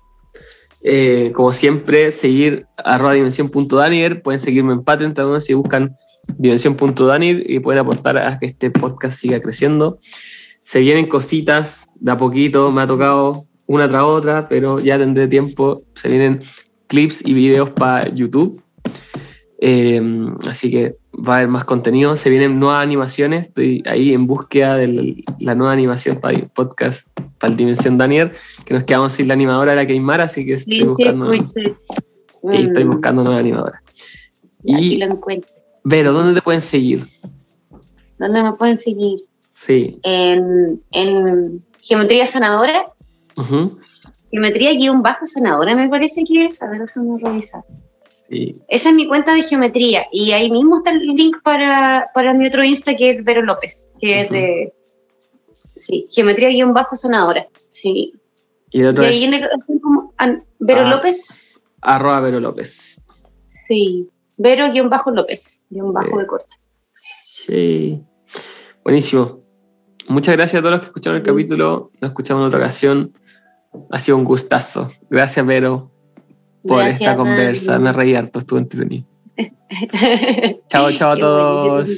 [0.82, 4.23] Eh, como siempre, seguir arroba dimensión.daniel.
[4.23, 5.97] Pueden seguirme en Patreon también si buscan
[6.37, 9.99] dimensión.daniel y pueden aportar a que este podcast siga creciendo.
[10.63, 15.29] Se vienen cositas de a poquito, me ha tocado una tras otra, pero ya tendré
[15.29, 15.83] tiempo.
[15.95, 16.39] Se vienen
[16.87, 18.63] clips y videos para YouTube.
[19.61, 20.01] Eh,
[20.47, 22.17] así que va a haber más contenido.
[22.17, 23.47] Se vienen nuevas animaciones.
[23.47, 28.33] Estoy ahí en búsqueda de la, nueva animación para el podcast, para el Dimensión Daniel,
[28.65, 31.33] que nos quedamos sin la animadora de la Keimara, así que estoy buscando.
[31.33, 31.63] Sí,
[32.43, 32.91] estoy mm.
[32.91, 33.83] buscando nueva animadora.
[34.65, 35.57] Y, lo encuentro.
[35.90, 37.06] Vero, ¿dónde te pueden seguir?
[38.19, 39.24] ¿Dónde me pueden seguir?
[39.48, 39.98] Sí.
[40.02, 42.93] En, Geometría Sanadora.
[44.31, 46.62] Geometría guion bajo sanadora, me parece que es.
[46.62, 47.65] A ver, vamos a revisar.
[48.69, 52.47] Esa es mi cuenta de geometría y ahí mismo está el link para, para mi
[52.48, 54.74] otro Insta que es Vero López, que es de...
[55.74, 57.48] Sí, geometría-sanadora.
[57.70, 58.12] Sí.
[58.70, 59.19] Y el otro es...
[60.59, 61.47] Vero ah, López.
[61.81, 63.06] Arroba Vero López.
[63.66, 64.10] Sí.
[64.39, 66.56] Vero-López, guion bajo de corta.
[66.94, 68.02] Sí.
[68.82, 69.43] Buenísimo.
[70.09, 71.90] Muchas gracias a todos los que escucharon el capítulo.
[72.01, 73.12] Nos escuchamos en otra ocasión.
[73.90, 74.90] Ha sido un gustazo.
[75.10, 75.93] Gracias, Vero
[76.69, 77.78] por esta conversa.
[77.78, 79.06] Me reí harto, estuvo entretenido.
[80.69, 81.89] chao, chao a todos.